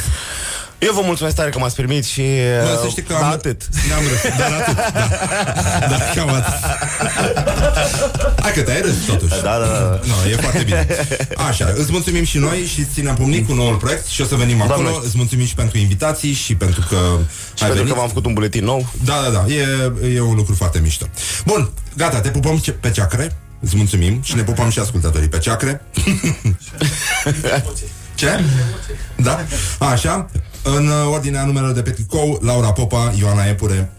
Eu 0.79 0.93
vă 0.93 1.01
mulțumesc 1.03 1.35
tare 1.35 1.49
că 1.49 1.59
m-ați 1.59 1.75
primit 1.75 2.05
și... 2.05 2.21
Bă, 2.61 2.75
să 2.79 2.83
uh, 2.85 2.89
știi 2.89 3.03
că 3.03 3.13
da, 3.13 3.25
am, 3.25 3.31
atât. 3.31 3.61
Ne-am 3.87 4.01
râs, 4.09 4.21
dar 4.39 4.51
atât 4.51 4.75
da. 4.75 5.87
da, 5.89 5.97
cam 6.15 6.29
atât 6.29 6.53
Hai 8.41 8.51
că 8.53 8.61
te-ai 8.61 8.81
râs 8.81 8.93
totuși 9.07 9.41
Da, 9.41 9.57
da, 9.59 9.65
da. 9.65 9.99
No, 10.03 10.29
e 10.29 10.35
foarte 10.35 10.63
bine 10.63 10.87
Așa, 11.47 11.73
îți 11.75 11.91
mulțumim 11.91 12.23
și 12.23 12.37
noi 12.37 12.65
și 12.73 12.79
îți 12.79 12.89
ținem 12.93 13.15
pumnic 13.15 13.47
cu 13.47 13.53
noul 13.53 13.75
proiect 13.75 14.05
Și 14.05 14.21
o 14.21 14.25
să 14.25 14.35
venim 14.35 14.61
acolo 14.61 14.81
Doamne. 14.89 15.05
Îți 15.05 15.17
mulțumim 15.17 15.45
și 15.45 15.55
pentru 15.55 15.77
invitații 15.77 16.33
Și 16.33 16.55
pentru 16.55 16.85
că 16.89 16.97
Și 17.53 17.63
pentru 17.63 17.83
că 17.83 17.93
v-am 17.93 18.07
făcut 18.07 18.25
un 18.25 18.33
buletin 18.33 18.63
nou. 18.63 18.91
Da, 19.03 19.21
da, 19.23 19.29
da, 19.29 19.45
e, 19.53 19.91
e 20.15 20.21
un 20.21 20.35
lucru 20.35 20.53
foarte 20.55 20.79
mișto 20.79 21.05
Bun, 21.45 21.69
gata, 21.97 22.19
te 22.19 22.29
pupăm 22.29 22.57
ce- 22.57 22.71
pe 22.71 22.91
ceacre 22.91 23.35
Îți 23.59 23.75
mulțumim 23.75 24.21
și 24.23 24.35
ne 24.35 24.41
pupăm 24.43 24.69
și 24.69 24.79
ascultătorii 24.79 25.29
pe 25.29 25.37
ceacre 25.37 25.81
Ce? 28.15 28.43
Da? 29.15 29.45
Așa 29.79 30.29
În 30.67 30.87
uh, 30.87 30.93
ordinea 31.13 31.45
numelor 31.45 31.71
de 31.71 31.81
pe 31.81 31.89
tricou 31.89 32.39
Laura 32.43 32.71
Popa, 32.71 33.13
Ioana 33.19 33.45
Epure 33.45 33.89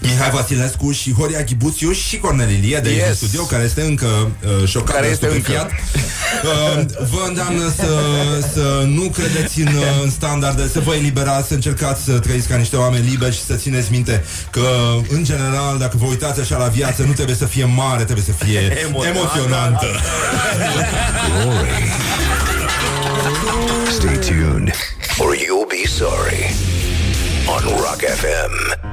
Mihai 0.00 0.30
Vasilescu 0.30 0.92
și 0.92 1.12
Horia 1.12 1.42
Ghibuțiu 1.42 1.92
și 1.92 2.18
Cornelilie 2.18 2.78
de 2.78 2.88
aici 2.88 2.98
Yes. 2.98 3.08
în 3.08 3.14
studio, 3.14 3.42
care 3.42 3.64
este 3.64 3.82
încă 3.82 4.06
uh, 4.06 4.68
șocat 4.68 4.94
Care 4.94 5.06
de 5.06 5.12
este 5.12 5.26
stupefiat. 5.26 5.70
Uh, 5.70 6.84
vă 7.10 7.24
îndeamnă 7.28 7.72
să, 7.76 7.88
să 8.52 8.84
nu 8.86 9.02
credeți 9.02 9.60
în, 9.60 9.66
uh, 9.66 10.02
în 10.02 10.10
standarde, 10.10 10.68
să 10.72 10.80
vă 10.80 10.94
eliberați, 10.94 11.48
să 11.48 11.54
încercați 11.54 12.04
să 12.04 12.12
trăiți 12.18 12.48
ca 12.48 12.56
niște 12.56 12.76
oameni 12.76 13.08
liberi 13.08 13.34
și 13.34 13.44
să 13.44 13.54
țineți 13.54 13.90
minte 13.90 14.24
că, 14.50 14.66
în 15.08 15.24
general, 15.24 15.78
dacă 15.78 15.96
vă 15.96 16.06
uitați 16.06 16.40
așa 16.40 16.56
la 16.56 16.66
viață, 16.66 17.02
nu 17.02 17.12
trebuie 17.12 17.36
să 17.36 17.44
fie 17.46 17.64
mare, 17.64 18.04
trebuie 18.04 18.24
să 18.26 18.44
fie 18.44 18.60
Emoționantă. 18.86 19.18
emoționantă. 19.18 19.86
Stay 23.90 24.18
tuned, 24.18 24.70
or 25.20 25.36
you'll 25.36 25.66
be 25.66 25.84
sorry. 25.86 26.44
On 27.48 27.62
Rock 27.80 28.00
FM. 28.00 28.84